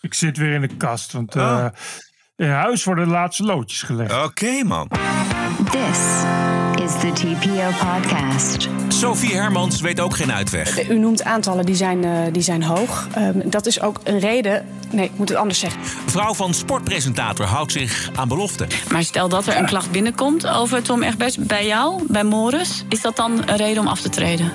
Ik 0.00 0.14
zit 0.14 0.36
weer 0.36 0.52
in 0.52 0.60
de 0.60 0.76
kast, 0.76 1.12
want 1.12 1.36
uh, 1.36 1.66
in 2.36 2.48
huis 2.48 2.84
worden 2.84 3.04
de 3.04 3.10
laatste 3.10 3.42
loodjes 3.42 3.82
gelegd. 3.82 4.12
Oké, 4.12 4.24
okay, 4.24 4.62
man. 4.62 4.88
This 5.70 5.98
is 6.84 7.00
the 7.00 7.10
TPO 7.12 7.86
podcast. 7.86 8.68
Sophie 8.88 9.34
Hermans 9.34 9.80
weet 9.80 10.00
ook 10.00 10.16
geen 10.16 10.32
uitweg. 10.32 10.88
U 10.88 10.98
noemt 10.98 11.22
aantallen 11.24 11.66
die 11.66 11.74
zijn, 11.74 12.04
uh, 12.04 12.32
die 12.32 12.42
zijn 12.42 12.62
hoog. 12.62 13.06
Um, 13.18 13.50
dat 13.50 13.66
is 13.66 13.80
ook 13.80 14.00
een 14.04 14.18
reden. 14.18 14.66
Nee, 14.90 15.04
ik 15.04 15.18
moet 15.18 15.28
het 15.28 15.38
anders 15.38 15.58
zeggen. 15.58 15.80
Vrouw 16.06 16.34
van 16.34 16.54
sportpresentator 16.54 17.46
houdt 17.46 17.72
zich 17.72 18.10
aan 18.14 18.28
beloften. 18.28 18.68
Maar 18.92 19.02
stel 19.02 19.28
dat 19.28 19.46
er 19.46 19.56
een 19.56 19.66
klacht 19.66 19.90
binnenkomt 19.90 20.46
over 20.46 20.82
Tom 20.82 21.02
Egberts 21.02 21.36
bij 21.36 21.66
jou, 21.66 22.02
bij 22.08 22.24
Morris. 22.24 22.84
Is 22.88 23.00
dat 23.00 23.16
dan 23.16 23.42
een 23.46 23.56
reden 23.56 23.82
om 23.82 23.88
af 23.88 24.00
te 24.00 24.08
treden? 24.08 24.52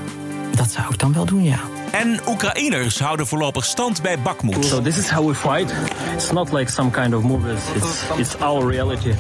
Dat 0.56 0.72
zou 0.72 0.94
ik 0.94 1.00
dan 1.00 1.14
wel 1.14 1.26
doen, 1.26 1.44
ja. 1.44 1.60
En 1.96 2.20
Oekraïners 2.28 3.00
houden 3.00 3.28
voorlopig 3.28 3.66
stand 3.66 4.02
bij 4.02 4.20
Bakhmut. 4.20 4.66
So 4.66 4.82
this 4.82 4.98
is 4.98 5.10
how 5.10 5.28
we 5.28 5.36
fight. 5.36 5.74
It's 6.14 6.32
not 6.32 6.52
like 6.52 6.72
some 6.72 6.92
kind 6.92 7.14
of 7.14 7.24
movies. 7.24 7.60
It's, 7.76 8.04
it's 8.18 8.36
our 8.42 8.68
reality. 8.68 9.14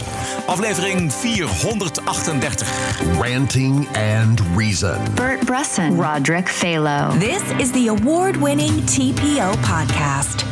Aflevering 0.48 1.12
438. 1.12 2.64
Ranting 3.20 3.88
and 3.88 4.41
Reason. 4.55 5.14
Bert 5.14 5.45
Bresson. 5.45 6.02
Roderick 6.02 6.50
Phalo. 6.50 7.20
This 7.20 7.41
is 7.58 7.72
the 7.72 7.88
award-winning 7.88 8.81
TPO 8.86 9.52
podcast. 9.62 10.45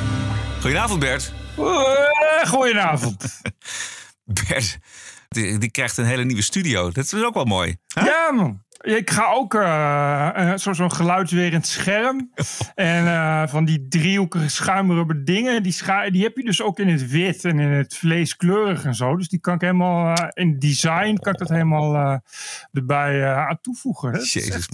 Goedenavond, 0.61 0.99
Bert. 0.99 1.33
Uh, 1.59 2.45
goedenavond. 2.45 3.41
Bert, 4.47 4.77
die, 5.29 5.57
die, 5.57 5.71
krijgt 5.71 5.97
een 5.97 6.05
hele 6.05 6.23
nieuwe 6.23 6.41
studio. 6.41 6.91
Dat 6.91 7.05
is 7.05 7.23
ook 7.23 7.33
wel 7.33 7.45
mooi. 7.45 7.77
Huh? 7.93 8.05
Ja, 8.05 8.31
man. 8.31 8.62
Ik 8.83 9.09
ga 9.09 9.31
ook 9.31 9.53
uh, 9.53 10.51
zo'n 10.55 10.75
zo 10.75 10.89
geluidswerend 10.89 11.67
scherm. 11.67 12.31
en 12.75 13.05
uh, 13.05 13.47
van 13.47 13.65
die 13.65 13.87
driehoekige 13.87 14.49
schuimrubber 14.49 15.25
dingen. 15.25 15.63
Die, 15.63 15.75
die 16.11 16.23
heb 16.23 16.37
je 16.37 16.43
dus 16.43 16.61
ook 16.61 16.79
in 16.79 16.87
het 16.87 17.09
wit 17.09 17.45
en 17.45 17.59
in 17.59 17.69
het 17.69 17.95
vleeskleurig 17.95 18.85
en 18.85 18.95
zo. 18.95 19.15
Dus 19.15 19.27
die 19.27 19.39
kan 19.39 19.53
ik 19.53 19.61
helemaal 19.61 20.17
uh, 20.17 20.27
in 20.33 20.59
design 20.59 21.15
kan 21.15 21.33
ik 21.33 21.39
dat 21.39 21.49
helemaal 21.49 22.21
erbij 22.71 23.35
aan 23.35 23.59
toevoegen. 23.61 24.11
Dat 24.11 24.31
Jezus, 24.31 24.49
is 24.49 24.55
echt, 24.55 24.73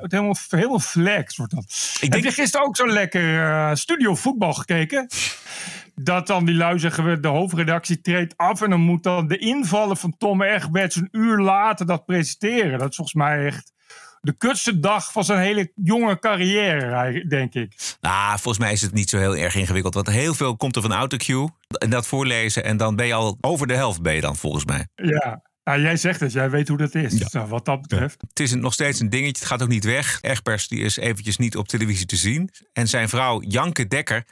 het 0.00 0.12
helemaal, 0.12 0.36
helemaal 0.48 0.78
flex 0.78 1.36
wordt 1.36 1.54
dat. 1.54 1.64
Ik 2.00 2.00
denk... 2.00 2.14
Heb 2.14 2.22
je 2.22 2.40
gisteren 2.40 2.66
ook 2.66 2.76
zo 2.76 2.86
lekker 2.86 3.76
studio 3.76 4.14
voetbal 4.14 4.52
gekeken? 4.52 5.06
dat 6.02 6.26
dan 6.26 6.44
die 6.44 6.54
lui 6.54 6.78
zeggen, 6.78 7.22
de 7.22 7.28
hoofdredactie 7.28 8.00
treedt 8.00 8.36
af... 8.36 8.62
en 8.62 8.70
dan 8.70 8.80
moet 8.80 9.02
dan 9.02 9.28
de 9.28 9.38
invallen 9.38 9.96
van 9.96 10.16
Tom 10.18 10.42
Egberts 10.42 10.96
een 10.96 11.08
uur 11.12 11.38
later 11.38 11.86
dat 11.86 12.04
presenteren. 12.04 12.78
Dat 12.78 12.90
is 12.90 12.96
volgens 12.96 13.16
mij 13.16 13.46
echt 13.46 13.72
de 14.20 14.36
kutste 14.36 14.80
dag 14.80 15.12
van 15.12 15.24
zijn 15.24 15.40
hele 15.40 15.72
jonge 15.74 16.18
carrière, 16.18 17.26
denk 17.28 17.54
ik. 17.54 17.96
Nou, 18.00 18.38
volgens 18.38 18.58
mij 18.64 18.72
is 18.72 18.82
het 18.82 18.92
niet 18.92 19.10
zo 19.10 19.18
heel 19.18 19.36
erg 19.36 19.54
ingewikkeld. 19.54 19.94
Want 19.94 20.06
heel 20.06 20.34
veel 20.34 20.56
komt 20.56 20.76
er 20.76 20.82
van 20.82 20.92
autocue. 20.92 21.48
En 21.78 21.90
dat 21.90 22.06
voorlezen 22.06 22.64
en 22.64 22.76
dan 22.76 22.96
ben 22.96 23.06
je 23.06 23.14
al 23.14 23.38
over 23.40 23.66
de 23.66 23.74
helft 23.74 24.02
ben 24.02 24.14
je 24.14 24.20
dan, 24.20 24.36
volgens 24.36 24.64
mij. 24.64 24.86
Ja, 24.94 25.42
nou, 25.64 25.80
jij 25.80 25.96
zegt 25.96 26.20
het, 26.20 26.32
jij 26.32 26.50
weet 26.50 26.68
hoe 26.68 26.76
dat 26.76 26.94
is. 26.94 27.18
Ja. 27.18 27.26
Nou, 27.30 27.48
wat 27.48 27.64
dat 27.64 27.80
betreft. 27.80 28.20
Het 28.28 28.40
is 28.40 28.54
nog 28.54 28.72
steeds 28.72 29.00
een 29.00 29.10
dingetje, 29.10 29.42
het 29.42 29.44
gaat 29.44 29.62
ook 29.62 29.68
niet 29.68 29.84
weg. 29.84 30.18
Egbers 30.20 30.68
die 30.68 30.80
is 30.80 30.96
eventjes 30.96 31.36
niet 31.36 31.56
op 31.56 31.68
televisie 31.68 32.06
te 32.06 32.16
zien. 32.16 32.50
En 32.72 32.88
zijn 32.88 33.08
vrouw 33.08 33.42
Janke 33.42 33.86
Dekker 33.86 34.24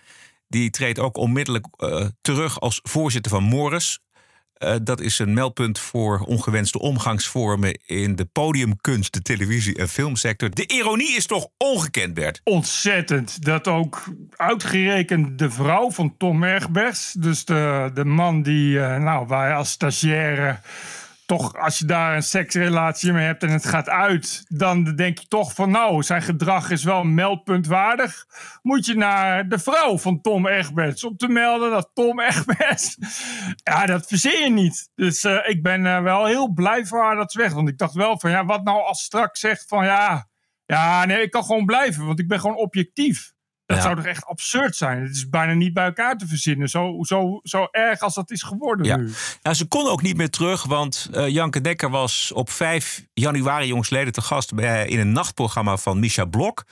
die 0.55 0.71
treedt 0.71 0.99
ook 0.99 1.17
onmiddellijk 1.17 1.67
uh, 1.77 2.07
terug 2.21 2.61
als 2.61 2.81
voorzitter 2.83 3.31
van 3.31 3.43
Morris. 3.43 3.99
Uh, 4.59 4.75
dat 4.83 5.01
is 5.01 5.19
een 5.19 5.35
meldpunt 5.35 5.79
voor 5.79 6.19
ongewenste 6.19 6.79
omgangsvormen 6.79 7.81
in 7.87 8.17
de 8.17 8.25
podiumkunst, 8.25 9.13
de 9.13 9.23
televisie- 9.23 9.77
en 9.77 9.89
filmsector. 9.89 10.51
De 10.51 10.67
ironie 10.67 11.17
is 11.17 11.27
toch 11.27 11.49
ongekend, 11.57 12.15
Bert? 12.15 12.41
Ontzettend. 12.45 13.45
Dat 13.45 13.69
ook 13.69 14.05
uitgerekend 14.31 15.39
de 15.39 15.51
vrouw 15.51 15.91
van 15.91 16.15
Tom 16.17 16.45
Egbers, 16.45 17.15
dus 17.19 17.45
de, 17.45 17.91
de 17.95 18.05
man 18.05 18.43
die, 18.43 18.77
uh, 18.77 18.97
nou, 18.97 19.27
wij 19.27 19.55
als 19.55 19.71
stagiaire 19.71 20.59
toch, 21.27 21.55
als 21.55 21.79
je 21.79 21.85
daar 21.85 22.17
een 22.17 22.23
seksrelatie 22.23 23.13
mee 23.13 23.27
hebt 23.27 23.43
en 23.43 23.51
het 23.51 23.67
gaat 23.67 23.89
uit, 23.89 24.45
dan 24.49 24.85
denk 24.85 25.19
je 25.19 25.27
toch 25.29 25.55
van 25.55 25.71
nou, 25.71 26.03
zijn 26.03 26.23
gedrag 26.23 26.71
is 26.71 26.85
wel 26.85 27.05
meldpuntwaardig. 27.05 28.27
Moet 28.63 28.87
je 28.87 28.95
naar 28.95 29.49
de 29.49 29.59
vrouw 29.59 29.99
van 29.99 30.21
Tom 30.21 30.47
Egberts 30.47 31.05
om 31.05 31.17
te 31.17 31.29
melden 31.29 31.71
dat 31.71 31.91
Tom 31.95 32.21
Egberts, 32.21 32.97
ja, 33.63 33.87
dat 33.87 34.07
verzin 34.07 34.43
je 34.43 34.51
niet. 34.51 34.91
Dus 34.95 35.25
uh, 35.25 35.49
ik 35.49 35.63
ben 35.63 35.85
uh, 35.85 36.03
wel 36.03 36.27
heel 36.27 36.53
blij 36.53 36.87
voor 36.87 37.03
haar 37.03 37.17
dat 37.17 37.33
ze 37.33 37.39
weg. 37.39 37.53
Want 37.53 37.69
ik 37.69 37.79
dacht 37.79 37.95
wel 37.95 38.19
van 38.19 38.31
ja, 38.31 38.45
wat 38.45 38.65
nou 38.65 38.83
als 38.83 39.03
straks 39.03 39.41
zegt 39.41 39.65
van 39.69 39.85
ja, 39.85 40.29
ja, 40.67 41.05
nee, 41.05 41.23
ik 41.23 41.31
kan 41.31 41.45
gewoon 41.45 41.67
blijven, 41.67 42.07
want 42.07 42.19
ik 42.19 42.29
ben 42.29 42.41
gewoon 42.41 42.57
objectief. 42.57 43.34
Dat 43.67 43.77
ja. 43.77 43.83
zou 43.83 43.97
toch 43.97 44.05
echt 44.05 44.25
absurd 44.25 44.77
zijn? 44.77 45.03
Het 45.03 45.17
is 45.17 45.29
bijna 45.29 45.53
niet 45.53 45.73
bij 45.73 45.85
elkaar 45.85 46.17
te 46.17 46.27
verzinnen. 46.27 46.69
Zo, 46.69 46.97
zo, 47.03 47.41
zo 47.43 47.69
erg 47.71 48.01
als 48.01 48.15
dat 48.15 48.31
is 48.31 48.43
geworden 48.43 48.87
ja. 48.87 48.97
nu. 48.97 49.13
Nou, 49.43 49.57
ze 49.57 49.67
kon 49.67 49.89
ook 49.89 50.03
niet 50.03 50.17
meer 50.17 50.31
terug, 50.31 50.65
want 50.65 51.11
uh, 51.15 51.29
Janke 51.29 51.61
Dekker 51.61 51.91
was 51.91 52.33
op 52.35 52.51
5 52.51 53.05
januari 53.15 53.67
jongsleden 53.67 54.13
te 54.13 54.21
gast 54.21 54.55
bij, 54.55 54.87
in 54.87 54.99
een 54.99 55.13
nachtprogramma 55.13 55.77
van 55.77 55.99
Misha 55.99 56.25
Blok. 56.25 56.65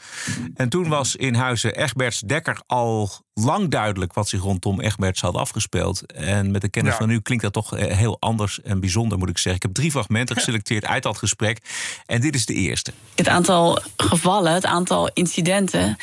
En 0.55 0.69
toen 0.69 0.89
was 0.89 1.17
in 1.17 1.35
huizen 1.35 1.77
Egberts 1.77 2.21
Dekker 2.21 2.61
al 2.67 3.11
lang 3.35 3.71
duidelijk 3.71 4.13
wat 4.13 4.29
zich 4.29 4.41
rondom 4.41 4.81
Egberts 4.81 5.21
had 5.21 5.35
afgespeeld. 5.35 6.13
En 6.13 6.51
met 6.51 6.61
de 6.61 6.69
kennis 6.69 6.93
ja. 6.93 6.99
van 6.99 7.09
nu 7.09 7.21
klinkt 7.21 7.45
dat 7.45 7.53
toch 7.53 7.71
heel 7.71 8.17
anders 8.21 8.63
en 8.63 8.81
bijzonder, 8.81 9.19
moet 9.19 9.29
ik 9.29 9.39
zeggen. 9.39 9.55
Ik 9.55 9.63
heb 9.63 9.75
drie 9.75 9.91
fragmenten 9.91 10.37
geselecteerd 10.39 10.85
uit 10.85 11.03
dat 11.03 11.19
gesprek. 11.19 11.59
En 12.07 12.21
dit 12.21 12.35
is 12.35 12.47
de 12.47 12.55
eerste. 12.55 12.93
Het 13.15 13.29
aantal 13.29 13.79
gevallen, 13.97 14.53
het 14.53 14.67
aantal 14.67 15.11
incidenten 15.13 15.97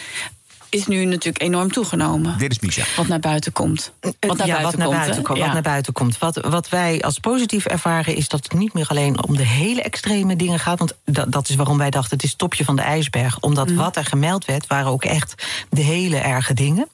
is 0.70 0.88
nu 0.88 1.06
natuurlijk 1.06 1.44
enorm 1.44 1.72
toegenomen. 1.72 2.38
Dit 2.38 2.52
is 2.52 2.60
Misha. 2.60 2.84
Wat 2.96 3.08
naar 3.08 3.20
buiten 3.20 3.52
komt. 3.52 3.92
Wat 4.02 4.38
naar 4.38 4.48
ja, 4.48 4.54
buiten 4.54 4.64
wat 4.64 4.78
naar 4.78 4.88
komt, 4.88 5.00
buiten, 5.00 5.24
komt, 5.24 5.38
ja. 5.38 5.44
wat 5.44 5.54
naar 5.54 5.62
buiten 5.62 5.94
komt. 5.94 6.18
Wat, 6.18 6.36
wat 6.36 6.70
wij 6.70 7.02
als 7.02 7.20
positief 7.20 7.66
ervaren 7.66 8.16
is 8.16 8.28
dat 8.28 8.44
het 8.44 8.54
niet 8.54 8.74
meer 8.74 8.88
alleen 8.88 9.24
om 9.24 9.36
de 9.36 9.46
hele 9.46 9.82
extreme 9.82 10.36
dingen 10.36 10.60
gaat. 10.60 10.80
Want 10.80 10.94
dat, 11.06 11.32
dat 11.32 11.50
is 11.50 11.56
waarom 11.56 11.78
wij 11.78 11.90
dachten 11.90 12.16
het 12.16 12.24
is 12.24 12.30
het 12.30 12.40
topje 12.40 12.66
van 12.66 12.76
de 12.76 12.82
ijsberg. 12.82 13.40
Omdat 13.40 13.70
mm. 13.70 13.76
wat 13.76 13.96
er 13.96 14.06
gemeld 14.06 14.46
werd 14.46 14.68
waren 14.68 14.92
ook 14.92 15.04
echt 15.04 15.48
de 15.70 15.82
hele 15.82 16.18
erge 16.18 16.54
dingen. 16.54 16.90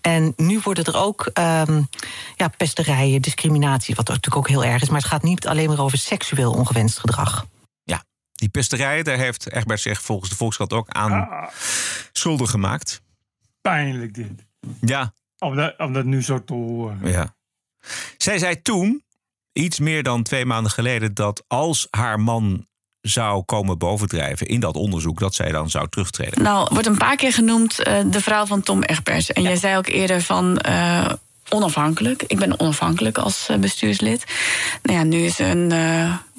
En 0.00 0.32
nu 0.36 0.60
worden 0.62 0.84
er 0.84 0.96
ook 0.96 1.30
um, 1.34 1.88
ja, 2.36 2.48
pesterijen, 2.56 3.22
discriminatie, 3.22 3.94
wat 3.94 4.08
natuurlijk 4.08 4.36
ook 4.36 4.48
heel 4.48 4.64
erg 4.64 4.82
is. 4.82 4.88
Maar 4.88 5.00
het 5.00 5.08
gaat 5.08 5.22
niet 5.22 5.46
alleen 5.46 5.68
maar 5.68 5.80
over 5.80 5.98
seksueel 5.98 6.52
ongewenst 6.52 6.98
gedrag. 6.98 7.46
Die 8.34 8.48
pesterij, 8.48 9.02
daar 9.02 9.18
heeft 9.18 9.52
Egbert 9.52 9.80
zich 9.80 10.02
volgens 10.02 10.30
de 10.30 10.36
Volkskrant 10.36 10.72
ook 10.72 10.88
aan 10.88 11.12
ah. 11.12 11.48
schuldig 12.12 12.50
gemaakt. 12.50 13.02
Pijnlijk 13.60 14.14
dit. 14.14 14.46
Ja. 14.80 15.14
Om 15.38 15.56
dat, 15.56 15.74
om 15.78 15.92
dat 15.92 16.04
nu 16.04 16.22
zo 16.22 16.44
te 16.44 16.52
horen. 16.52 17.10
Ja. 17.10 17.34
Zij 18.16 18.38
zei 18.38 18.62
toen, 18.62 19.04
iets 19.52 19.78
meer 19.78 20.02
dan 20.02 20.22
twee 20.22 20.44
maanden 20.44 20.72
geleden, 20.72 21.14
dat 21.14 21.44
als 21.46 21.86
haar 21.90 22.20
man 22.20 22.66
zou 23.00 23.42
komen 23.42 23.78
bovendrijven 23.78 24.46
in 24.46 24.60
dat 24.60 24.74
onderzoek, 24.74 25.18
dat 25.18 25.34
zij 25.34 25.52
dan 25.52 25.70
zou 25.70 25.88
terugtreden. 25.88 26.42
Nou, 26.42 26.68
wordt 26.72 26.86
een 26.86 26.98
paar 26.98 27.16
keer 27.16 27.32
genoemd 27.32 27.78
uh, 27.78 28.00
de 28.10 28.20
vrouw 28.20 28.46
van 28.46 28.62
Tom 28.62 28.82
Egbers. 28.82 29.32
En 29.32 29.42
ja. 29.42 29.48
jij 29.48 29.58
zei 29.58 29.76
ook 29.76 29.86
eerder 29.86 30.22
van. 30.22 30.64
Uh, 30.68 31.12
onafhankelijk. 31.48 32.22
Ik 32.22 32.38
ben 32.38 32.60
onafhankelijk 32.60 33.18
als 33.18 33.48
uh, 33.50 33.56
bestuurslid. 33.56 34.24
Nou 34.82 34.98
ja, 34.98 35.04
nu 35.04 35.16
is 35.16 35.38
een 35.38 35.72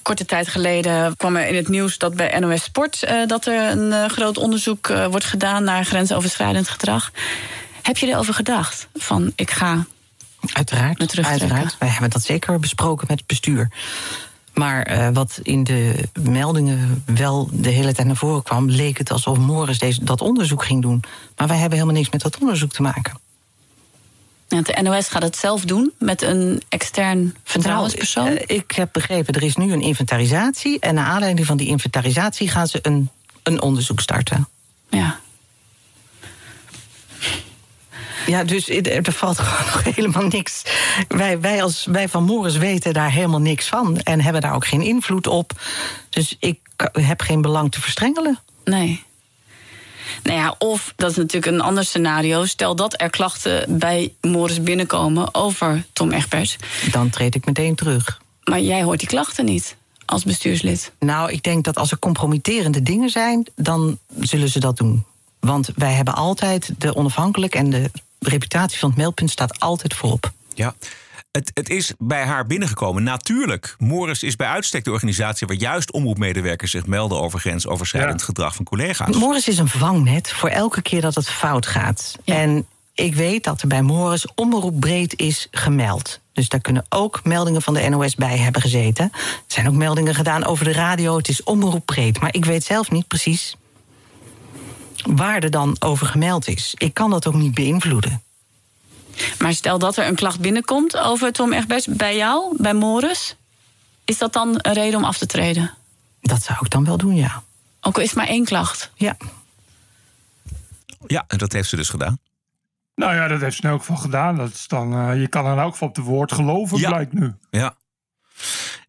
korte 0.05 0.25
tijd 0.25 0.47
geleden 0.47 1.17
kwam 1.17 1.35
er 1.35 1.47
in 1.47 1.55
het 1.55 1.67
nieuws 1.67 1.97
dat 1.97 2.16
bij 2.16 2.39
NOS 2.39 2.63
Sport 2.63 3.03
uh, 3.03 3.27
dat 3.27 3.45
er 3.45 3.71
een 3.71 3.88
uh, 3.91 4.05
groot 4.05 4.38
onderzoek 4.38 4.88
uh, 4.88 5.05
wordt 5.05 5.25
gedaan 5.25 5.63
naar 5.63 5.85
grensoverschrijdend 5.85 6.69
gedrag. 6.69 7.11
Heb 7.81 7.97
je 7.97 8.07
erover 8.07 8.33
gedacht? 8.33 8.88
Van 8.93 9.31
ik 9.35 9.51
ga. 9.51 9.85
Uiteraard. 10.53 11.25
uiteraard. 11.25 11.75
Wij 11.79 11.88
hebben 11.88 12.09
dat 12.09 12.23
zeker 12.23 12.59
besproken 12.59 13.05
met 13.09 13.17
het 13.17 13.27
bestuur. 13.27 13.71
Maar 14.53 15.13
wat 15.13 15.39
in 15.41 15.63
de 15.63 16.09
meldingen 16.22 17.03
wel 17.05 17.49
de 17.51 17.69
hele 17.69 17.93
tijd 17.93 18.07
naar 18.07 18.16
voren 18.16 18.43
kwam, 18.43 18.69
leek 18.69 18.97
het 18.97 19.11
alsof 19.11 19.37
Morris 19.37 19.79
deze, 19.79 20.03
dat 20.03 20.22
onderzoek 20.22 20.66
ging 20.66 20.81
doen. 20.81 21.03
Maar 21.35 21.47
wij 21.47 21.57
hebben 21.57 21.77
helemaal 21.77 21.99
niks 21.99 22.11
met 22.11 22.22
dat 22.22 22.37
onderzoek 22.37 22.72
te 22.72 22.81
maken. 22.81 23.19
De 24.63 24.81
NOS 24.81 25.07
gaat 25.07 25.22
het 25.22 25.35
zelf 25.35 25.61
doen 25.61 25.93
met 25.99 26.22
een 26.22 26.61
extern 26.69 27.35
vertrouwenspersoon? 27.43 28.25
Nou, 28.25 28.43
ik 28.46 28.72
heb 28.72 28.90
begrepen, 28.91 29.34
er 29.34 29.43
is 29.43 29.55
nu 29.55 29.72
een 29.72 29.81
inventarisatie. 29.81 30.79
En 30.79 30.93
naar 30.93 31.05
aanleiding 31.05 31.47
van 31.47 31.57
die 31.57 31.67
inventarisatie 31.67 32.49
gaan 32.49 32.67
ze 32.67 32.79
een, 32.81 33.09
een 33.43 33.61
onderzoek 33.61 33.99
starten. 33.99 34.47
Ja. 34.90 35.19
Ja, 38.25 38.43
dus 38.43 38.69
er 38.69 39.13
valt 39.13 39.40
gewoon 39.40 39.66
nog 39.66 39.96
helemaal 39.96 40.28
niks. 40.28 40.63
Wij, 41.08 41.40
wij, 41.40 41.63
als, 41.63 41.85
wij 41.85 42.09
van 42.09 42.23
Morris 42.23 42.58
weten 42.58 42.93
daar 42.93 43.11
helemaal 43.11 43.41
niks 43.41 43.67
van. 43.67 43.99
En 43.99 44.22
hebben 44.22 44.41
daar 44.41 44.55
ook 44.55 44.67
geen 44.67 44.81
invloed 44.81 45.28
op. 45.28 45.51
Dus 46.09 46.35
ik 46.40 46.59
heb 46.91 47.22
geen 47.22 47.41
belang 47.41 47.72
te 47.72 47.81
verstrengelen. 47.81 48.40
Nee. 48.63 49.03
Nou 50.23 50.37
ja, 50.37 50.55
of 50.57 50.93
dat 50.96 51.11
is 51.11 51.17
natuurlijk 51.17 51.46
een 51.46 51.61
ander 51.61 51.85
scenario. 51.85 52.46
Stel 52.46 52.75
dat 52.75 53.02
er 53.02 53.09
klachten 53.09 53.78
bij 53.78 54.13
Morris 54.22 54.63
binnenkomen 54.63 55.35
over 55.35 55.85
Tom 55.93 56.11
Egbers. 56.11 56.57
Dan 56.91 57.09
treed 57.09 57.35
ik 57.35 57.46
meteen 57.46 57.75
terug. 57.75 58.22
Maar 58.43 58.61
jij 58.61 58.84
hoort 58.84 58.99
die 58.99 59.07
klachten 59.07 59.46
niet 59.46 59.75
als 60.05 60.23
bestuurslid. 60.23 60.91
Nou, 60.99 61.31
ik 61.31 61.43
denk 61.43 61.63
dat 61.63 61.78
als 61.78 61.91
er 61.91 61.99
compromitterende 61.99 62.81
dingen 62.81 63.09
zijn, 63.09 63.47
dan 63.55 63.99
zullen 64.19 64.49
ze 64.49 64.59
dat 64.59 64.78
doen. 64.78 65.05
Want 65.40 65.69
wij 65.75 65.93
hebben 65.93 66.16
altijd 66.16 66.73
de 66.78 66.96
onafhankelijk 66.96 67.55
en 67.55 67.69
de 67.69 67.91
reputatie 68.19 68.79
van 68.79 68.90
het 68.90 68.97
meldpunt 68.97 69.31
staat 69.31 69.59
altijd 69.59 69.93
voorop. 69.93 70.31
Ja. 70.53 70.75
Het, 71.35 71.52
het 71.53 71.70
is 71.70 71.93
bij 71.97 72.26
haar 72.26 72.46
binnengekomen. 72.46 73.03
Natuurlijk, 73.03 73.76
Morris 73.78 74.23
is 74.23 74.35
bij 74.35 74.47
uitstek 74.47 74.84
de 74.84 74.91
organisatie 74.91 75.47
waar 75.47 75.55
juist 75.55 75.91
omroepmedewerkers 75.91 76.72
zich 76.72 76.85
melden 76.85 77.22
over 77.22 77.40
grensoverschrijdend 77.40 78.22
gedrag 78.22 78.55
van 78.55 78.66
collega's. 78.66 79.16
Morris 79.16 79.47
is 79.47 79.58
een 79.58 79.67
vangnet 79.67 80.32
voor 80.32 80.49
elke 80.49 80.82
keer 80.82 81.02
dat 81.02 81.16
het 81.16 81.29
fout 81.29 81.66
gaat. 81.66 82.17
En 82.26 82.67
ik 82.93 83.16
weet 83.16 83.43
dat 83.43 83.61
er 83.61 83.67
bij 83.67 83.82
Morris 83.82 84.28
omroepbreed 84.35 85.20
is 85.20 85.47
gemeld. 85.52 86.20
Dus 86.34 86.49
daar 86.49 86.61
kunnen 86.61 86.85
ook 86.90 87.20
meldingen 87.23 87.61
van 87.61 87.73
de 87.73 87.90
NOS 87.90 88.16
bij 88.16 88.37
hebben 88.37 88.61
gezeten. 88.61 89.09
Er 89.14 89.22
zijn 89.47 89.67
ook 89.67 89.73
meldingen 89.73 90.16
gedaan 90.16 90.46
over 90.46 90.66
de 90.66 90.73
radio. 90.73 91.17
Het 91.17 91.29
is 91.29 91.43
omroepbreed. 91.43 92.20
Maar 92.20 92.34
ik 92.34 92.46
weet 92.46 92.64
zelf 92.64 92.91
niet 92.91 93.08
precies 93.08 93.55
waar 95.03 95.43
er 95.43 95.52
dan 95.52 95.76
over 95.79 96.08
gemeld 96.08 96.47
is. 96.47 96.73
Ik 96.78 96.93
kan 96.93 97.09
dat 97.09 97.28
ook 97.28 97.34
niet 97.35 97.53
beïnvloeden. 97.53 98.24
Maar 99.40 99.53
stel 99.53 99.79
dat 99.79 99.97
er 99.97 100.08
een 100.08 100.16
klacht 100.16 100.40
binnenkomt 100.40 100.97
over 100.97 101.32
Tom 101.34 101.53
Egbers 101.53 101.85
bij 101.85 102.16
jou, 102.16 102.56
bij 102.62 102.73
Morris. 102.73 103.35
Is 104.06 104.17
dat 104.17 104.34
dan 104.34 104.50
een 104.62 104.73
reden 104.73 105.00
om 105.00 105.06
af 105.06 105.17
te 105.17 105.26
treden? 105.26 105.73
Dat 106.22 106.44
zou 106.44 106.58
ik 106.62 106.70
dan 106.72 106.85
wel 106.85 106.97
doen, 106.97 107.16
ja. 107.16 107.44
Ook 107.82 107.96
al 107.96 108.02
is 108.02 108.08
het 108.09 108.17
maar 108.17 108.28
één 108.28 108.46
klacht. 108.46 108.91
Ja. 108.96 109.17
Ja, 111.08 111.23
en 111.28 111.38
dat 111.38 111.52
heeft 111.52 111.70
ze 111.70 111.76
dus 111.76 111.90
gedaan. 111.90 112.20
Nou 112.96 113.16
ja, 113.16 113.28
dat 113.28 113.41
heeft 113.41 113.56
ze 113.56 113.62
in 113.64 113.70
elk 113.70 113.79
geval 113.79 113.96
gedaan. 113.96 114.35
Dat 114.35 114.50
is 114.53 114.67
dan, 114.67 114.94
eh, 114.94 115.20
je 115.22 115.28
kan 115.28 115.46
in 115.52 115.58
elk 115.59 115.72
geval 115.72 115.88
op 115.88 115.96
de 115.96 116.02
woord 116.02 116.32
geloven, 116.32 116.78
Ja. 116.78 116.90
blijkt 116.90 117.14
nu. 117.14 117.34
Ja. 117.50 117.76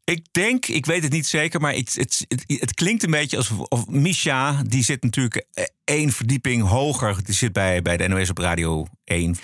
Ik 0.06 0.26
denk, 0.32 0.67
ik 0.67 0.87
weet 0.87 1.03
het 1.03 1.12
niet 1.12 1.26
zeker, 1.26 1.61
maar 1.61 1.73
het, 1.75 1.94
het, 1.94 2.25
het, 2.29 2.44
het 2.61 2.75
klinkt 2.75 3.03
een 3.03 3.11
beetje 3.11 3.37
alsof 3.37 3.58
of 3.58 3.87
Misha, 3.88 4.62
die 4.67 4.85
zit 4.85 5.03
natuurlijk 5.03 5.47
eh, 5.55 5.64
één 5.85 6.12
verdieping 6.12 6.62
hoger. 6.69 7.25
Die 7.25 7.35
zit 7.35 7.53
bij, 7.53 7.82
bij 7.82 7.97
de 7.97 8.08
NOS 8.08 8.31
op 8.31 8.38
Radio 8.38 8.87
1. 9.05 9.37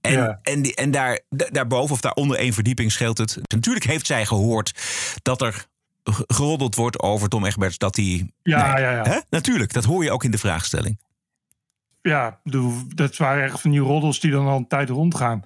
En, 0.00 0.12
Ja. 0.12 0.38
en, 0.42 0.62
die, 0.62 0.74
en 0.74 0.90
daar, 0.90 1.20
da- 1.28 1.48
daarboven 1.50 1.94
of 1.94 2.00
daaronder 2.00 2.36
één 2.38 2.52
verdieping 2.52 2.92
scheelt 2.92 3.18
het. 3.18 3.38
Natuurlijk 3.54 3.84
heeft 3.86 4.06
zij 4.06 4.26
gehoord 4.26 4.72
dat 5.22 5.42
er 5.42 5.66
geroddeld 6.26 6.74
wordt 6.74 7.00
over 7.00 7.28
Tom 7.28 7.44
Egberts. 7.44 7.78
Dat 7.78 7.96
hij. 7.96 8.30
Ja, 8.42 8.78
ja, 8.78 8.90
ja. 8.92 9.02
Hè? 9.02 9.18
Natuurlijk, 9.30 9.72
dat 9.72 9.84
hoor 9.84 10.04
je 10.04 10.10
ook 10.10 10.24
in 10.24 10.30
de 10.30 10.38
vraagstelling. 10.38 11.00
Ja, 12.02 12.40
dat 12.94 13.16
waren 13.16 13.44
echt 13.44 13.60
van 13.60 13.70
die 13.70 13.80
roddels 13.80 14.20
die 14.20 14.30
dan 14.30 14.46
al 14.46 14.56
een 14.56 14.68
tijd 14.68 14.88
rondgaan. 14.88 15.42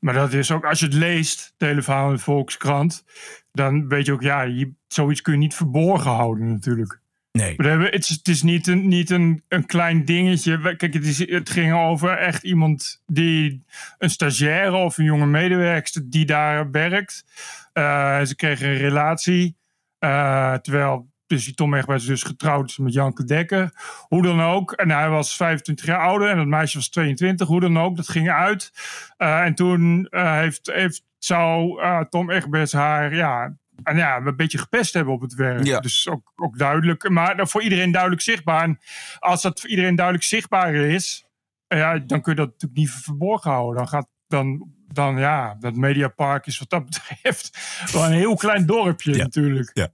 Maar 0.00 0.14
dat 0.14 0.32
is 0.32 0.50
ook, 0.50 0.64
als 0.64 0.78
je 0.78 0.84
het 0.84 0.94
leest, 0.94 1.54
de 1.56 1.66
hele 1.66 1.82
verhaal 1.82 2.08
in 2.08 2.14
de 2.16 2.20
Volkskrant, 2.22 3.04
dan 3.54 3.88
weet 3.88 4.06
je 4.06 4.12
ook, 4.12 4.22
ja, 4.22 4.42
je, 4.42 4.72
zoiets 4.88 5.20
kun 5.22 5.32
je 5.32 5.38
niet 5.38 5.54
verborgen 5.54 6.10
houden 6.10 6.48
natuurlijk. 6.48 7.00
Nee. 7.32 7.56
We 7.56 7.68
hebben, 7.68 7.86
het, 7.90 8.02
is, 8.02 8.08
het 8.08 8.28
is 8.28 8.42
niet, 8.42 8.66
een, 8.66 8.88
niet 8.88 9.10
een, 9.10 9.42
een 9.48 9.66
klein 9.66 10.04
dingetje. 10.04 10.76
Kijk, 10.76 10.94
het, 10.94 11.04
is, 11.04 11.28
het 11.30 11.50
ging 11.50 11.74
over 11.74 12.10
echt 12.10 12.42
iemand 12.42 13.02
die 13.06 13.64
een 13.98 14.10
stagiaire 14.10 14.76
of 14.76 14.98
een 14.98 15.04
jonge 15.04 15.26
medewerkster 15.26 16.10
die 16.10 16.24
daar 16.24 16.70
werkt. 16.70 17.24
Eh, 17.72 18.22
ze 18.22 18.36
kregen 18.36 18.68
een 18.68 18.76
relatie. 18.76 19.56
eh, 19.98 20.54
terwijl 20.54 21.12
dus 21.26 21.44
die 21.44 21.54
Tom 21.54 21.74
Egberts 21.74 22.06
dus 22.06 22.22
getrouwd 22.22 22.70
is 22.70 22.78
met 22.78 22.92
Janke 22.92 23.24
Dekker. 23.24 23.72
Hoe 24.08 24.22
dan 24.22 24.40
ook. 24.42 24.72
En 24.72 24.90
hij 24.90 25.08
was 25.08 25.36
25 25.36 25.86
jaar 25.86 26.00
ouder 26.00 26.28
en 26.28 26.36
dat 26.36 26.46
meisje 26.46 26.76
was 26.76 26.88
22. 26.88 27.48
Hoe 27.48 27.60
dan 27.60 27.78
ook, 27.78 27.96
dat 27.96 28.08
ging 28.08 28.30
uit. 28.30 28.72
Eh, 29.16 29.40
en 29.40 29.54
toen 29.54 30.06
heeft, 30.10 30.66
heeft, 30.72 31.02
zou 31.24 31.80
eh, 31.82 32.00
Tom 32.00 32.30
Egberts 32.30 32.72
haar 32.72 33.14
ja, 33.14 33.56
en 33.82 33.96
ja, 33.96 34.16
een 34.16 34.36
beetje 34.36 34.58
gepest 34.58 34.94
hebben 34.94 35.14
op 35.14 35.20
het 35.20 35.34
werk. 35.34 35.64
Ja. 35.64 35.80
Dus 35.80 36.08
ook, 36.08 36.32
ook 36.36 36.58
duidelijk. 36.58 37.08
Maar 37.08 37.48
voor 37.48 37.62
iedereen 37.62 37.90
duidelijk 37.90 38.22
zichtbaar. 38.22 38.62
En 38.62 38.78
als 39.18 39.42
dat 39.42 39.60
voor 39.60 39.70
iedereen 39.70 39.94
duidelijk 39.94 40.26
zichtbaar 40.26 40.74
is, 40.74 41.24
eh, 41.66 41.78
ja, 41.78 41.98
dan 41.98 42.20
kun 42.20 42.32
je 42.32 42.38
dat 42.38 42.50
natuurlijk 42.50 42.80
niet 42.80 42.90
verborgen 42.90 43.50
houden. 43.50 43.76
Dan 43.76 43.88
gaat 43.88 44.08
dan, 44.28 44.72
dan 44.88 45.18
ja, 45.18 45.56
dat 45.60 45.74
Mediapark 45.74 46.46
is 46.46 46.58
wat 46.58 46.70
dat 46.70 46.84
betreft 46.90 47.58
wel 47.92 48.04
een 48.04 48.12
heel 48.12 48.36
klein 48.36 48.66
dorpje 48.66 49.16
natuurlijk. 49.16 49.70
Ja. 49.74 49.88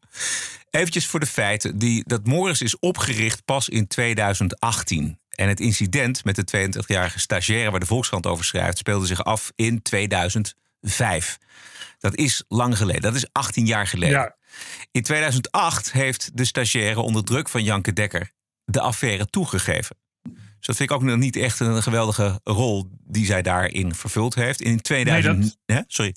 Eventjes 0.71 1.06
voor 1.06 1.21
de 1.21 1.27
feiten. 1.27 1.79
Die, 1.79 2.05
dat 2.06 2.27
Morris 2.27 2.62
is 2.62 2.79
opgericht 2.79 3.44
pas 3.44 3.69
in 3.69 3.87
2018. 3.87 5.19
En 5.31 5.49
het 5.49 5.61
incident 5.61 6.25
met 6.25 6.37
de 6.37 6.71
22-jarige 6.71 7.19
stagiaire 7.19 7.71
waar 7.71 7.81
de 7.81 7.87
Volkskrant 7.87 8.27
over 8.27 8.44
schrijft... 8.44 8.79
speelde 8.79 9.06
zich 9.06 9.25
af 9.25 9.53
in 9.55 9.82
2005. 10.81 11.38
Dat 11.99 12.17
is 12.17 12.44
lang 12.49 12.77
geleden. 12.77 13.03
Dat 13.03 13.15
is 13.15 13.32
18 13.32 13.67
jaar 13.67 13.87
geleden. 13.87 14.19
Ja. 14.19 14.37
In 14.91 15.03
2008 15.03 15.93
heeft 15.93 16.37
de 16.37 16.44
stagiaire 16.44 17.00
onder 17.00 17.25
druk 17.25 17.49
van 17.49 17.65
Janke 17.65 17.93
Dekker... 17.93 18.31
de 18.65 18.81
affaire 18.81 19.27
toegegeven. 19.27 19.97
Dus 20.23 20.67
dat 20.67 20.77
vind 20.77 20.91
ik 20.91 20.97
ook 20.97 21.03
nog 21.03 21.17
niet 21.17 21.37
echt 21.37 21.61
een 21.61 21.82
geweldige 21.82 22.41
rol... 22.44 22.91
die 23.05 23.25
zij 23.25 23.43
daarin 23.43 23.94
vervuld 23.94 24.35
heeft. 24.35 24.61
In 24.61 24.81
2000... 24.81 25.37
Nee, 25.67 25.79
Hè? 25.79 25.82
Sorry. 25.87 26.15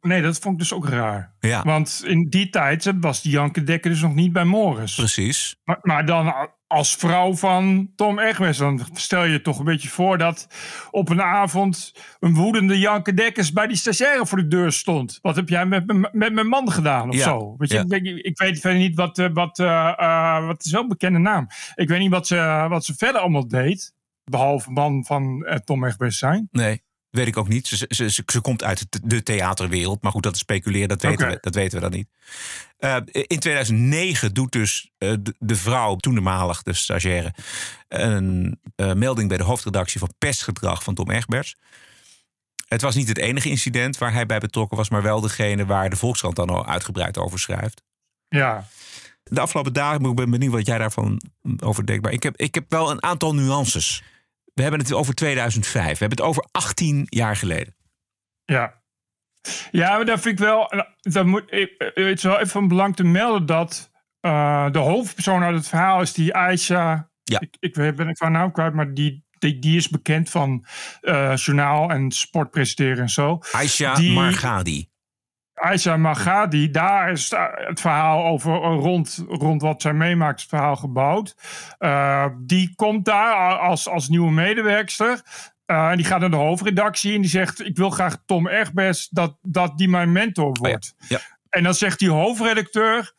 Nee, 0.00 0.22
dat 0.22 0.38
vond 0.38 0.54
ik 0.54 0.60
dus 0.60 0.72
ook 0.72 0.88
raar. 0.88 1.34
Ja. 1.40 1.62
Want 1.62 2.02
in 2.06 2.28
die 2.28 2.50
tijd 2.50 2.92
was 3.00 3.22
die 3.22 3.32
Janke 3.32 3.62
Dekker 3.62 3.90
dus 3.90 4.00
nog 4.00 4.14
niet 4.14 4.32
bij 4.32 4.44
Morris. 4.44 4.94
Precies. 4.94 5.56
Maar, 5.64 5.78
maar 5.82 6.06
dan 6.06 6.50
als 6.66 6.94
vrouw 6.94 7.34
van 7.34 7.90
Tom 7.96 8.18
Egwes, 8.18 8.56
dan 8.58 8.80
stel 8.94 9.24
je 9.24 9.42
toch 9.42 9.58
een 9.58 9.64
beetje 9.64 9.88
voor 9.88 10.18
dat 10.18 10.46
op 10.90 11.08
een 11.08 11.22
avond 11.22 11.92
een 12.20 12.34
woedende 12.34 12.78
Janke 12.78 13.14
Dekkers 13.14 13.52
bij 13.52 13.66
die 13.66 13.76
stagiaire 13.76 14.26
voor 14.26 14.38
de 14.38 14.48
deur 14.48 14.72
stond. 14.72 15.18
Wat 15.22 15.36
heb 15.36 15.48
jij 15.48 15.66
met, 15.66 15.86
mijn- 15.86 16.08
met 16.12 16.32
mijn 16.32 16.46
man 16.48 16.72
gedaan 16.72 17.08
of 17.08 17.14
Ja, 17.14 17.22
zo? 17.24 17.54
Weet 17.58 17.70
je, 17.70 17.84
ja. 17.88 17.96
ik, 17.96 18.04
ik 18.24 18.38
weet 18.38 18.60
verder 18.60 18.78
niet 18.80 18.94
wat, 18.94 19.18
eh, 19.18 19.26
wat, 19.32 19.58
eh, 19.58 20.46
wat 20.46 20.64
is 20.64 20.70
wel 20.72 20.82
een 20.82 20.88
bekende 20.88 21.18
naam. 21.18 21.46
Ik 21.74 21.88
weet 21.88 21.98
niet 22.00 22.10
wat 22.10 22.26
ze, 22.26 22.66
wat 22.68 22.84
ze 22.84 22.94
verder 22.96 23.20
allemaal 23.20 23.48
deed. 23.48 23.94
Behalve 24.24 24.70
man 24.70 25.04
van 25.04 25.46
Tom 25.64 25.84
Egwes 25.84 26.18
zijn. 26.18 26.48
Nee, 26.50 26.82
weet 27.10 27.26
ik 27.26 27.36
ook 27.36 27.48
niet. 27.48 27.66
Ze, 27.66 27.76
ze, 27.88 28.10
ze, 28.10 28.22
ze 28.26 28.40
komt 28.40 28.64
uit 28.64 28.86
de- 29.10 29.22
theaterwereld. 29.22 30.02
Maar 30.02 30.12
goed, 30.12 30.22
dat 30.22 30.34
is 30.34 30.40
speculeren, 30.40 30.88
dat 30.88 31.02
weten, 31.02 31.28
we, 31.28 31.38
dat 31.40 31.54
weten 31.54 31.74
we 31.80 31.88
dan 31.88 31.98
niet. 31.98 32.08
Eh, 32.76 32.96
in 33.04 33.38
2009 33.38 34.34
doet 34.34 34.52
dus 34.52 34.90
eh, 34.98 35.12
de, 35.20 35.34
de 35.38 35.56
vrouw, 35.56 35.96
toenmalig 35.96 36.62
de 36.62 36.72
stagiaire... 36.72 37.34
een 37.88 38.60
eh, 38.76 38.92
melding 38.92 39.28
bij 39.28 39.38
de 39.38 39.44
hoofdredactie 39.44 40.00
van 40.00 40.14
pestgedrag 40.18 40.82
van 40.82 40.94
Tom 40.94 41.10
Egberts. 41.10 41.56
Het 42.68 42.80
was 42.80 42.94
niet 42.94 43.08
het 43.08 43.18
enige 43.18 43.48
incident 43.48 43.98
waar 43.98 44.12
hij 44.12 44.26
bij 44.26 44.38
betrokken 44.38 44.76
was... 44.76 44.90
maar 44.90 45.02
wel 45.02 45.20
degene 45.20 45.66
waar 45.66 45.90
de 45.90 45.96
Volkskrant 45.96 46.36
dan 46.36 46.48
al 46.48 46.66
uitgebreid 46.66 47.18
over 47.18 47.38
schrijft. 47.38 47.82
Ja. 48.28 48.66
De 49.22 49.40
afgelopen 49.40 49.72
dagen, 49.72 50.04
ik 50.04 50.14
ben 50.14 50.30
benieuwd 50.30 50.52
wat 50.52 50.66
jij 50.66 50.78
daarvan 50.78 51.20
over 51.62 51.86
denkt. 51.86 52.02
Maar 52.02 52.12
ik 52.12 52.22
heb, 52.22 52.36
ik 52.36 52.54
heb 52.54 52.64
wel 52.68 52.90
een 52.90 53.02
aantal 53.02 53.34
nuances. 53.34 54.02
We 54.54 54.62
hebben 54.62 54.80
het 54.80 54.92
over 54.92 55.14
2005. 55.14 55.82
We 55.82 55.98
hebben 55.98 56.18
het 56.18 56.26
over 56.26 56.46
18 56.50 57.06
jaar 57.08 57.36
geleden. 57.36 57.74
Ja. 58.44 58.82
Ja, 59.70 59.96
maar 59.96 60.04
dat 60.04 60.20
vind 60.20 60.40
ik 60.40 60.44
wel. 60.46 60.72
Dat 61.12 61.26
moet, 61.26 61.52
ik- 61.52 61.74
het 61.78 61.96
is 62.16 62.22
wel 62.22 62.34
even 62.34 62.48
van 62.48 62.68
belang 62.68 62.96
te 62.96 63.04
melden 63.04 63.46
dat 63.46 63.90
eh, 64.20 64.70
de 64.70 64.78
hoofdpersoon 64.78 65.42
uit 65.42 65.54
het 65.54 65.68
verhaal 65.68 66.00
is 66.00 66.12
die 66.12 66.34
Aisha. 66.34 67.10
Ja. 67.22 67.40
Ik, 67.40 67.56
ik 67.60 67.74
weet- 67.74 67.96
ben 67.96 68.08
ik 68.08 68.16
van 68.16 68.32
naam 68.32 68.52
kwijt, 68.52 68.74
maar 68.74 68.94
die, 68.94 69.24
die, 69.38 69.58
die 69.58 69.76
is 69.76 69.88
bekend 69.88 70.30
van 70.30 70.64
eh, 71.00 71.36
journaal 71.36 71.90
en 71.90 72.10
sport 72.10 72.50
presenteren 72.50 72.98
en 73.02 73.08
zo. 73.08 73.38
Aisha 73.52 73.94
Die- 73.94 74.12
Margadi. 74.12 74.88
Aisha 75.54 75.96
Magadi, 75.96 76.70
daar 76.70 77.10
is 77.10 77.30
het 77.66 77.80
verhaal 77.80 78.24
over 78.26 78.52
eh, 78.54 78.60
rond, 78.80 79.24
rond 79.28 79.62
wat 79.62 79.82
zij 79.82 79.92
meemaakt, 79.92 80.40
het 80.40 80.48
verhaal 80.48 80.76
gebouwd. 80.76 81.34
Eh, 81.78 82.26
die 82.38 82.72
komt 82.74 83.04
daar 83.04 83.58
als, 83.58 83.88
als 83.88 84.08
nieuwe 84.08 84.30
medewerkster. 84.32 85.20
Eh, 85.66 85.90
en 85.90 85.96
die 85.96 86.06
gaat 86.06 86.20
naar 86.20 86.30
de 86.30 86.36
hoofdredactie 86.36 87.14
en 87.14 87.20
die 87.20 87.30
zegt: 87.30 87.64
Ik 87.64 87.76
wil 87.76 87.90
graag 87.90 88.16
Tom 88.26 88.48
Egbers 88.48 89.08
dat, 89.08 89.36
dat 89.42 89.78
die 89.78 89.88
mijn 89.88 90.12
mentor 90.12 90.58
wordt. 90.60 90.94
Ja. 91.08 91.20
En 91.48 91.62
dan 91.62 91.74
zegt 91.74 91.98
die 91.98 92.10
hoofdredacteur: 92.10 93.12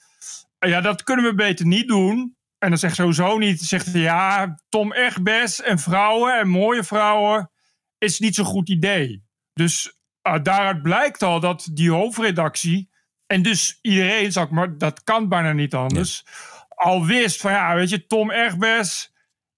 "Eh, 0.60 0.70
Ja, 0.70 0.82
dat 0.82 1.04
kunnen 1.04 1.26
we 1.26 1.34
beter 1.36 1.66
niet 1.66 1.88
doen. 1.88 2.36
En 2.58 2.70
dan 2.70 2.78
zegt 2.78 2.96
sowieso 2.96 3.38
niet: 3.38 3.62
zegt 3.62 3.94
Ja, 3.94 4.58
Tom 4.70 4.94
Egbers 4.94 5.62
en 5.62 5.80
vrouwen 5.80 6.40
en 6.40 6.48
mooie 6.48 6.84
vrouwen 6.84 7.52
is 7.98 8.20
niet 8.20 8.36
zo'n 8.36 8.46
goed 8.46 8.70
idee. 8.70 9.24
Dus 9.54 9.98
uh, 10.28 10.36
daaruit 10.44 10.82
blijkt 10.82 11.24
al 11.24 11.40
dat 11.40 11.70
die 11.72 11.92
hoofdredactie. 11.92 12.90
En 13.26 13.42
dus 13.42 13.80
iedereen, 13.82 14.32
zeg 14.32 14.50
maar, 14.50 14.78
dat 14.78 15.04
kan 15.04 15.30
bijna 15.30 15.52
niet 15.52 15.74
anders. 15.74 16.26
Al 16.70 17.06
wist 17.06 17.42
van 17.42 17.52
ja, 17.52 17.76
weet 17.76 17.90
je, 17.90 18.06
Tom 18.06 18.32
Egbers 18.32 19.12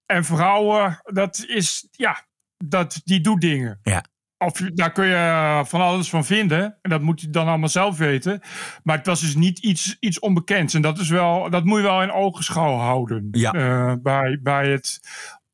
en 0.06 0.26
vrouwen, 0.26 1.00
dat 1.04 1.46
is, 1.48 1.88
ja, 1.92 2.28
dat, 2.66 3.02
die 3.04 3.22
doet 3.22 3.42
dingen. 3.42 3.80
Ja. 3.84 4.04
Of 4.38 4.54
daar 4.74 4.92
kun 4.92 5.06
je 5.06 5.14
eh, 5.14 5.66
van 5.66 5.82
alles 5.82 6.10
van 6.10 6.26
vinden. 6.26 6.78
En 6.82 6.90
dat 6.90 7.02
moet 7.02 7.22
je 7.22 7.30
dan 7.30 7.48
allemaal 7.48 7.70
zelf 7.70 7.98
weten. 7.98 8.42
Maar 8.84 8.98
het 8.98 9.06
was 9.06 9.22
dus 9.22 9.36
niet 9.36 9.60
iets, 9.60 9.98
iets 10.00 10.20
onbekends. 10.20 10.74
En 10.74 10.82
dat, 10.82 11.00
is 11.00 11.10
wel, 11.10 11.50
dat 11.50 11.64
moet 11.64 11.78
je 11.78 11.84
wel 11.84 12.02
in 12.02 12.12
ogenschouw 12.12 12.78
houden. 12.78 13.28
Ja. 13.32 13.52
Eh, 13.54 13.94
bij, 14.02 14.40
bij, 14.42 14.70
het, 14.70 15.00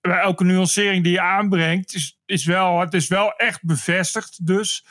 bij 0.01 0.19
elke 0.19 0.43
nuancering 0.43 1.03
die 1.03 1.11
je 1.11 1.21
aanbrengt, 1.21 1.93
is, 1.93 2.19
is 2.25 2.45
wel, 2.45 2.79
het 2.79 2.93
is 2.93 3.07
wel 3.07 3.33
echt 3.33 3.63
bevestigd. 3.63 4.45
Dus 4.45 4.85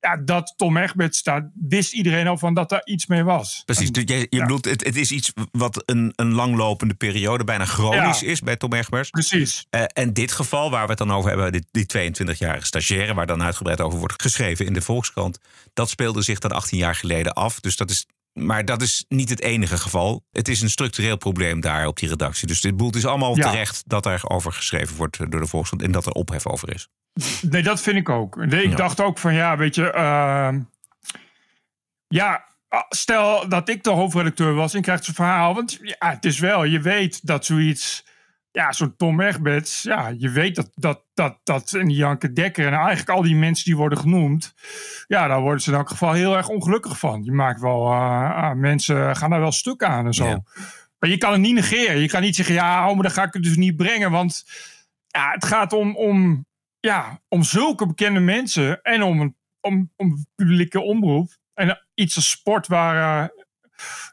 ja, 0.00 0.16
dat 0.16 0.54
Tom 0.56 0.76
Egberts 0.76 1.18
staat, 1.18 1.44
wist 1.68 1.92
iedereen 1.92 2.26
al 2.26 2.36
van 2.36 2.54
dat 2.54 2.68
daar 2.68 2.84
iets 2.84 3.06
mee 3.06 3.24
was. 3.24 3.62
Precies, 3.64 3.92
dus 3.92 4.02
je, 4.06 4.16
je 4.18 4.26
ja. 4.30 4.42
bedoelt, 4.42 4.64
het, 4.64 4.84
het 4.84 4.96
is 4.96 5.10
iets 5.10 5.32
wat 5.52 5.82
een, 5.86 6.12
een 6.16 6.32
langlopende 6.32 6.94
periode, 6.94 7.44
bijna 7.44 7.64
chronisch 7.64 8.20
Ja. 8.20 8.26
is 8.26 8.40
bij 8.40 8.56
Tom 8.56 8.72
Egberts. 8.72 9.10
Precies. 9.10 9.66
Eh, 9.70 9.82
en 9.92 10.12
dit 10.12 10.32
geval 10.32 10.70
waar 10.70 10.82
we 10.82 10.88
het 10.88 10.98
dan 10.98 11.12
over 11.12 11.28
hebben, 11.28 11.52
dit, 11.52 11.66
die 11.70 12.12
22-jarige 12.12 12.66
stagiaire, 12.66 13.14
waar 13.14 13.26
dan 13.26 13.42
uitgebreid 13.42 13.80
over 13.80 13.98
wordt 13.98 14.22
geschreven 14.22 14.66
in 14.66 14.72
de 14.72 14.82
Volkskrant, 14.82 15.38
dat 15.74 15.90
speelde 15.90 16.22
zich 16.22 16.38
dan 16.38 16.50
18 16.50 16.78
jaar 16.78 16.94
geleden 16.94 17.32
af. 17.32 17.60
Dus 17.60 17.76
dat 17.76 17.90
is, 17.90 18.06
maar 18.32 18.64
dat 18.64 18.82
is 18.82 19.04
niet 19.08 19.28
het 19.28 19.40
enige 19.42 19.78
geval. 19.78 20.24
Het 20.30 20.48
is 20.48 20.60
een 20.60 20.70
structureel 20.70 21.16
probleem 21.16 21.60
daar 21.60 21.86
op 21.86 21.96
die 21.98 22.08
redactie. 22.08 22.46
Dus 22.48 22.60
dit 22.60 22.76
boel 22.76 22.86
het 22.86 22.96
is 22.96 23.06
allemaal 23.06 23.36
Ja. 23.36 23.50
terecht 23.50 23.82
dat 23.86 24.06
er 24.06 24.20
over 24.28 24.52
geschreven 24.52 24.96
wordt 24.96 25.30
door 25.30 25.40
de 25.40 25.46
Volkskrant 25.46 25.82
en 25.82 25.92
dat 25.92 26.06
er 26.06 26.12
ophef 26.12 26.46
over 26.46 26.74
is. 26.74 26.88
Nee, 27.42 27.62
dat 27.62 27.80
vind 27.80 27.96
ik 27.96 28.08
ook. 28.08 28.36
Nee, 28.36 28.62
Ik 28.64 28.70
Ja. 28.70 28.76
dacht 28.76 29.00
ook 29.00 29.18
van 29.18 29.34
ja, 29.34 29.56
weet 29.56 29.74
je. 29.74 29.90
ehm, 29.90 30.60
ja, 32.08 32.44
ah, 32.68 32.82
stel 32.88 33.48
dat 33.48 33.68
ik 33.68 33.82
de 33.84 33.90
hoofdredacteur 33.90 34.54
was 34.54 34.74
en 34.74 34.82
krijgt 34.82 35.04
zo'n 35.04 35.14
verhaal. 35.14 35.54
Want 35.54 35.78
ja, 35.82 35.96
het 36.10 36.24
is 36.24 36.38
wel, 36.38 36.64
je 36.64 36.80
weet 36.80 37.26
dat 37.26 37.44
zoiets. 37.44 38.04
Ja, 38.52 38.72
zo'n 38.72 38.96
Tom 38.96 39.20
Egberts. 39.20 39.82
Ja, 39.82 40.14
je 40.18 40.30
weet 40.30 40.54
dat, 40.54 40.70
dat, 40.74 41.04
dat, 41.14 41.38
dat 41.42 41.72
en 41.72 41.86
die 41.86 41.96
Janke 41.96 42.32
Dekker 42.32 42.66
en 42.66 42.72
eigenlijk 42.72 43.08
al 43.08 43.22
die 43.22 43.36
mensen 43.36 43.64
die 43.64 43.76
worden 43.76 43.98
genoemd. 43.98 44.54
Ja, 45.06 45.26
daar 45.26 45.40
worden 45.40 45.60
ze 45.60 45.70
in 45.70 45.76
elk 45.76 45.88
geval 45.88 46.12
heel 46.12 46.36
erg 46.36 46.48
ongelukkig 46.48 46.98
van. 46.98 47.24
Je 47.24 47.32
maakt 47.32 47.60
wel, 47.60 47.86
eh, 47.86 48.36
ah, 48.36 48.56
mensen 48.56 49.16
gaan 49.16 49.30
daar 49.30 49.40
wel 49.40 49.52
stuk 49.52 49.82
aan 49.82 50.06
en 50.06 50.14
zo. 50.14 50.26
Ja. 50.26 50.42
Maar 50.98 51.10
je 51.10 51.18
kan 51.18 51.32
het 51.32 51.40
niet 51.40 51.54
negeren. 51.54 52.00
Je 52.00 52.08
kan 52.08 52.22
niet 52.22 52.36
zeggen, 52.36 52.54
ja, 52.54 52.88
oh, 52.88 52.94
maar 52.94 53.02
dan 53.02 53.12
ga 53.12 53.24
ik 53.24 53.32
het 53.32 53.42
dus 53.42 53.56
niet 53.56 53.76
brengen. 53.76 54.10
Want 54.10 54.44
ja, 55.06 55.30
het 55.30 55.44
gaat 55.44 55.72
om, 55.72 55.96
om, 55.96 56.46
ja, 56.80 57.20
om 57.28 57.42
zulke 57.42 57.86
bekende 57.86 58.20
mensen 58.20 58.82
en 58.82 59.02
om 59.02 59.20
een 59.20 59.38
om, 59.60 59.92
om 59.96 60.26
publieke 60.34 60.80
omroep. 60.80 61.30
En 61.54 61.86
iets 61.94 62.16
als 62.16 62.30
sport 62.30 62.66
waar, 62.66 63.22
eh, 63.22 63.28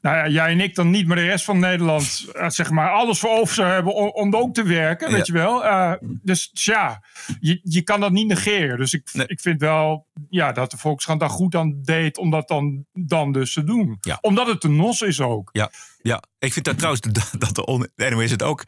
nou 0.02 0.16
ja, 0.16 0.28
jij 0.28 0.52
en 0.52 0.60
ik 0.62 0.76
dan 0.76 0.90
niet, 0.90 1.08
maar 1.08 1.16
de 1.16 1.24
rest 1.26 1.46
van 1.46 1.60
Nederland, 1.60 2.26
eh, 2.34 2.50
zeg 2.50 2.70
maar, 2.70 2.92
alles 2.92 3.20
voor 3.20 3.30
over 3.30 3.54
zou 3.56 3.70
hebben 3.70 3.94
om, 3.94 4.08
om 4.10 4.36
ook 4.36 4.54
te 4.54 4.64
werken, 4.64 5.12
weet 5.12 5.28
je 5.28 5.34
wel. 5.34 5.66
Eh, 5.66 5.94
dus 6.22 6.50
ja, 6.54 7.04
je, 7.40 7.60
je 7.64 7.82
kan 7.82 8.00
dat 8.00 8.12
niet 8.12 8.28
negeren. 8.28 8.78
Dus 8.78 8.94
ik, 8.94 9.10
Nee. 9.14 9.28
ik 9.28 9.40
vind 9.40 9.60
wel 9.62 10.08
ja, 10.30 10.52
dat 10.52 10.72
de 10.72 10.78
Volkskrant 10.78 11.20
daar 11.20 11.30
goed 11.30 11.56
aan 11.56 11.80
deed 11.82 12.18
om 12.18 12.30
dat 12.30 12.48
dan, 12.48 12.86
dan 12.94 13.32
dus 13.32 13.54
te 13.54 13.64
doen. 13.64 13.98
Ja. 14.02 14.18
Omdat 14.22 14.48
het 14.48 14.64
een 14.64 14.76
nos 14.76 15.02
is 15.02 15.22
ook. 15.22 15.50
Ja, 15.52 15.72
ja. 16.02 16.24
ik 16.40 16.54
vind 16.54 16.66
dat 16.66 16.76
trouwens 16.78 17.02
dat- 17.08 17.34
dat 17.56 17.56
de 17.96 18.10
NOS 18.10 18.32
het 18.32 18.44
ook 18.44 18.64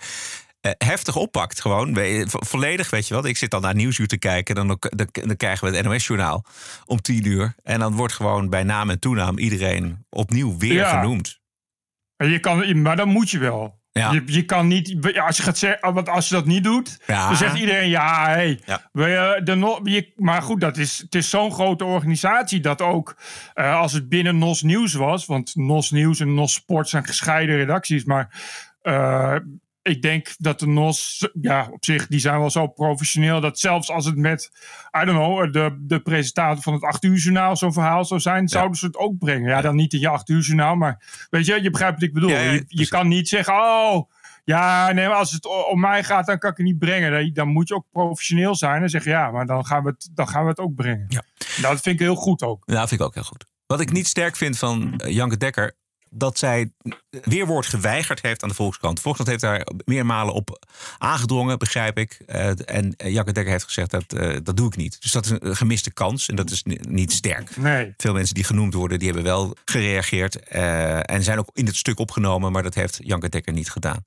heftig 0.61 1.15
oppakt. 1.15 1.61
Gewoon 1.61 1.95
vo- 2.27 2.39
volledig, 2.45 2.89
weet 2.89 3.07
je 3.07 3.13
wel. 3.13 3.25
Ik 3.25 3.37
zit 3.37 3.51
dan 3.51 3.61
naar 3.61 3.75
Nieuwsuur 3.75 4.07
te 4.07 4.17
kijken. 4.17 4.55
Dan, 4.55 4.67
dan, 4.67 5.07
dan 5.11 5.35
krijgen 5.37 5.71
we 5.71 5.77
het 5.77 5.85
NOS-journaal 5.85 6.45
om 6.85 7.01
tien 7.01 7.27
uur. 7.27 7.55
En 7.63 7.79
dan 7.79 7.95
wordt 7.95 8.13
gewoon 8.13 8.49
bij 8.49 8.63
naam 8.63 8.89
en 8.89 8.99
toenaam 8.99 9.37
iedereen 9.37 10.05
opnieuw 10.09 10.57
weer 10.57 10.73
Ja. 10.73 10.99
genoemd. 11.01 11.39
En 12.17 12.29
je 12.29 12.39
kan, 12.39 12.81
maar 12.81 12.95
dan 12.95 13.09
moet 13.09 13.29
je 13.29 13.37
wel. 13.39 13.77
Ja. 13.91 14.11
Je, 14.11 14.23
je 14.25 14.43
kan 14.45 14.67
niet, 14.67 15.15
als 15.21 15.37
je 15.37 15.43
gaat 15.43 15.57
zeggen, 15.57 15.93
want 15.93 16.09
als 16.09 16.29
je 16.29 16.35
dat 16.35 16.45
niet 16.45 16.63
doet, 16.63 16.99
Ja. 17.07 17.27
dan 17.27 17.35
zegt 17.37 17.57
iedereen 17.57 17.89
ja, 17.89 18.25
hey, 18.29 18.59
Ja. 18.65 18.89
we, 18.91 19.41
de, 19.43 19.55
no- 19.55 19.79
je, 19.83 20.11
maar 20.15 20.41
goed, 20.41 20.61
dat 20.61 20.77
is, 20.77 20.97
het 20.97 21.15
is 21.15 21.29
zo'n 21.29 21.51
grote 21.51 21.85
organisatie 21.85 22.59
dat 22.59 22.81
ook 22.81 23.15
eh, 23.53 23.75
als 23.79 23.93
het 23.93 24.09
binnen 24.09 24.37
NOS 24.37 24.61
Nieuws 24.61 24.93
was, 24.93 25.25
want 25.25 25.55
NOS 25.55 25.91
Nieuws 25.91 26.19
en 26.19 26.33
NOS 26.33 26.53
Sport 26.53 26.89
zijn 26.89 27.05
gescheiden 27.05 27.55
redacties, 27.55 28.03
maar 28.03 28.41
eh, 28.81 29.35
ik 29.89 30.01
denk 30.01 30.35
dat 30.37 30.59
de 30.59 30.67
NOS, 30.67 31.29
ja, 31.41 31.67
op 31.71 31.85
zich, 31.85 32.07
die 32.07 32.19
zijn 32.19 32.39
wel 32.39 32.49
zo 32.49 32.67
professioneel 32.67 33.41
dat 33.41 33.59
zelfs 33.59 33.91
als 33.91 34.05
het 34.05 34.15
met, 34.15 34.51
I 35.01 35.05
don't 35.05 35.17
know, 35.17 35.53
de, 35.53 35.77
de 35.79 35.99
presentator 35.99 36.63
van 36.63 36.73
het 36.73 36.83
8 36.83 37.03
uur 37.03 37.17
journaal 37.17 37.57
zo'n 37.57 37.73
verhaal 37.73 38.05
zou 38.05 38.19
zijn, 38.19 38.47
zouden 38.47 38.77
ze 38.77 38.85
het 38.85 38.97
ook 38.97 39.17
brengen. 39.17 39.49
Ja, 39.49 39.61
dan 39.61 39.75
niet 39.75 39.93
in 39.93 39.99
je 39.99 40.07
8 40.07 40.29
uur 40.29 40.41
journaal, 40.41 40.75
maar 40.75 41.27
weet 41.29 41.45
je, 41.45 41.61
je 41.61 41.69
begrijpt 41.69 41.99
wat 41.99 42.07
ik 42.07 42.13
bedoel. 42.13 42.29
Ja, 42.29 42.39
ja, 42.39 42.51
je, 42.51 42.63
je 42.67 42.87
kan 42.87 43.07
niet 43.07 43.27
zeggen, 43.27 43.53
oh, 43.53 44.09
ja, 44.43 44.91
nee, 44.91 45.07
maar 45.07 45.15
als 45.17 45.31
het 45.31 45.67
om 45.71 45.79
mij 45.79 46.03
gaat, 46.03 46.25
dan 46.25 46.37
kan 46.39 46.51
ik 46.51 46.57
het 46.57 46.65
niet 46.65 46.79
brengen. 46.79 47.33
Dan- 47.33 47.47
moet 47.47 47.67
je 47.67 47.75
ook 47.75 47.85
professioneel 47.91 48.55
zijn 48.55 48.81
en 48.81 48.89
zeggen, 48.89 49.11
ja, 49.11 49.31
maar 49.31 49.45
dan 49.45 49.65
gaan 49.65 49.83
we 49.83 49.89
het, 49.89 50.09
dan 50.13 50.27
gaan 50.27 50.43
we 50.43 50.49
het 50.49 50.59
ook 50.59 50.75
brengen. 50.75 51.05
Ja. 51.07 51.23
Nou, 51.61 51.73
dat 51.73 51.83
vind 51.83 51.95
ik 51.95 52.01
heel 52.01 52.15
goed 52.15 52.43
ook. 52.43 52.63
Ja, 52.65 52.87
vind 52.87 53.01
ik 53.01 53.07
ook 53.07 53.13
heel 53.13 53.23
goed. 53.23 53.45
Wat 53.65 53.79
ik 53.79 53.91
niet 53.91 54.07
sterk 54.07 54.35
vind 54.35 54.57
van 54.57 54.93
eh, 54.97 55.13
Janke 55.13 55.37
Dekker... 55.37 55.75
dat 56.09 56.37
zij 56.37 56.71
weerwoord 57.09 57.65
geweigerd 57.65 58.21
heeft 58.21 58.43
aan 58.43 58.49
de 58.49 58.55
Volkskrant. 58.55 58.95
De 58.95 59.01
Volkskrant 59.01 59.29
heeft 59.31 59.53
daar 59.53 59.67
meermalen 59.85 60.33
op 60.33 60.67
aangedrongen, 60.97 61.59
begrijp 61.59 61.97
ik. 61.97 62.21
Eh, 62.25 62.47
en 62.75 62.95
eh, 62.95 63.11
Janke 63.13 63.31
Dekker 63.31 63.51
heeft 63.51 63.63
gezegd, 63.65 63.91
dat, 63.91 64.13
eh, 64.13 64.37
dat 64.43 64.57
doe 64.57 64.67
ik 64.67 64.75
niet. 64.75 65.01
Dus 65.01 65.11
dat 65.11 65.25
is 65.25 65.31
een 65.39 65.55
gemiste 65.55 65.91
kans 65.93 66.27
en 66.27 66.35
dat 66.35 66.49
is 66.49 66.63
ni- 66.63 66.79
niet 66.87 67.11
sterk. 67.11 67.57
Nee. 67.57 67.93
Veel 67.97 68.13
mensen 68.13 68.35
die 68.35 68.43
genoemd 68.43 68.73
worden, 68.73 68.97
die 68.99 69.07
hebben 69.07 69.25
wel 69.25 69.55
gereageerd. 69.65 70.39
eh, 70.39 71.11
en 71.11 71.23
zijn 71.23 71.39
ook 71.39 71.49
in 71.53 71.65
het 71.65 71.75
stuk 71.75 71.99
opgenomen, 71.99 72.51
maar 72.51 72.63
dat 72.63 72.73
heeft 72.75 72.97
Janke 73.03 73.29
Dekker 73.29 73.53
niet 73.53 73.69
gedaan. 73.71 74.05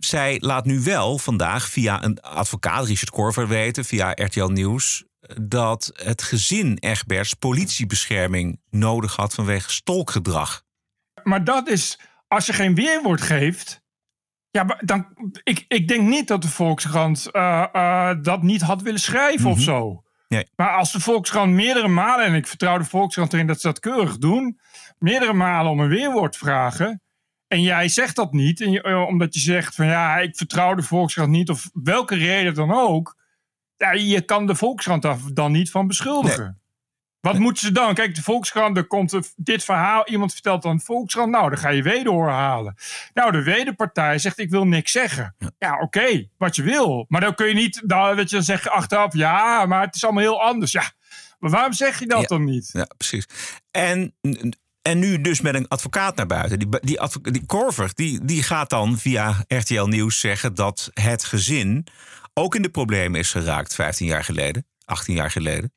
Zij 0.00 0.36
laat 0.40 0.64
nu 0.64 0.80
wel 0.80 1.18
vandaag 1.18 1.68
via 1.68 2.04
een 2.04 2.20
advocaat, 2.20 2.86
Richard 2.86 3.10
Korver, 3.10 3.48
weten, 3.48 3.84
via 3.84 4.10
RTL 4.14 4.44
Nieuws, 4.46 5.04
dat 5.42 5.90
het 5.94 6.22
gezin 6.22 6.76
Egberts 6.78 7.34
politiebescherming 7.34 8.60
nodig 8.70 9.16
had 9.16 9.34
vanwege 9.34 9.70
stolkgedrag. 9.72 10.62
Maar 11.22 11.44
dat 11.44 11.68
is, 11.68 12.00
als 12.28 12.46
je 12.46 12.52
geen 12.52 12.74
weerwoord 12.74 13.20
geeft. 13.20 13.80
Ja, 14.50 14.62
maar 14.62 14.80
dan, 14.84 15.06
ik, 15.42 15.64
ik 15.68 15.88
denk 15.88 16.08
niet 16.08 16.28
dat 16.28 16.42
de 16.42 16.48
Volkskrant 16.48 17.30
eh, 17.30 17.64
eh, 17.72 18.16
dat 18.22 18.42
niet 18.42 18.62
had 18.62 18.82
willen 18.82 19.00
schrijven 19.00 19.50
of 19.50 19.60
zo. 19.60 20.02
Nee. 20.28 20.46
Maar 20.56 20.76
als 20.76 20.92
de 20.92 21.00
Volkskrant 21.00 21.52
meerdere 21.52 21.88
malen, 21.88 22.26
en 22.26 22.34
ik 22.34 22.46
vertrouw 22.46 22.78
de 22.78 22.84
Volkskrant 22.84 23.32
erin 23.32 23.46
dat 23.46 23.60
ze 23.60 23.66
dat 23.66 23.78
keurig 23.78 24.18
doen, 24.18 24.60
meerdere 24.98 25.32
malen 25.32 25.70
om 25.70 25.80
een 25.80 25.88
weerwoord 25.88 26.36
vragen. 26.36 27.02
En 27.48 27.62
jij 27.62 27.88
zegt 27.88 28.16
dat 28.16 28.32
niet, 28.32 28.60
en 28.60 28.70
je, 28.70 28.82
eh, 28.82 29.06
omdat 29.06 29.34
je 29.34 29.40
zegt 29.40 29.74
van 29.74 29.86
ja, 29.86 30.18
ik 30.18 30.36
vertrouw 30.36 30.74
de 30.74 30.82
Volkskrant 30.82 31.30
niet, 31.30 31.50
of 31.50 31.70
welke 31.72 32.14
reden 32.14 32.54
dan 32.54 32.72
ook. 32.72 33.16
Ja, 33.76 33.92
je 33.92 34.22
kan 34.22 34.46
de 34.46 34.54
Volkskrant 34.54 35.02
daar 35.02 35.18
dan 35.32 35.52
niet 35.52 35.70
van 35.70 35.86
beschuldigen. 35.86 36.61
Wat 37.22 37.38
moeten 37.38 37.66
ze 37.66 37.72
dan? 37.72 37.94
Kijk, 37.94 38.14
de 38.14 38.22
Volkskrant, 38.22 38.76
er 38.76 38.86
komt 38.86 39.32
dit 39.36 39.64
verhaal. 39.64 40.08
Iemand 40.08 40.32
vertelt 40.32 40.62
dan 40.62 40.80
Volkskrant. 40.80 41.30
Nou, 41.30 41.48
dan 41.48 41.58
ga 41.58 41.68
je 41.68 41.82
wederhoor 41.82 42.28
halen. 42.30 42.74
Nou, 43.14 43.32
de 43.32 43.42
wederpartij 43.42 44.18
zegt: 44.18 44.38
Ik 44.38 44.50
wil 44.50 44.66
niks 44.66 44.92
zeggen. 44.92 45.34
Ja, 45.58 45.78
oké, 45.80 46.28
wat 46.38 46.56
je 46.56 46.62
wil. 46.62 47.04
Maar 47.08 47.20
dan 47.20 47.34
kun 47.34 47.46
je 47.46 47.54
niet, 47.54 47.82
dan, 47.84 48.16
je, 48.16 48.24
dan 48.24 48.42
zeg 48.42 48.62
je 48.62 48.70
achteraf: 48.70 49.14
Ja, 49.14 49.66
maar 49.66 49.82
het 49.84 49.94
is 49.94 50.04
allemaal 50.04 50.22
heel 50.22 50.42
anders. 50.42 50.72
Ja, 50.72 50.90
maar 51.38 51.50
waarom 51.50 51.72
zeg 51.72 51.98
je 51.98 52.06
dat 52.06 52.20
Ja. 52.20 52.26
dan 52.26 52.44
niet? 52.44 52.70
Ja, 52.72 52.86
precies. 52.96 53.26
En, 53.70 54.14
en 54.82 54.98
nu 54.98 55.20
dus 55.20 55.40
met 55.40 55.54
een 55.54 55.68
advocaat 55.68 56.16
naar 56.16 56.26
buiten. 56.26 56.58
Die, 56.58 56.68
die, 56.80 56.98
die 57.32 57.46
Korver 57.46 57.90
die, 57.94 58.24
die 58.24 58.42
gaat 58.42 58.70
dan 58.70 58.98
via 58.98 59.44
RTL 59.46 59.84
Nieuws 59.84 60.20
zeggen 60.20 60.54
dat 60.54 60.90
het 60.94 61.24
gezin 61.24 61.86
ook 62.34 62.54
in 62.54 62.62
de 62.62 62.70
problemen 62.70 63.20
is 63.20 63.30
geraakt 63.30 63.74
15 63.74 64.06
jaar 64.06 64.24
geleden, 64.24 64.66
18 64.84 65.14
jaar 65.14 65.30
geleden. 65.30 65.72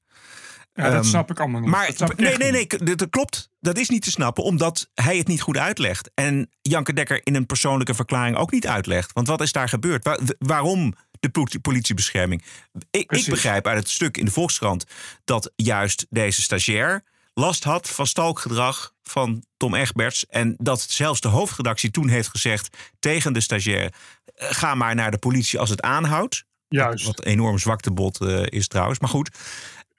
Ja, 0.75 0.84
dat 0.84 0.94
Ehm, 0.94 1.03
snap 1.03 1.32
ik 1.32 1.39
allemaal 1.39 1.62
niet. 1.62 1.70
Maar 1.70 1.88
Dat 1.88 1.96
snap 1.96 2.12
ik 2.12 2.17
nee, 2.20 2.38
nee, 2.38 2.51
nee, 2.51 2.67
dat, 2.67 2.98
dat 2.98 3.10
klopt. 3.10 3.50
Dat 3.60 3.77
is 3.77 3.89
niet 3.89 4.03
te 4.03 4.10
snappen, 4.12 4.44
omdat 4.44 4.89
hij 4.94 5.17
het 5.17 5.27
niet 5.27 5.41
goed 5.41 5.58
uitlegt. 5.58 6.12
En 6.13 6.50
Janke 6.62 6.94
Dekker 6.94 7.22
in 7.24 7.36
een 7.36 7.46
persoonlijke 7.46 7.94
verklaring 7.94 8.38
ook 8.38 8.51
niet 8.51 8.67
uitlegt. 8.67 9.13
Want 9.13 9.27
wat 9.27 9.41
is 9.41 9.51
daar 9.51 9.70
gebeurd? 9.70 10.03
Wa- 10.03 10.20
waarom 10.38 10.94
de 11.20 11.29
politie- 11.29 11.60
politiebescherming? 11.60 12.44
Ik, 12.91 13.12
ik 13.12 13.25
begrijp 13.25 13.67
uit 13.67 13.77
het 13.77 13.89
stuk 13.89 14.17
in 14.17 14.25
de 14.25 14.32
Volkskrant 14.32 14.86
dat 15.24 15.51
juist 15.55 16.05
deze 16.10 16.41
stagiair 16.41 17.03
last 17.34 17.63
had 17.63 17.89
van 17.89 18.08
stalkgedrag 18.08 18.94
van 19.03 19.44
Tom 19.58 19.75
Egberts. 19.75 20.25
En 20.25 20.55
dat 20.58 20.82
zelfs 20.82 21.22
de 21.22 21.27
hoofdredactie 21.27 21.91
toen 21.91 22.08
heeft 22.08 22.27
gezegd 22.29 22.77
tegen 23.00 23.34
de 23.34 23.41
stagiair: 23.41 23.94
eh, 24.36 24.48
ga 24.51 24.75
maar 24.75 24.96
naar 24.96 25.12
de 25.12 25.17
politie 25.17 25.60
als 25.60 25.70
het 25.70 25.82
aanhoudt. 25.82 26.44
Juist. 26.67 27.05
Wat 27.05 27.25
een 27.25 27.32
enorm 27.32 27.58
zwaktebod 27.60 28.22
eh 28.22 28.44
is 28.46 28.67
trouwens. 28.67 29.00
Maar 29.00 29.10
goed. 29.10 29.29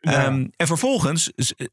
Ja. 0.01 0.25
Ehm, 0.25 0.47
en 0.57 0.67
vervolgens 0.67 1.33
eh, 1.35 1.67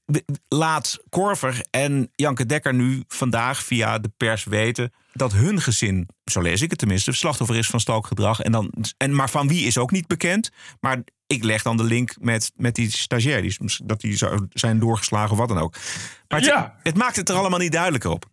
laat 0.48 1.00
Korver 1.10 1.66
en 1.70 2.10
Janke 2.16 2.46
Dekker 2.46 2.74
nu 2.74 3.04
vandaag 3.08 3.64
via 3.64 4.00
de 4.00 4.12
pers 4.18 4.44
weten 4.44 4.94
dat 5.14 5.34
hun 5.34 5.62
gezin, 5.62 6.10
zo 6.26 6.42
lees 6.42 6.62
ik 6.62 6.70
het 6.70 6.80
tenminste, 6.80 7.12
slachtoffer 7.12 7.58
is 7.58 7.68
van 7.68 7.80
stalkgedrag. 7.80 8.40
En 8.40 8.52
dan, 8.52 8.74
en, 8.98 9.16
maar 9.16 9.30
van 9.30 9.48
wie 9.48 9.66
is 9.66 9.78
ook 9.78 9.92
niet 9.92 10.08
bekend. 10.08 10.50
Maar 10.80 11.04
ik 11.28 11.44
leg 11.44 11.62
dan 11.62 11.78
de 11.78 11.84
link 11.84 12.16
met, 12.20 12.52
met 12.56 12.76
die 12.76 12.92
stagiair, 12.92 13.42
die, 13.42 13.58
dat 13.84 14.02
die 14.02 14.18
zijn 14.50 14.80
doorgeslagen 14.80 15.32
of 15.32 15.38
wat 15.38 15.48
dan 15.48 15.58
ook. 15.58 15.74
Maar 16.28 16.40
het, 16.40 16.48
Ja. 16.48 16.76
het 16.84 16.98
maakt 16.98 17.16
het 17.16 17.30
er 17.30 17.36
allemaal 17.36 17.60
niet 17.60 17.72
duidelijker 17.72 18.10
op. 18.10 18.32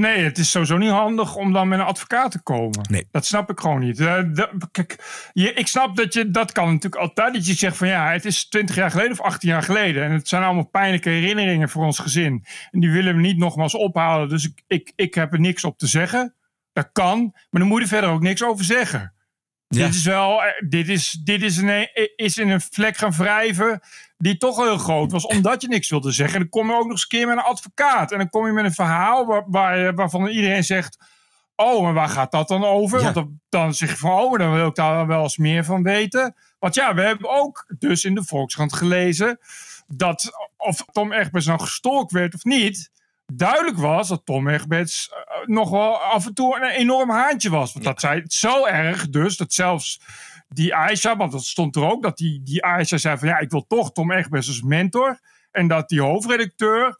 Nee, 0.00 0.24
het 0.24 0.38
is 0.38 0.50
sowieso 0.50 0.76
niet 0.76 0.90
handig 0.90 1.36
om 1.36 1.52
dan 1.52 1.68
met 1.68 1.78
een 1.78 1.84
advocaat 1.84 2.30
te 2.30 2.42
komen. 2.42 2.86
Nee. 2.90 3.06
Dat 3.10 3.26
snap 3.26 3.50
ik 3.50 3.60
gewoon 3.60 3.80
niet. 3.80 4.00
Eh, 4.00 4.22
de- 4.32 4.68
kijk, 4.70 4.96
je, 5.32 5.52
ik 5.52 5.66
snap 5.66 5.96
dat 5.96 6.14
je, 6.14 6.30
dat 6.30 6.52
kan 6.52 6.66
natuurlijk 6.66 7.02
altijd, 7.02 7.34
dat 7.34 7.46
je 7.46 7.54
zegt 7.54 7.76
van 7.76 7.88
ja, 7.88 8.10
het 8.12 8.24
is 8.24 8.48
20 8.48 8.76
jaar 8.76 8.90
geleden 8.90 9.12
of 9.12 9.20
18 9.20 9.48
jaar 9.48 9.62
geleden. 9.62 10.04
En 10.04 10.12
het 10.12 10.28
zijn 10.28 10.42
allemaal 10.42 10.66
pijnlijke 10.66 11.08
herinneringen 11.10 11.68
voor 11.68 11.84
ons 11.84 11.98
gezin. 11.98 12.44
En 12.70 12.80
die 12.80 12.90
willen 12.90 13.14
we 13.14 13.20
niet 13.20 13.38
nogmaals 13.38 13.74
ophalen. 13.74 14.28
Dus 14.28 14.44
ik, 14.44 14.62
ik, 14.66 14.92
ik 14.96 15.14
heb 15.14 15.32
er 15.32 15.40
niks 15.40 15.64
op 15.64 15.78
te 15.78 15.86
zeggen. 15.86 16.34
Dat 16.72 16.88
kan, 16.92 17.30
maar 17.50 17.60
dan 17.60 17.66
moet 17.66 17.76
je 17.78 17.82
er 17.82 17.88
verder 17.90 18.10
ook 18.10 18.22
niks 18.22 18.44
over 18.44 18.64
zeggen. 18.64 19.12
Ja. 19.72 19.84
Dit 19.84 19.94
is 19.94 20.04
wel, 20.04 20.42
eh, 20.42 20.68
dit 20.68 20.88
is, 20.88 21.10
dit 21.24 21.42
is, 21.42 21.56
een, 21.56 21.88
is 22.16 22.38
in 22.38 22.48
een 22.48 22.60
vlek 22.60 22.96
gaan 22.96 23.12
wrijven 23.12 23.80
die 24.18 24.36
toch 24.36 24.56
heel 24.56 24.78
groot 24.78 25.12
was, 25.12 25.26
omdat 25.26 25.62
je 25.62 25.68
niks 25.68 25.90
wilde 25.90 26.10
zeggen. 26.12 26.34
En 26.34 26.40
dan 26.40 26.50
kom 26.50 26.68
je 26.68 26.74
ook 26.74 26.82
nog 26.82 26.90
eens 26.90 27.02
een 27.02 27.08
keer 27.08 27.26
met 27.26 27.36
een 27.36 27.42
advocaat. 27.42 28.12
En 28.12 28.18
dan 28.18 28.28
kom 28.28 28.46
je 28.46 28.52
met 28.52 28.64
een 28.64 28.72
verhaal 28.74 29.26
waar, 29.26 29.44
waar, 29.46 29.78
je- 29.78 29.92
waarvan 29.94 30.26
iedereen 30.26 30.64
zegt, 30.64 30.98
oh, 31.56 31.82
maar 31.82 31.92
waar 31.94 32.08
gaat 32.08 32.30
dat 32.32 32.48
dan 32.48 32.64
over? 32.64 32.98
Ja. 32.98 33.02
Want 33.04 33.14
dan, 33.14 33.40
dan 33.48 33.74
zeg 33.74 33.90
je 33.90 33.96
van, 33.96 34.10
oh, 34.10 34.38
dan 34.38 34.52
wil 34.52 34.66
ik 34.66 34.74
daar 34.74 35.06
wel 35.06 35.22
eens 35.22 35.36
meer 35.36 35.64
van 35.64 35.82
weten. 35.82 36.34
Want 36.58 36.74
ja, 36.74 36.94
we 36.94 37.02
hebben 37.02 37.30
ook 37.30 37.66
dus 37.78 38.04
in 38.04 38.14
de 38.14 38.24
Volkskrant 38.24 38.72
gelezen 38.72 39.38
dat 39.86 40.30
of 40.56 40.84
Tom 40.92 41.12
Egberts 41.12 41.46
nou 41.46 41.60
gestalkt 41.60 42.12
werd 42.12 42.34
of 42.34 42.44
niet, 42.44 42.90
duidelijk 43.32 43.76
was 43.78 44.08
dat 44.08 44.24
Tom 44.24 44.48
Egberts 44.48 45.10
eh, 45.10 45.29
nog 45.44 45.70
wel 45.70 45.96
af 45.98 46.26
en 46.26 46.34
toe 46.34 46.56
een 46.56 46.70
enorm 46.70 47.10
haantje 47.10 47.50
was. 47.50 47.72
Want 47.72 47.84
dat 47.84 48.00
zei 48.00 48.22
zo 48.26 48.66
erg 48.66 49.08
dus, 49.08 49.36
dat 49.36 49.52
zelfs 49.52 50.00
die 50.48 50.74
Aisha, 50.74 51.16
want 51.16 51.32
dat 51.32 51.44
stond 51.44 51.76
er 51.76 51.84
ook, 51.84 52.02
dat 52.02 52.16
die, 52.16 52.42
die 52.42 52.64
Aisha 52.64 52.96
zei 52.96 53.18
van 53.18 53.28
ja, 53.28 53.38
ik 53.38 53.50
wil 53.50 53.66
toch 53.66 53.92
Tom 53.92 54.12
Egberts 54.12 54.48
als 54.48 54.62
mentor. 54.62 55.20
En 55.50 55.68
dat 55.68 55.88
die 55.88 56.00
hoofdredacteur 56.00 56.98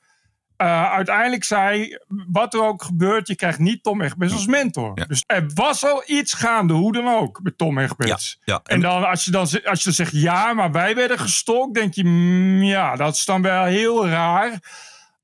eh, 0.61 0.93
uiteindelijk 0.93 1.45
zei, 1.45 1.99
wat 2.09 2.55
er 2.55 2.63
ook 2.63 2.83
gebeurt, 2.83 3.29
je 3.29 3.37
krijgt 3.37 3.59
niet 3.59 3.83
Tom 3.83 4.01
Egberts 4.01 4.33
als 4.33 4.47
mentor. 4.47 4.93
Ja. 4.95 5.05
Dus 5.05 5.25
er 5.27 5.51
was 5.55 5.85
al 5.85 6.03
iets 6.07 6.33
gaande, 6.35 6.73
hoe 6.73 6.93
dan 6.93 7.09
ook, 7.09 7.41
met 7.43 7.59
Tom. 7.59 7.81
Ja, 7.81 8.19
ja. 8.45 8.61
En 8.65 8.81
dan 8.81 9.09
als 9.09 9.25
je 9.25 9.31
dan, 9.31 9.41
als 9.41 9.79
je 9.79 9.85
dan 9.85 9.93
zegt 9.93 10.13
ja, 10.13 10.53
maar 10.53 10.73
wij 10.73 10.95
werden 10.95 11.19
gestokt, 11.19 11.75
denk 11.75 11.95
je, 11.95 12.05
mm, 12.05 12.63
ja, 12.63 12.97
dat 12.97 13.15
is 13.15 13.25
dan 13.25 13.43
wel 13.43 13.65
heel 13.65 14.09
raar. 14.09 14.59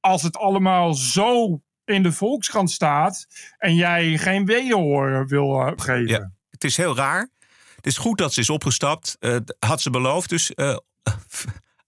Als 0.01 0.23
het 0.23 0.37
allemaal 0.37 0.95
zo 0.95 1.61
in 1.87 2.03
de 2.03 2.13
Volkskrant 2.13 2.71
staat 2.71 3.27
en 3.59 3.75
jij 3.75 4.19
geen 4.19 4.45
wederhoor 4.45 5.27
wil 5.27 5.61
eh, 5.61 5.73
geven. 5.77 6.07
Ja. 6.07 6.33
Het 6.51 6.65
is 6.65 6.77
heel 6.77 6.97
raar. 6.97 7.29
Het 7.77 7.87
is 7.87 7.99
goed 7.99 8.19
dat 8.19 8.33
ze 8.33 8.41
is 8.41 8.51
opgestapt. 8.51 9.17
Eh, 9.21 9.37
had 9.59 9.81
ze 9.81 9.91
beloofd, 9.91 10.29
dus 10.29 10.55
eh 10.55 10.77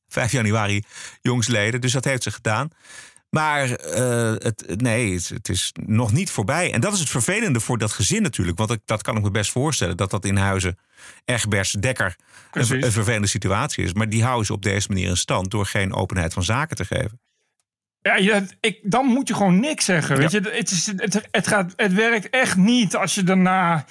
5 0.09 0.33
januari 0.33 0.83
jongsleden. 1.21 1.81
Dus 1.81 1.93
dat 1.93 2.05
heeft 2.05 2.23
ze 2.23 2.31
gedaan. 2.31 2.69
Maar 3.31 3.69
het, 3.69 4.81
nee, 4.81 5.15
het, 5.15 5.29
het 5.29 5.49
is 5.49 5.73
nog 5.87 6.13
niet 6.13 6.31
voorbij. 6.31 6.73
En 6.73 6.81
dat 6.81 6.93
is 6.93 7.01
het 7.01 7.09
vervelende 7.09 7.61
voor 7.61 7.79
dat 7.79 7.93
gezin 7.93 8.23
natuurlijk. 8.23 8.59
Want 8.59 8.71
ik, 8.71 8.81
dat 8.85 9.03
kan 9.03 9.17
ik 9.17 9.23
me 9.23 9.31
best 9.31 9.51
voorstellen. 9.51 9.97
Dat 9.97 10.11
dat 10.11 10.25
in 10.25 10.37
huizen 10.37 10.79
Egberts, 11.25 11.73
Dekker 11.73 12.17
een, 12.53 12.85
een 12.85 12.93
vervelende 12.93 13.27
situatie 13.27 13.85
is. 13.85 13.93
Maar 13.93 14.09
die 14.09 14.25
houden 14.25 14.47
ze 14.47 14.53
op 14.53 14.63
deze 14.63 14.89
manier 14.89 15.09
in 15.09 15.17
stand... 15.17 15.51
door 15.51 15.67
geen 15.67 15.95
openheid 15.95 16.33
van 16.33 16.45
zaken 16.45 16.77
te 16.77 16.85
geven. 16.85 17.21
Ja, 18.09 18.17
je, 18.17 18.47
ik, 18.61 18.81
dan 18.83 19.07
moet 19.07 19.29
je 19.29 19.35
gewoon 19.35 19.61
niks 19.61 19.85
zeggen. 19.85 20.17
Weet 20.17 20.31
je, 20.31 20.41
het, 20.41 20.71
is, 20.71 20.87
het, 20.97 21.29
het, 21.31 21.47
gaat, 21.47 21.73
het 21.77 21.93
werkt 21.93 22.31
echt 22.31 22.57
niet 22.57 22.97
als 22.97 23.15
je 23.15 23.23
daarna. 23.23 23.85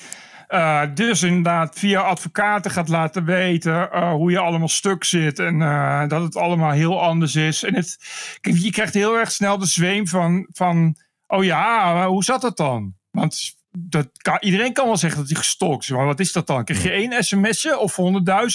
eh, 0.47 0.83
dus 0.93 1.23
inderdaad 1.23 1.79
via 1.79 2.01
advocaten 2.01 2.71
gaat 2.71 2.87
laten 2.87 3.25
weten 3.25 3.91
eh, 3.91 4.11
hoe 4.11 4.31
je 4.31 4.39
allemaal 4.39 4.67
stuk 4.67 5.03
zit 5.03 5.39
en 5.39 5.61
eh, 5.61 6.07
dat 6.07 6.21
het 6.21 6.35
allemaal 6.35 6.71
heel 6.71 7.01
anders 7.01 7.35
is. 7.35 7.63
En 7.63 7.75
het, 7.75 7.97
je 8.41 8.71
krijgt 8.71 8.93
heel 8.93 9.17
erg 9.17 9.31
snel 9.31 9.57
de 9.57 9.65
zweem 9.65 10.07
van, 10.07 10.47
van 10.51 10.95
oh 11.27 11.43
ja, 11.43 12.07
hoe 12.07 12.23
zat 12.23 12.41
dat 12.41 12.57
dan? 12.57 12.93
Want 13.11 13.55
dat 13.71 14.09
kan, 14.17 14.37
iedereen 14.39 14.73
kan 14.73 14.85
wel 14.85 14.97
zeggen 14.97 15.19
dat 15.19 15.29
hij 15.29 15.37
gestalkt 15.37 15.83
is, 15.83 15.89
maar 15.89 16.05
wat 16.05 16.19
is 16.19 16.31
dat 16.31 16.47
dan? 16.47 16.63
Krijg 16.63 16.83
je 16.83 16.91
één 16.91 17.23
sms'je 17.23 17.77
of 17.77 17.97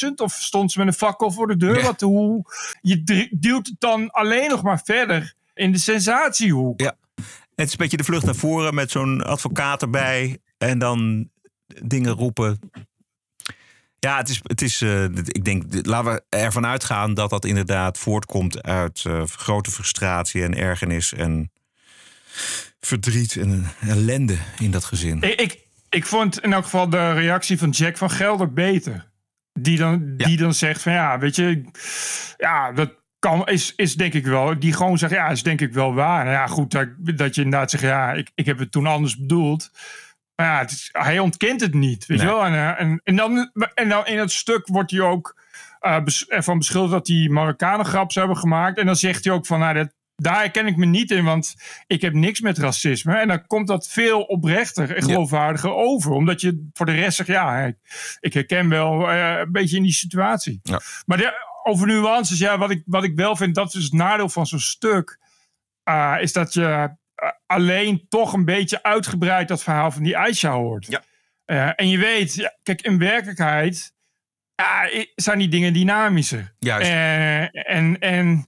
100.000 0.07 0.14
of 0.16 0.33
stond 0.33 0.73
ze 0.73 0.78
met 0.78 0.87
een 0.87 0.92
fakkel 0.95 1.31
voor 1.31 1.47
de 1.47 1.57
deur? 1.57 1.83
Wat, 1.83 2.00
hoe, 2.00 2.45
je 2.81 3.28
duwt 3.31 3.66
het 3.66 3.76
dan 3.78 4.11
alleen 4.11 4.50
nog 4.50 4.62
maar 4.62 4.81
verder 4.85 5.35
in 5.54 5.73
de 5.73 5.78
sensatiehoek. 5.78 6.80
Ja. 6.80 6.97
Het 7.54 7.66
is 7.66 7.73
een 7.73 7.78
beetje 7.78 7.97
de 7.97 8.04
vlucht 8.04 8.25
naar 8.25 8.35
voren 8.35 8.75
met 8.75 8.90
zo'n 8.90 9.23
advocaat 9.25 9.82
erbij. 9.82 10.38
En 10.59 10.78
dan 10.78 11.30
dingen 11.82 12.12
roepen. 12.12 12.59
Ja, 13.99 14.16
het 14.16 14.28
is. 14.28 14.40
Het 14.42 14.62
is 14.62 14.80
eh, 14.82 15.04
ik 15.04 15.44
denk, 15.44 15.87
laten 15.87 16.12
we 16.12 16.23
ervan 16.28 16.66
uitgaan 16.66 17.14
dat 17.14 17.30
dat 17.30 17.44
inderdaad 17.44 17.99
voortkomt 17.99 18.62
uit 18.62 19.04
eh, 19.06 19.23
grote 19.26 19.71
frustratie 19.71 20.42
en 20.42 20.56
ergernis 20.56 21.12
en 21.12 21.50
verdriet 22.80 23.37
en 23.37 23.64
ellende 23.80 24.37
in 24.59 24.71
dat 24.71 24.85
gezin. 24.85 25.23
Ik, 25.23 25.40
ik, 25.40 25.59
ik 25.90 26.06
vond 26.06 26.40
in 26.40 26.52
elk 26.52 26.64
geval 26.64 26.88
de 26.88 27.12
reactie 27.12 27.59
van 27.59 27.71
Jack 27.71 27.97
van 27.97 28.11
Gelder 28.11 28.52
beter. 28.52 29.11
Die 29.52 29.78
dan, 29.78 30.14
Ja. 30.16 30.26
die 30.26 30.37
dan 30.37 30.54
zegt 30.54 30.82
van 30.82 30.92
ja, 30.92 31.18
weet 31.18 31.37
je, 31.37 31.64
ja, 32.37 32.73
dat 32.73 32.90
kan, 33.22 33.46
is, 33.46 33.72
is 33.76 33.94
denk 33.94 34.12
ik 34.14 34.26
wel. 34.26 34.58
Die 34.58 34.72
gewoon 34.72 34.98
zegt 34.98 35.12
ja, 35.12 35.28
is 35.28 35.42
denk 35.42 35.60
ik 35.60 35.72
wel 35.72 35.94
waar. 35.94 36.24
Nou 36.24 36.36
ja, 36.36 36.46
goed, 36.46 36.70
dat, 36.70 36.88
dat 36.98 37.35
je 37.35 37.42
inderdaad 37.42 37.70
zegt 37.70 37.82
ja, 37.82 38.12
ik, 38.12 38.30
ik 38.35 38.46
heb 38.46 38.58
het 38.58 38.72
toen 38.72 38.87
anders 38.87 39.16
bedoeld. 39.16 39.70
Maar 40.37 40.46
ja, 40.46 40.58
het 40.58 40.70
is, 40.70 40.88
hij 40.92 41.18
ontkent 41.18 41.61
het 41.61 41.74
niet, 41.74 42.06
weet 42.06 42.18
Nee. 42.18 42.26
je 42.26 42.32
wel. 42.32 42.44
En, 42.44 42.52
eh, 42.52 42.80
en, 42.80 43.00
en, 43.04 43.16
dan, 43.16 43.50
en 43.74 43.88
dan 43.88 44.06
in 44.06 44.18
het 44.18 44.32
stuk 44.32 44.66
wordt 44.66 44.90
hij 44.90 45.00
ook 45.00 45.40
eh, 45.80 46.02
bes- 46.02 46.26
ervan 46.28 46.58
beschuldigd 46.58 46.92
dat 46.92 47.06
hij 47.06 47.28
Marokkanen 47.30 47.87
graps 47.87 48.14
hebben 48.14 48.37
gemaakt. 48.37 48.78
En 48.78 48.87
dan 48.87 48.96
zegt 48.96 49.24
hij 49.24 49.32
ook 49.35 49.46
van, 49.46 49.58
nou, 49.58 49.74
dat, 49.74 49.92
daar 50.16 50.38
herken 50.38 50.66
ik 50.66 50.76
me 50.76 50.87
niet 50.87 51.11
in, 51.11 51.24
want 51.24 51.54
ik 51.87 52.00
heb 52.00 52.12
niks 52.12 52.40
met 52.40 52.58
racisme. 52.58 53.14
En 53.16 53.28
dan 53.28 53.46
komt 53.46 53.68
dat 53.68 53.88
veel 53.88 54.22
oprechter 54.22 54.88
en 54.90 54.94
Ja. 54.94 55.12
geloofwaardiger 55.12 55.74
over. 55.74 56.11
Omdat 56.12 56.40
je 56.40 56.68
voor 56.72 56.87
de 56.87 56.92
rest 56.92 57.16
zegt, 57.16 57.28
ja, 57.28 57.61
ik, 57.61 57.76
ik 58.20 58.32
herken 58.32 58.68
wel 58.68 59.11
eh, 59.11 59.38
een 59.38 59.52
beetje 59.52 59.76
in 59.76 59.82
die 59.82 59.92
situatie. 59.92 60.61
Ja. 60.62 60.80
Maar 61.06 61.16
de, 61.18 61.50
over 61.62 61.87
nuances, 61.87 62.38
ja, 62.38 62.59
wat 62.59 62.70
ik, 62.70 62.83
wat 62.87 63.05
ik 63.05 63.16
wel 63.16 63.37
vind, 63.37 63.55
dat 63.55 63.75
is 63.75 63.85
het 63.85 63.92
nadeel 63.92 64.29
van 64.29 64.46
zo'n 64.46 64.59
stuk. 64.59 65.18
eh, 65.83 66.16
is 66.20 66.33
dat 66.33 66.55
je 66.55 66.96
eh, 67.14 67.31
alleen 67.46 68.07
toch 68.09 68.33
een 68.33 68.44
beetje 68.44 68.83
uitgebreid 68.83 69.48
dat 69.48 69.62
verhaal 69.62 69.90
van 69.90 70.03
die 70.03 70.16
Aisha 70.16 70.53
hoort. 70.53 70.87
Ja. 70.87 71.03
Eh, 71.44 71.72
en 71.77 71.88
je 71.88 71.98
weet, 71.98 72.35
ja, 72.35 72.57
kijk, 72.62 72.83
in 72.83 72.98
werkelijkheid 72.98 73.92
ja, 74.55 74.88
zijn 75.14 75.38
die 75.38 75.48
dingen 75.48 75.72
dynamischer. 75.72 76.55
Juist. 76.59 76.90
En, 76.90 77.98
en 77.98 78.46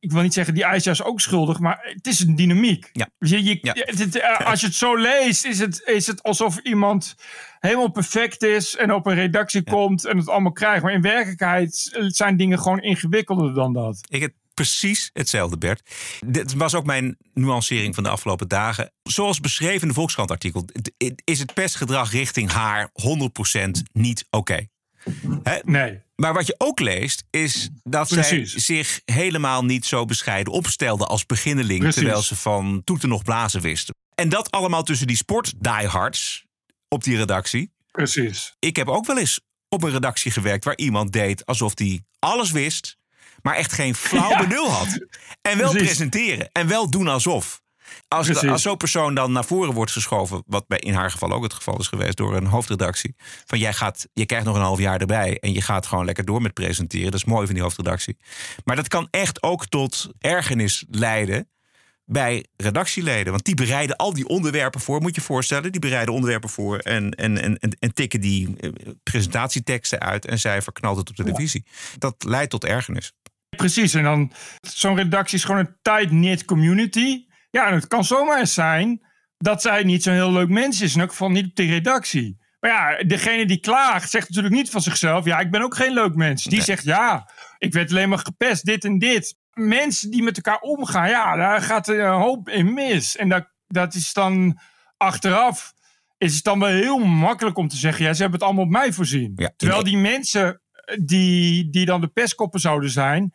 ik, 0.00 0.12
wil 0.12 0.22
niet 0.22 0.34
zeggen, 0.34 0.54
die 0.54 0.66
Aisha 0.66 0.90
is 0.90 1.02
ook 1.02 1.20
schuldig, 1.20 1.58
maar 1.58 1.78
het 1.82 2.06
is 2.06 2.20
een 2.20 2.36
dynamiek. 2.36 2.90
Ja. 2.92 3.08
Je, 3.18 3.44
je, 3.44 3.58
Ja. 3.62 3.72
het- 3.76 3.98
het, 3.98 4.16
eh, 4.18 4.46
als 4.46 4.60
je 4.60 4.66
het 4.66 4.74
zo 4.76 4.96
leest, 4.96 5.44
is 5.44 5.58
het, 5.58 5.82
is 5.84 6.06
het 6.06 6.22
alsof 6.22 6.58
iemand 6.58 7.14
helemaal 7.60 7.90
perfect 7.90 8.42
is 8.42 8.76
en 8.76 8.92
op 8.92 9.06
een 9.06 9.14
redactie 9.14 9.62
komt 9.62 10.04
en 10.04 10.16
het 10.16 10.28
allemaal 10.28 10.52
krijgt. 10.52 10.82
Maar 10.82 10.92
in 10.92 11.00
werkelijkheid 11.02 11.96
zijn 12.06 12.36
dingen 12.36 12.58
gewoon 12.58 12.80
ingewikkelder 12.80 13.54
dan 13.54 13.72
dat. 13.72 13.98
Ik 14.08 14.20
heb 14.20 14.32
precies 14.54 15.10
hetzelfde, 15.12 15.58
Bert. 15.58 15.90
Dit 16.26 16.54
was 16.54 16.74
ook 16.74 16.84
mijn 16.86 17.16
nuancering 17.34 17.94
van 17.94 18.04
de 18.04 18.10
afgelopen 18.10 18.48
dagen. 18.48 18.92
Zoals 19.02 19.40
beschreven 19.40 19.80
in 19.82 19.88
de 19.88 19.94
Volkskrant-artikel... 19.94 20.64
is 21.24 21.38
het 21.38 21.54
pestgedrag 21.54 22.12
richting 22.12 22.50
haar 22.50 22.90
100% 22.92 23.82
niet 23.92 24.26
oké. 24.30 24.66
Hè? 25.42 25.58
Nee. 25.64 26.00
Maar 26.16 26.34
wat 26.34 26.46
je 26.46 26.54
ook 26.58 26.80
leest, 26.80 27.24
is 27.30 27.70
dat 27.82 28.08
Precies. 28.08 28.52
zij 28.52 28.60
zich 28.76 29.00
helemaal 29.04 29.64
niet 29.64 29.84
zo 29.86 30.04
bescheiden 30.04 30.52
opstelde 30.52 31.06
als 31.06 31.26
beginneling. 31.26 31.78
Precies. 31.80 32.00
Terwijl 32.02 32.22
ze 32.22 32.36
van 32.36 32.80
toeten 32.84 33.08
nog 33.08 33.22
blazen 33.22 33.60
wisten. 33.60 33.94
En 34.14 34.28
dat 34.28 34.50
allemaal 34.50 34.82
tussen 34.82 35.06
die 35.06 35.16
sport-diehards 35.16 36.44
op 36.88 37.04
die 37.04 37.16
redactie. 37.16 37.72
Precies. 37.90 38.54
Ik 38.58 38.76
heb 38.76 38.88
ook 38.88 39.06
wel 39.06 39.18
eens 39.18 39.40
op 39.68 39.82
een 39.82 39.90
redactie 39.90 40.30
gewerkt 40.30 40.64
waar 40.64 40.76
iemand 40.76 41.12
deed 41.12 41.46
alsof 41.46 41.72
hij 41.78 42.00
alles 42.18 42.50
wist, 42.50 42.96
maar 43.42 43.54
echt 43.54 43.72
geen 43.72 43.94
flauw 43.94 44.30
Ja. 44.36 44.46
benul 44.46 44.70
had. 44.70 45.06
En 45.42 45.58
wel 45.58 45.70
Precies. 45.70 45.86
presenteren 45.88 46.48
en 46.52 46.66
wel 46.68 46.90
doen 46.90 47.08
alsof. 47.08 47.60
Als, 48.08 48.62
zo'n 48.62 48.76
persoon 48.76 49.14
dan 49.14 49.32
naar 49.32 49.44
voren 49.44 49.74
wordt 49.74 49.92
geschoven, 49.92 50.42
wat 50.46 50.66
bij 50.66 50.78
in 50.78 50.94
haar 50.94 51.10
geval 51.10 51.32
ook 51.32 51.42
het 51.42 51.54
geval 51.54 51.78
is 51.78 51.88
geweest 51.88 52.16
door 52.16 52.36
een 52.36 52.46
hoofdredactie, 52.46 53.14
van 53.44 53.58
jij 53.58 53.72
gaat, 53.72 54.06
je 54.12 54.26
krijgt 54.26 54.46
nog 54.46 54.56
een 54.56 54.62
half 54.62 54.78
jaar 54.78 55.00
erbij 55.00 55.38
en 55.38 55.52
je 55.52 55.60
gaat 55.60 55.86
gewoon 55.86 56.04
lekker 56.04 56.24
door 56.24 56.42
met 56.42 56.54
presenteren. 56.54 57.10
Dat 57.10 57.20
is 57.20 57.24
mooi 57.24 57.46
van 57.46 57.54
die 57.54 57.62
hoofdredactie. 57.62 58.16
Maar 58.64 58.76
dat 58.76 58.88
kan 58.88 59.08
echt 59.10 59.42
ook 59.42 59.66
tot 59.66 60.08
ergernis 60.18 60.84
leiden 60.90 61.48
bij 62.06 62.46
redactieleden. 62.56 63.32
Want 63.32 63.44
die 63.44 63.54
bereiden 63.54 63.96
al 63.96 64.12
die 64.12 64.28
onderwerpen 64.28 64.80
voor, 64.80 65.00
moet 65.00 65.14
je 65.14 65.20
je 65.20 65.26
voorstellen. 65.26 65.72
Die 65.72 65.80
bereiden 65.80 66.14
onderwerpen 66.14 66.50
voor 66.50 66.78
en, 66.78 67.10
en, 67.10 67.42
en, 67.42 67.58
en, 67.58 67.76
en 67.78 67.94
tikken 67.94 68.20
die 68.20 68.56
eh, 68.56 68.70
presentatieteksten 69.02 70.00
uit. 70.00 70.26
En 70.26 70.38
zij 70.38 70.62
verknalt 70.62 70.96
het 70.96 71.08
op 71.08 71.16
televisie. 71.16 71.64
Dat 71.98 72.24
leidt 72.24 72.50
tot 72.50 72.64
ergernis. 72.64 73.12
Precies, 73.56 73.94
en 73.94 74.02
dan 74.02 74.32
zo'n 74.60 74.96
redactie 74.96 75.38
is 75.38 75.44
gewoon 75.44 75.60
een 75.60 75.76
tight-knit 75.82 76.44
community. 76.44 77.24
Ja, 77.56 77.66
en 77.66 77.74
het 77.74 77.86
kan 77.86 78.04
zomaar 78.04 78.38
eens 78.38 78.54
zijn 78.54 79.02
dat 79.38 79.62
zij 79.62 79.82
niet 79.82 80.02
zo'n 80.02 80.14
heel 80.14 80.32
leuk 80.32 80.48
mens 80.48 80.80
is. 80.80 80.94
In 80.94 81.00
elk 81.00 81.10
geval 81.10 81.30
niet 81.30 81.46
op 81.46 81.56
die 81.56 81.70
redactie. 81.70 82.38
Maar 82.60 82.70
ja, 82.70 83.04
degene 83.04 83.46
die 83.46 83.60
klaagt 83.60 84.10
zegt 84.10 84.28
natuurlijk 84.28 84.54
niet 84.54 84.70
van 84.70 84.80
zichzelf... 84.80 85.24
ja, 85.24 85.38
ik 85.38 85.50
ben 85.50 85.62
ook 85.62 85.76
geen 85.76 85.92
leuk 85.92 86.14
mens. 86.14 86.42
Die 86.42 86.52
Nee. 86.52 86.62
zegt, 86.62 86.84
ja, 86.84 87.30
ik 87.58 87.72
werd 87.72 87.90
alleen 87.90 88.08
maar 88.08 88.18
gepest, 88.18 88.64
dit 88.64 88.84
en 88.84 88.98
dit. 88.98 89.36
Mensen 89.52 90.10
die 90.10 90.22
met 90.22 90.36
elkaar 90.36 90.60
omgaan, 90.60 91.08
ja, 91.08 91.36
daar 91.36 91.62
gaat 91.62 91.88
een 91.88 92.06
hoop 92.06 92.48
in 92.48 92.74
mis. 92.74 93.16
En 93.16 93.28
dat, 93.28 93.48
dat 93.66 93.94
is 93.94 94.12
dan 94.12 94.58
achteraf... 94.96 95.72
is 96.18 96.34
het 96.34 96.44
dan 96.44 96.58
wel 96.58 96.68
heel 96.68 96.98
makkelijk 96.98 97.56
om 97.56 97.68
te 97.68 97.76
zeggen... 97.76 98.04
ja, 98.04 98.12
ze 98.12 98.20
hebben 98.20 98.38
het 98.38 98.48
allemaal 98.48 98.64
op 98.64 98.70
mij 98.70 98.92
voorzien. 98.92 99.32
Ja, 99.36 99.50
Terwijl 99.56 99.82
die 99.84 99.96
mensen 99.98 100.60
die, 101.00 101.70
die 101.70 101.84
dan 101.86 102.00
de 102.00 102.08
pestkoppen 102.08 102.60
zouden 102.60 102.90
zijn 102.90 103.32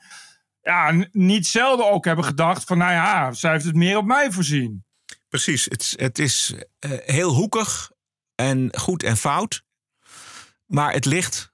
ja, 0.61 1.05
niet 1.11 1.47
zelden 1.47 1.91
ook 1.91 2.05
hebben 2.05 2.25
gedacht 2.25 2.63
van, 2.63 2.77
nou 2.77 2.91
ja, 2.91 3.31
zij 3.33 3.51
heeft 3.51 3.65
het 3.65 3.75
meer 3.75 3.97
op 3.97 4.05
mij 4.05 4.31
voorzien. 4.31 4.85
Precies, 5.29 5.65
het, 5.65 5.81
is- 5.81 5.93
het 5.99 6.19
is 6.19 6.53
eh, 6.79 6.91
heel 7.05 7.33
hoekig 7.33 7.91
en 8.35 8.69
goed 8.77 9.03
en 9.03 9.17
fout. 9.17 9.63
Maar 10.65 10.93
het 10.93 11.05
ligt. 11.05 11.49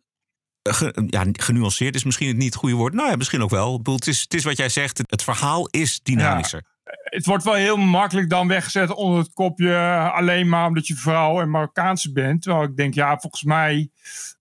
eh, 0.62 0.74
ge- 0.74 1.04
ja, 1.08 1.26
genuanceerd 1.32 1.96
is 1.96 2.04
misschien 2.04 2.28
het 2.28 2.38
niet 2.38 2.46
het 2.54 2.56
goede 2.56 2.76
woord. 2.76 2.93
Nou 2.93 3.10
ja, 3.10 3.15
misschien 3.15 3.41
ook 3.43 3.50
wel. 3.50 3.72
Ik 3.72 3.78
bedoel, 3.78 3.96
het, 3.96 4.08
is, 4.08 4.22
het 4.22 4.34
is 4.34 4.43
wat 4.43 4.58
jij 4.58 4.70
zegt. 4.70 4.98
Het, 4.98 5.12
het 5.12 5.24
verhaal 5.24 5.67
is 5.67 6.00
dynamischer. 6.04 6.63
Het 7.04 7.26
wordt 7.26 7.43
wel 7.43 7.54
heel 7.54 7.78
makkelijk 7.78 8.30
dan 8.30 8.48
weggezet 8.48 8.89
onder 8.93 9.20
het 9.20 9.34
kopje 9.34 9.74
eh, 9.76 10.13
alleen 10.13 10.50
maar 10.50 10.67
omdat 10.67 10.88
je 10.88 10.96
vrouw 10.96 11.41
en 11.41 11.50
Marokkaanse 11.50 12.12
bent. 12.12 12.41
Terwijl 12.41 12.63
ik 12.63 12.76
denk, 12.76 12.93
ja, 12.93 13.17
volgens 13.17 13.43
mij 13.43 13.89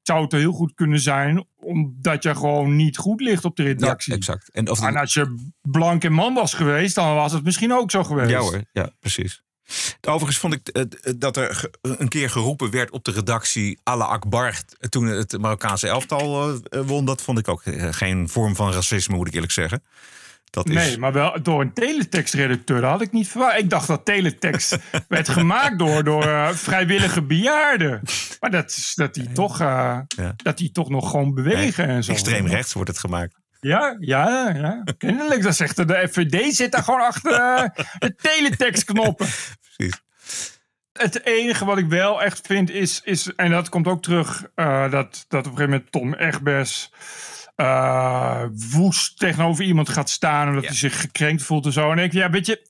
zou 0.06 0.22
het 0.22 0.32
heel 0.32 0.52
goed 0.52 0.74
kunnen 0.74 1.00
zijn 1.00 1.46
omdat 1.56 2.22
je 2.22 2.34
gewoon 2.34 2.76
niet 2.76 2.96
goed 2.96 3.20
ligt 3.20 3.44
op 3.44 3.56
de 3.56 3.62
redactie. 3.62 4.12
Ja, 4.12 4.18
exact. 4.18 4.50
En 4.50 4.70
of 4.70 4.82
En 4.82 4.96
als 4.96 5.14
je 5.14 5.50
blank 5.62 6.04
en 6.04 6.12
man 6.12 6.34
was 6.34 6.54
geweest, 6.54 6.94
dan 6.94 7.14
was 7.14 7.32
het 7.32 7.44
misschien 7.44 7.72
ook 7.72 7.90
zo 7.90 8.04
geweest. 8.04 8.30
Ja 8.30 8.38
hoor, 8.38 8.62
ja, 8.72 8.90
precies. 9.00 9.44
Overigens 10.00 10.38
vond 10.38 10.54
ik 10.54 10.68
eh, 10.68 10.82
eh, 10.82 11.14
dat 11.18 11.36
er 11.36 11.70
een 11.80 12.08
keer 12.08 12.30
geroepen 12.30 12.70
werd 12.70 12.90
op 12.90 13.04
de 13.04 13.10
redactie 13.10 13.78
Allah 13.82 14.08
Akbar 14.08 14.60
toen 14.88 15.06
het 15.06 15.38
Marokkaanse 15.38 15.88
elftal 15.88 16.54
eh, 16.62 16.80
won. 16.80 17.04
Dat 17.04 17.22
vond 17.22 17.38
ik 17.38 17.48
ook 17.48 17.62
eh, 17.62 17.92
geen 17.92 18.28
vorm 18.28 18.56
van 18.56 18.72
racisme, 18.72 19.16
moet 19.16 19.26
ik 19.26 19.34
eerlijk 19.34 19.52
zeggen. 19.52 19.82
Dat 20.50 20.68
is, 20.68 20.74
Nee, 20.74 20.98
maar 20.98 21.12
wel 21.12 21.42
door 21.42 21.60
een 21.60 21.72
teletext-redacteur. 21.72 22.80
Dat 22.80 22.90
had 22.90 23.00
ik 23.00 23.12
niet 23.12 23.28
verwacht. 23.28 23.58
Ik 23.58 23.70
dacht 23.70 23.86
dat 23.86 24.04
teletext 24.04 24.76
werd 25.08 25.28
gemaakt 25.28 25.78
door, 25.78 26.04
door 26.04 26.24
eh, 26.24 26.48
vrijwillige 26.48 27.22
bejaarden. 27.22 28.02
Maar 28.40 28.50
dat, 28.50 28.70
is, 28.70 28.92
dat, 28.94 29.14
die 29.14 29.32
toch, 29.32 29.60
eh, 29.60 29.98
dat 30.36 30.58
die 30.58 30.72
toch 30.72 30.88
nog 30.88 31.10
gewoon 31.10 31.34
bewegen 31.34 31.86
en 31.86 32.04
zo. 32.04 32.12
extreem 32.12 32.46
rechts 32.46 32.72
wordt 32.72 32.88
het 32.88 32.98
gemaakt. 32.98 33.34
Ja, 33.60 33.96
ja, 33.98 34.50
ja. 34.54 34.84
Kennelijk. 34.98 35.42
Dat 35.42 35.56
zegt 35.56 35.76
de, 35.76 36.08
FVD 36.10 36.54
zit 36.54 36.72
daar 36.72 36.82
gewoon 36.82 37.00
achter 37.00 37.32
eh, 37.32 37.84
de 37.98 38.14
teletext-knoppen. 38.14 39.26
Precies. 39.76 40.00
Het 40.92 41.24
enige 41.24 41.64
wat 41.64 41.78
ik 41.78 41.86
wel 41.88 42.22
echt 42.22 42.46
vind 42.46 42.70
is, 42.70 43.00
is 43.04 43.34
en 43.34 43.50
dat 43.50 43.68
komt 43.68 43.86
ook 43.86 44.02
terug, 44.02 44.50
dat, 44.54 44.90
dat 44.90 45.46
op 45.46 45.52
een 45.52 45.56
gegeven 45.56 45.70
moment 45.70 45.92
Tom 45.92 46.14
Egbers 46.14 46.90
eh, 47.56 48.42
woest 48.70 49.18
tegenover 49.18 49.64
iemand 49.64 49.88
gaat 49.88 50.10
staan 50.10 50.48
omdat 50.48 50.64
hij 50.64 50.74
zich 50.74 51.00
gekrenkt 51.00 51.42
voelt 51.42 51.66
en 51.66 51.72
zo. 51.72 51.92
En 51.92 51.98
ik, 51.98 52.12
ja, 52.12 52.30
weet 52.30 52.46
je, 52.46 52.68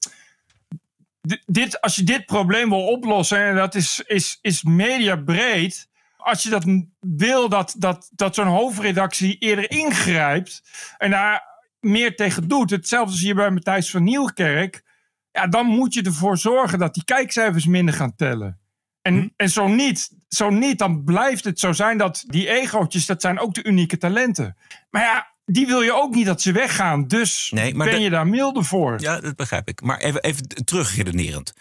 di- 1.20 1.42
dit, 1.46 1.80
als 1.80 1.96
je 1.96 2.02
dit 2.02 2.26
probleem 2.26 2.68
wil 2.68 2.86
oplossen, 2.86 3.38
en 3.38 3.54
dat 3.54 3.74
is, 3.74 4.02
is, 4.06 4.38
is 4.40 4.62
mediabreed, 4.62 5.88
als 6.16 6.42
je 6.42 6.48
dat 6.50 6.64
wil 7.00 7.48
dat, 7.48 7.74
dat, 7.78 8.10
dat 8.12 8.34
zo'n 8.34 8.46
hoofdredactie 8.46 9.38
eerder 9.38 9.70
ingrijpt 9.70 10.62
en 10.98 11.10
daar 11.10 11.42
meer 11.80 12.16
tegen 12.16 12.48
doet, 12.48 12.70
hetzelfde 12.70 13.10
als 13.10 13.20
hier 13.20 13.34
bij 13.34 13.50
Matthijs 13.50 13.90
van 13.90 14.02
Nieuwkerk, 14.04 14.84
ja, 15.30 15.46
dan 15.46 15.66
moet 15.66 15.94
je 15.94 16.02
ervoor 16.02 16.38
zorgen 16.38 16.78
dat 16.78 16.94
die 16.94 17.04
kijkcijfers 17.04 17.66
minder 17.66 17.94
gaan 17.94 18.14
tellen. 18.16 18.60
En, 19.02 19.32
en 19.36 19.48
zo, 19.50 19.68
niet, 19.68 20.10
zo 20.36 20.50
niet, 20.50 20.78
dan 20.78 21.04
blijft 21.04 21.44
het 21.44 21.60
zo 21.60 21.72
zijn 21.72 21.98
dat 21.98 22.24
die 22.26 22.48
egootjes, 22.48 23.06
dat 23.06 23.20
zijn 23.20 23.38
ook 23.38 23.54
de 23.54 23.64
unieke 23.64 23.98
talenten. 23.98 24.56
Maar 24.90 25.02
ja, 25.02 25.34
die 25.44 25.66
wil 25.66 25.80
je 25.82 25.92
ook 25.94 26.14
niet 26.14 26.26
dat 26.26 26.42
ze 26.42 26.52
weggaan. 26.52 27.06
Dus 27.08 27.50
Nee, 27.54 27.74
maar 27.74 27.86
ben 27.86 27.96
de- 27.96 28.02
je 28.02 28.10
daar 28.10 28.26
milder 28.26 28.64
voor. 28.64 29.00
Ja, 29.00 29.20
dat 29.20 29.36
begrijp 29.36 29.68
ik. 29.68 29.80
Maar 29.80 29.98
even, 29.98 30.22
even 30.22 30.46
terugredenerend. 30.64 31.52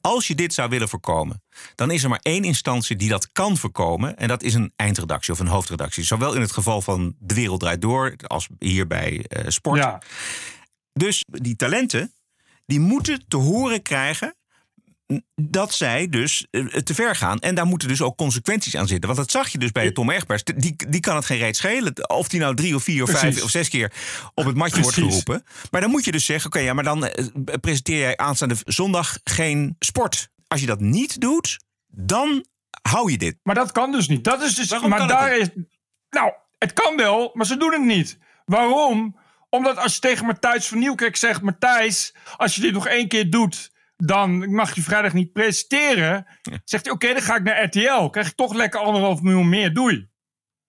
Als 0.00 0.26
je 0.26 0.34
dit 0.34 0.54
zou 0.54 0.68
willen 0.68 0.88
voorkomen, 0.88 1.42
dan 1.74 1.90
is 1.90 2.02
er 2.02 2.08
maar 2.08 2.18
één 2.22 2.44
instantie 2.44 2.96
die 2.96 3.08
dat 3.08 3.32
kan 3.32 3.56
voorkomen. 3.56 4.16
En 4.16 4.28
dat 4.28 4.42
is 4.42 4.54
een 4.54 4.72
eindredactie 4.76 5.32
of 5.32 5.38
een 5.38 5.46
hoofdredactie. 5.46 6.04
Zowel 6.04 6.34
in 6.34 6.40
het 6.40 6.52
geval 6.52 6.82
van 6.82 7.14
De 7.18 7.34
Wereld 7.34 7.60
Draait 7.60 7.80
Door 7.80 8.14
als 8.26 8.48
hier 8.58 8.86
bij 8.86 9.24
eh, 9.28 9.44
Sport. 9.48 9.78
Ja. 9.78 10.00
Dus 10.92 11.24
die 11.26 11.56
talenten, 11.56 12.12
die 12.66 12.80
moeten 12.80 13.24
te 13.28 13.36
horen 13.36 13.82
krijgen 13.82 14.34
dat 15.34 15.74
zij 15.74 16.08
dus 16.08 16.46
eh, 16.50 16.64
te 16.64 16.94
ver 16.94 17.16
gaan. 17.16 17.38
En 17.38 17.54
daar 17.54 17.66
moeten 17.66 17.88
dus 17.88 18.02
ook 18.02 18.16
consequenties 18.16 18.76
aan 18.76 18.86
zitten. 18.86 19.06
Want 19.06 19.20
dat 19.20 19.30
zag 19.30 19.48
je 19.48 19.58
dus 19.58 19.72
bij 19.72 19.84
de 19.84 19.92
Tom 19.92 20.10
Egbers. 20.10 20.44
Die, 20.44 20.76
die 20.88 21.00
kan 21.00 21.16
het 21.16 21.24
geen 21.24 21.38
reet 21.38 21.56
schelen. 21.56 22.08
Of 22.08 22.28
die 22.28 22.40
nou 22.40 22.54
drie 22.54 22.74
of 22.74 22.82
vier 22.82 23.02
of 23.02 23.10
Precies. 23.10 23.28
vijf 23.28 23.44
of 23.44 23.50
zes 23.50 23.68
keer 23.68 23.92
op 24.34 24.44
het 24.44 24.56
matje 24.56 24.80
wordt 24.80 24.96
geroepen. 24.96 25.44
Maar 25.70 25.80
dan 25.80 25.90
moet 25.90 26.04
je 26.04 26.12
dus 26.12 26.24
zeggen, 26.24 26.46
oké, 26.46 26.58
ja, 26.58 26.72
maar 26.72 26.84
dan 26.84 27.06
eh, 27.06 27.26
presenteer 27.60 27.98
jij 27.98 28.16
aanstaande 28.16 28.56
zondag 28.64 29.18
geen 29.24 29.76
sport. 29.78 30.28
Als 30.48 30.60
je 30.60 30.66
dat 30.66 30.80
niet 30.80 31.20
doet, 31.20 31.58
dan 31.88 32.44
hou 32.82 33.10
je 33.10 33.18
dit. 33.18 33.36
Maar 33.42 33.54
dat 33.54 33.72
kan 33.72 33.92
dus 33.92 34.08
niet. 34.08 34.24
Dat 34.24 34.42
is 34.42 34.54
dus, 34.54 34.68
Waarom 34.68 34.90
maar 34.90 35.08
daar 35.08 35.36
is. 35.36 35.48
Nou, 36.10 36.32
het 36.58 36.72
kan 36.72 36.96
wel, 36.96 37.30
maar 37.34 37.46
ze 37.46 37.56
doen 37.56 37.72
het 37.72 37.84
niet. 37.84 38.18
Waarom? 38.44 39.16
Omdat 39.48 39.76
als 39.76 39.94
je 39.94 40.00
tegen 40.00 40.26
Matthijs 40.26 40.66
van 40.66 40.78
Nieuwkerk 40.78 41.16
zegt: 41.16 41.42
Matthijs, 41.42 42.14
als 42.36 42.54
je 42.54 42.60
dit 42.60 42.72
nog 42.72 42.86
één 42.86 43.08
keer 43.08 43.30
doet, 43.30 43.71
dan 44.06 44.54
mag 44.54 44.74
je 44.74 44.82
vrijdag 44.82 45.12
niet 45.12 45.32
presenteren. 45.32 46.26
Zegt 46.64 46.84
hij: 46.84 46.94
Oké, 46.94 47.12
dan 47.12 47.22
ga 47.22 47.36
ik 47.36 47.42
naar 47.42 47.64
RTL. 47.64 48.08
Krijg 48.08 48.28
ik 48.28 48.36
toch 48.36 48.54
lekker 48.54 48.80
anderhalf 48.80 49.22
miljoen 49.22 49.48
meer. 49.48 49.74
Doei. 49.74 50.10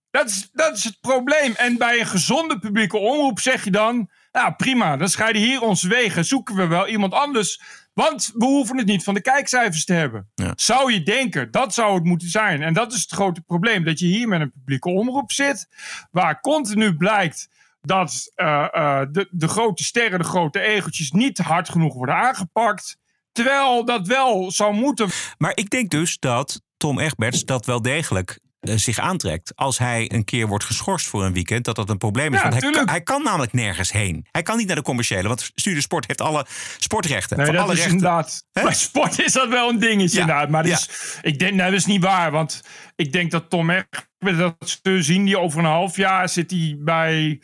Dat 0.09 0.29
is, 0.29 0.49
dat 0.51 0.77
is 0.77 0.83
het 0.83 0.97
probleem. 1.01 1.53
En 1.55 1.77
bij 1.77 1.99
een 1.99 2.05
gezonde 2.05 2.59
publieke 2.59 2.97
omroep 2.97 3.39
zeg 3.39 3.63
je 3.63 3.71
dan: 3.71 4.09
Nou, 4.31 4.53
prima, 4.53 4.97
dan 4.97 5.09
scheiden 5.09 5.41
hier 5.41 5.61
onze 5.61 5.87
wegen. 5.87 6.25
Zoeken 6.25 6.55
we 6.55 6.67
wel 6.67 6.87
iemand 6.87 7.13
anders. 7.13 7.61
Want 7.93 8.31
we 8.33 8.45
hoeven 8.45 8.77
het 8.77 8.87
niet 8.87 9.03
van 9.03 9.13
de 9.13 9.21
kijkcijfers 9.21 9.85
te 9.85 9.93
hebben. 9.93 10.31
Zou 10.55 10.93
je 10.93 11.03
denken, 11.03 11.51
dat 11.51 11.73
zou 11.73 11.95
het 11.95 12.03
moeten 12.03 12.29
zijn. 12.29 12.61
En 12.61 12.73
dat 12.73 12.93
is 12.93 13.01
het 13.01 13.11
grote 13.11 13.41
probleem. 13.41 13.83
Dat 13.83 13.99
je 13.99 14.05
hier 14.05 14.27
met 14.27 14.41
een 14.41 14.51
publieke 14.51 14.89
omroep 14.89 15.31
zit. 15.31 15.67
Waar 16.11 16.39
continu 16.39 16.95
blijkt 16.95 17.49
dat 17.81 18.31
eh, 18.35 18.67
eh, 18.71 19.07
de, 19.11 19.27
de 19.31 19.47
grote 19.47 19.83
sterren, 19.83 20.19
de 20.19 20.25
grote 20.25 20.59
egeltjes 20.59 21.11
niet 21.11 21.37
hard 21.37 21.69
genoeg 21.69 21.93
worden 21.93 22.15
aangepakt. 22.15 23.01
Terwijl 23.33 23.85
dat 23.85 24.07
wel 24.07 24.51
zou 24.51 24.73
moeten. 24.73 25.09
Maar 25.37 25.51
ik 25.55 25.69
denk 25.69 25.89
dus 25.89 26.17
dat 26.19 26.61
Tom 26.77 26.99
Egberts 26.99 27.45
dat 27.45 27.65
wel 27.65 27.81
degelijk 27.81 28.39
eh, 28.63 28.75
zich 28.75 28.99
aantrekt. 28.99 29.55
Als 29.55 29.77
hij 29.77 30.11
een 30.11 30.23
keer 30.23 30.47
wordt 30.47 30.63
geschorst 30.63 31.07
voor 31.07 31.23
een 31.25 31.33
weekend, 31.33 31.65
dat 31.65 31.75
dat 31.75 31.89
een 31.89 31.97
probleem 31.97 32.33
is. 32.33 32.41
Ja, 32.41 32.49
want 32.49 32.61
hij 32.61 32.71
kan, 32.71 32.89
hij 32.89 33.01
kan 33.01 33.23
namelijk 33.23 33.53
nergens 33.53 33.91
heen. 33.91 34.25
Hij 34.31 34.41
kan 34.41 34.57
niet 34.57 34.67
naar 34.67 34.75
de 34.75 34.81
commerciële, 34.81 35.27
want 35.27 35.51
Studio 35.55 35.79
Sport 35.81 36.07
heeft 36.07 36.21
alle 36.21 36.45
sportrechten. 36.77 37.37
Nee, 37.37 37.51
dat 37.51 37.55
alle 37.55 37.71
is 37.71 37.77
rechten. 37.77 37.93
inderdaad. 37.95 38.45
Hè? 38.51 38.63
Bij 38.63 38.73
sport 38.73 39.19
is 39.19 39.33
dat 39.33 39.49
wel 39.49 39.69
een 39.69 39.79
dingetje. 39.79 40.15
Ja, 40.15 40.21
inderdaad. 40.21 40.49
Maar 40.49 40.63
dat 40.63 40.71
ja. 40.71 40.77
is, 40.77 41.17
ik 41.21 41.39
denk, 41.39 41.53
nee, 41.53 41.65
dat 41.65 41.79
is 41.79 41.85
niet 41.85 42.03
waar. 42.03 42.31
Want 42.31 42.61
ik 42.95 43.11
denk 43.11 43.31
dat 43.31 43.49
Tom 43.49 43.69
Egbert, 43.69 44.37
dat 44.37 44.79
te 44.81 45.03
zien, 45.03 45.25
die 45.25 45.39
over 45.39 45.59
een 45.59 45.65
half 45.65 45.95
jaar 45.95 46.29
zit 46.29 46.51
hij 46.51 46.75
bij. 46.79 47.41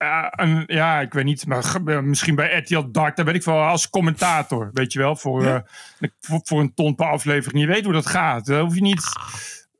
Eh, 0.00 0.26
een, 0.30 0.62
ja, 0.66 1.00
ik 1.00 1.12
weet 1.12 1.24
niet, 1.24 1.46
maar 1.46 1.62
ge- 1.62 1.80
misschien 2.02 2.34
bij 2.34 2.56
RTL 2.58 2.90
Dark, 2.90 3.16
daar 3.16 3.24
weet 3.24 3.34
ik 3.34 3.42
wel, 3.44 3.62
als 3.62 3.90
commentator, 3.90 4.70
weet 4.72 4.92
je 4.92 4.98
wel, 4.98 5.16
voor, 5.16 5.44
eh, 5.46 5.60
voor, 6.20 6.40
voor 6.44 6.60
een 6.60 6.74
ton 6.74 6.94
per 6.94 7.06
aflevering. 7.06 7.60
Je 7.62 7.66
weet 7.68 7.84
hoe 7.84 7.92
dat 7.92 8.06
gaat. 8.06 8.46
Dan 8.46 8.60
hoef 8.60 8.74
je 8.74 8.80
niet. 8.80 9.02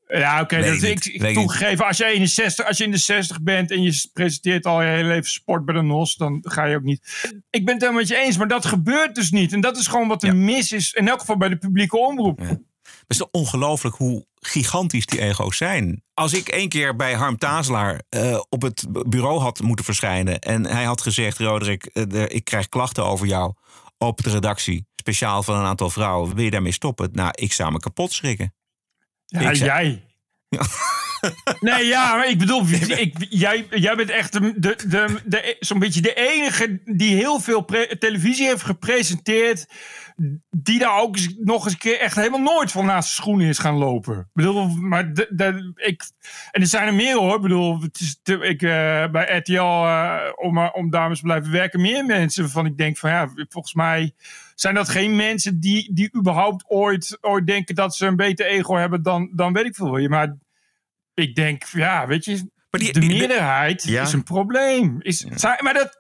Ja, 0.09 0.41
oké, 0.41 0.57
dat 0.57 0.83
ik 0.83 1.05
ik, 1.05 1.15
ik 1.15 1.21
toegegeven. 1.35 1.87
Als 1.87 1.97
je, 1.97 2.05
61, 2.05 2.67
als 2.67 2.79
je 2.79 2.85
in 2.85 2.91
de 2.91 2.97
60 2.97 3.43
bent 3.43 3.71
en 3.71 3.83
je 3.83 4.09
presenteert 4.13 4.67
al 4.67 4.83
je 4.83 4.89
hele 4.89 5.09
leven 5.09 5.31
sport 5.31 5.65
bij 5.65 5.75
de 5.75 5.83
NOS, 5.83 6.17
dan 6.17 6.39
ga 6.43 6.65
je 6.65 6.77
ook 6.77 6.83
niet. 6.83 7.31
Ik 7.51 7.65
ben 7.65 7.75
het 7.75 7.83
helemaal 7.83 8.01
met 8.01 8.09
je 8.11 8.17
eens, 8.17 8.37
maar 8.37 8.49
dat 8.49 8.65
gebeurt 8.65 9.15
dus 9.15 9.31
niet. 9.31 9.53
En 9.53 9.61
dat 9.61 9.77
is 9.77 9.87
gewoon 9.87 10.09
wat 10.09 10.23
er 10.23 10.37
mis 10.37 10.73
is, 10.73 10.93
in 10.93 11.09
elk 11.09 11.21
geval 11.21 11.37
bij 11.37 11.49
de 11.49 11.57
publieke 11.59 11.99
omroep. 11.99 12.41
Het 13.11 13.21
is 13.21 13.27
ongelooflijk 13.31 13.97
hoe 13.97 14.27
gigantisch 14.35 15.07
die 15.07 15.21
ego's 15.21 15.57
zijn. 15.57 16.03
Als 16.15 16.33
ik 16.33 16.49
één 16.49 16.69
keer 16.69 16.97
bij 16.97 17.15
Harm 17.15 17.39
Tazelaar 17.39 18.03
eh, 18.09 18.41
op 18.49 18.63
het 18.63 18.85
bureau 19.09 19.41
had 19.41 19.61
moeten 19.61 19.85
verschijnen... 19.85 20.39
en 20.39 20.67
hij 20.67 20.85
had 20.85 21.01
gezegd, 21.01 21.39
Roderick, 21.39 21.85
eh, 21.85 22.05
de- 22.09 22.29
ik 22.29 22.45
krijg 22.45 22.69
klachten 22.69 23.05
over 23.05 23.27
jou 23.27 23.53
op 23.99 24.23
de 24.23 24.31
redactie... 24.31 24.87
speciaal 24.97 25.43
van 25.43 25.57
een 25.57 25.65
aantal 25.65 25.91
vrouwen, 25.91 26.35
wil 26.35 26.45
je 26.45 26.51
daarmee 26.51 26.73
stoppen? 26.73 27.09
Nou, 27.13 27.31
ik 27.35 27.53
zou 27.53 27.73
me 27.73 27.79
kapot 27.79 28.13
schrikken. 28.13 28.55
Ja, 29.27 29.51
Ik 29.51 29.57
jij. 29.57 30.05
Nee, 31.61 31.87
ja, 31.87 32.15
maar 32.17 32.29
ik 32.29 32.39
bedoel, 32.39 32.63
ik, 32.69 33.15
jij, 33.29 33.67
jij 33.71 33.97
bent 33.97 34.11
echt 34.11 34.33
de, 34.33 34.53
de, 34.57 34.77
de, 34.89 35.21
de- 35.25 35.57
zo'n 35.61 35.79
beetje 35.79 36.01
de 36.01 36.15
enige 36.15 36.81
die 36.85 37.17
heel 37.17 37.41
veel 37.41 37.65
televisie 37.99 38.47
heeft 38.47 38.63
gepresenteerd. 38.63 39.67
Die 40.51 40.79
daar 40.79 41.01
ook 41.01 41.17
nog 41.39 41.65
eens 41.65 41.73
een 41.73 41.79
keer 41.79 41.99
echt 42.01 42.17
helemaal 42.17 42.41
nooit 42.55 42.73
van 42.73 42.87
naast 42.87 43.09
de 43.09 43.23
schoenen 43.23 43.47
is 43.47 43.59
gaan 43.59 43.75
lopen. 43.77 44.19
Ik 44.19 44.25
bedoel, 44.33 44.69
maar 44.69 45.13
de, 45.13 45.27
de- 45.31 45.73
ik. 45.75 46.03
En 46.51 46.61
er 46.61 46.67
zijn 46.67 46.87
er 46.87 46.95
meer 46.95 47.17
hoor. 47.17 47.35
Ik 47.35 47.41
bedoel, 47.43 47.81
het 47.81 48.01
is 48.01 48.21
te- 48.23 48.39
ik, 48.39 48.63
eh, 48.63 49.11
bij 49.11 49.37
RTL, 49.37 49.53
eh, 49.63 50.17
om, 50.37 50.59
om 50.59 50.91
dames 50.91 51.19
te 51.19 51.25
blijven 51.25 51.51
werken, 51.53 51.81
meer 51.81 52.05
mensen 52.05 52.43
waarvan 52.43 52.67
ik 52.67 52.77
denk 52.77 52.97
van 52.99 53.11
ja, 53.11 53.29
volgens 53.49 53.75
mij 53.75 54.13
zijn 54.55 54.75
dat 54.75 54.89
geen 54.89 55.17
mensen 55.17 55.61
die, 55.61 55.95
die 55.95 56.11
überhaupt 56.17 56.65
ooit, 56.69 57.19
ooit 57.21 57.47
denken 57.47 57.75
dat 57.75 57.97
ze 57.97 58.07
een 58.07 58.17
beter 58.17 58.47
ego 58.47 58.75
hebben 58.77 59.03
dan, 59.03 59.31
dan 59.35 59.53
weet 59.53 59.65
ik 59.67 59.75
veel. 59.75 60.09
Maar 60.09 60.37
ik 61.21 61.35
denk, 61.35 61.65
ja, 61.65 62.07
weet 62.07 62.25
je, 62.25 62.49
die- 62.71 62.93
de 62.93 63.01
die- 63.01 63.09
meerderheid 63.09 63.83
Ja. 63.83 64.03
is 64.03 64.13
een 64.13 64.23
probleem. 64.23 64.97
Is, 65.01 65.25
maar 65.61 65.75
dat, 65.75 65.99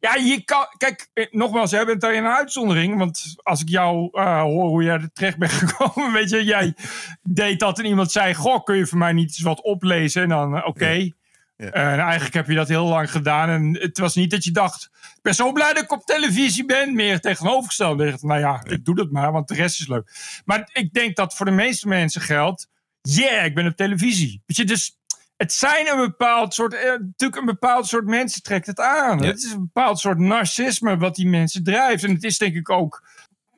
ja, 0.00 0.14
je 0.14 0.44
kan, 0.44 0.66
kijk, 0.76 1.08
eh, 1.14 1.26
nogmaals, 1.30 1.70
jij 1.70 1.84
bent 1.86 2.00
daar 2.00 2.14
een 2.14 2.26
uitzondering. 2.26 2.98
Want 2.98 3.34
als 3.42 3.60
ik 3.60 3.68
jou 3.68 4.08
eh, 4.12 4.40
hoor 4.42 4.68
hoe 4.68 4.82
jij 4.82 4.94
er 4.94 5.10
terecht 5.12 5.38
bent 5.38 5.52
gekomen, 5.62 6.12
weet 6.12 6.30
je, 6.30 6.44
jij 6.44 6.74
deed 7.22 7.60
dat 7.60 7.78
en 7.78 7.84
iemand 7.84 8.12
zei, 8.12 8.34
goh, 8.34 8.64
kun 8.64 8.76
je 8.76 8.86
voor 8.86 8.98
mij 8.98 9.12
niet 9.12 9.28
eens 9.28 9.40
wat 9.40 9.62
oplezen? 9.62 10.22
En 10.22 10.28
dan, 10.28 10.56
eh, 10.56 10.66
oké. 10.66 11.10
En 11.56 11.72
eigenlijk 11.98 12.34
heb 12.34 12.46
je 12.48 12.54
dat 12.54 12.68
heel 12.68 12.84
lang 12.86 13.10
gedaan. 13.10 13.48
En 13.48 13.78
het 13.80 13.98
was 13.98 14.14
niet 14.14 14.30
dat 14.30 14.44
je 14.44 14.50
dacht, 14.50 14.90
ik 15.02 15.22
ben 15.22 15.34
zo 15.34 15.52
blij 15.52 15.72
dat 15.72 15.82
ik 15.82 15.92
op 15.92 16.04
televisie 16.04 16.64
ben. 16.64 16.94
Meer 16.94 17.20
tegenovergesteld. 17.20 18.22
Nou 18.22 18.40
ja, 18.40 18.62
ik 18.68 18.84
doe 18.84 18.94
dat 18.94 19.10
maar, 19.10 19.32
want 19.32 19.48
de 19.48 19.54
rest 19.54 19.80
is 19.80 19.88
leuk. 19.88 20.10
Maar 20.44 20.70
ik 20.72 20.92
denk 20.92 21.16
dat 21.16 21.34
voor 21.34 21.46
de 21.46 21.52
meeste 21.52 21.88
mensen 21.88 22.20
geldt, 22.20 22.68
yeah, 23.00 23.44
ik 23.44 23.54
ben 23.54 23.66
op 23.66 23.76
televisie. 23.76 24.42
Weet 24.46 24.56
je, 24.56 24.64
dus 24.64 24.98
het 25.36 25.52
zijn 25.52 25.88
een 25.88 25.96
bepaald 25.96 26.54
soort, 26.54 26.74
eh, 26.74 26.90
natuurlijk 26.90 27.40
een 27.40 27.44
bepaald 27.44 27.86
soort 27.86 28.06
mensen 28.06 28.42
trekt 28.42 28.66
het 28.66 28.80
aan. 28.80 29.18
Ja. 29.18 29.26
Het 29.26 29.38
is 29.38 29.52
een 29.52 29.70
bepaald 29.72 29.98
soort 29.98 30.18
narcisme 30.18 30.96
wat 30.96 31.14
die 31.14 31.28
mensen 31.28 31.64
drijft. 31.64 32.04
En 32.04 32.14
het 32.14 32.24
is 32.24 32.38
denk 32.38 32.54
ik 32.54 32.70
ook, 32.70 33.02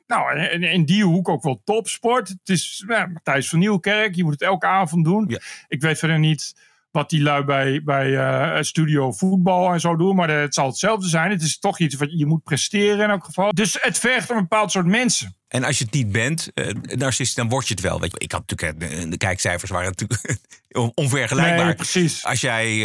nou, 0.07 0.39
in, 0.39 0.63
in 0.63 0.85
die 0.85 1.03
hoek 1.03 1.29
ook 1.29 1.43
wel 1.43 1.61
topsport. 1.63 2.27
Het 2.27 2.49
is 2.49 2.83
ja, 2.87 3.05
Matthijs 3.05 3.49
van 3.49 3.59
Nieuwkerk, 3.59 4.15
je 4.15 4.23
moet 4.23 4.33
het 4.33 4.41
elke 4.41 4.65
avond 4.65 5.05
doen. 5.05 5.25
Ja. 5.27 5.39
Ik 5.67 5.81
weet 5.81 5.99
verder 5.99 6.19
niet 6.19 6.53
wat 6.91 7.09
die 7.09 7.21
lui 7.21 7.43
bij, 7.43 7.81
bij 7.83 8.17
eh, 8.17 8.61
studio 8.61 9.11
voetbal 9.11 9.73
en 9.73 9.79
zo 9.79 9.95
doen. 9.95 10.15
Maar 10.15 10.29
het 10.29 10.53
zal 10.53 10.67
hetzelfde 10.67 11.07
zijn. 11.07 11.31
Het 11.31 11.41
is 11.41 11.59
toch 11.59 11.79
iets 11.79 11.95
wat 11.95 12.09
je 12.11 12.25
moet 12.25 12.43
presteren 12.43 13.03
in 13.03 13.09
elk 13.09 13.25
geval. 13.25 13.51
Dus 13.51 13.77
het 13.81 13.99
vergt 13.99 14.29
een 14.29 14.37
bepaald 14.37 14.71
soort 14.71 14.85
mensen. 14.85 15.35
En 15.47 15.63
als 15.63 15.77
je 15.77 15.83
het 15.83 15.93
niet 15.93 16.11
bent, 16.11 16.51
eh, 16.53 16.73
narcist, 16.81 17.35
dan 17.35 17.49
word 17.49 17.67
je 17.67 17.73
het 17.73 17.83
wel. 17.83 17.99
Weet 17.99 18.11
je, 18.11 18.17
ik 18.19 18.31
had 18.31 18.43
natuurlijk, 18.47 18.91
eh, 18.91 19.09
de, 19.09 19.17
kijkcijfers 19.17 19.71
waren 19.71 19.87
natuurlijk 19.97 20.39
on- 20.69 20.91
onvergelijkbaar. 20.95 21.65
Nee, 21.65 21.75
precies. 21.75 22.25
Als 22.25 22.41
jij 22.41 22.79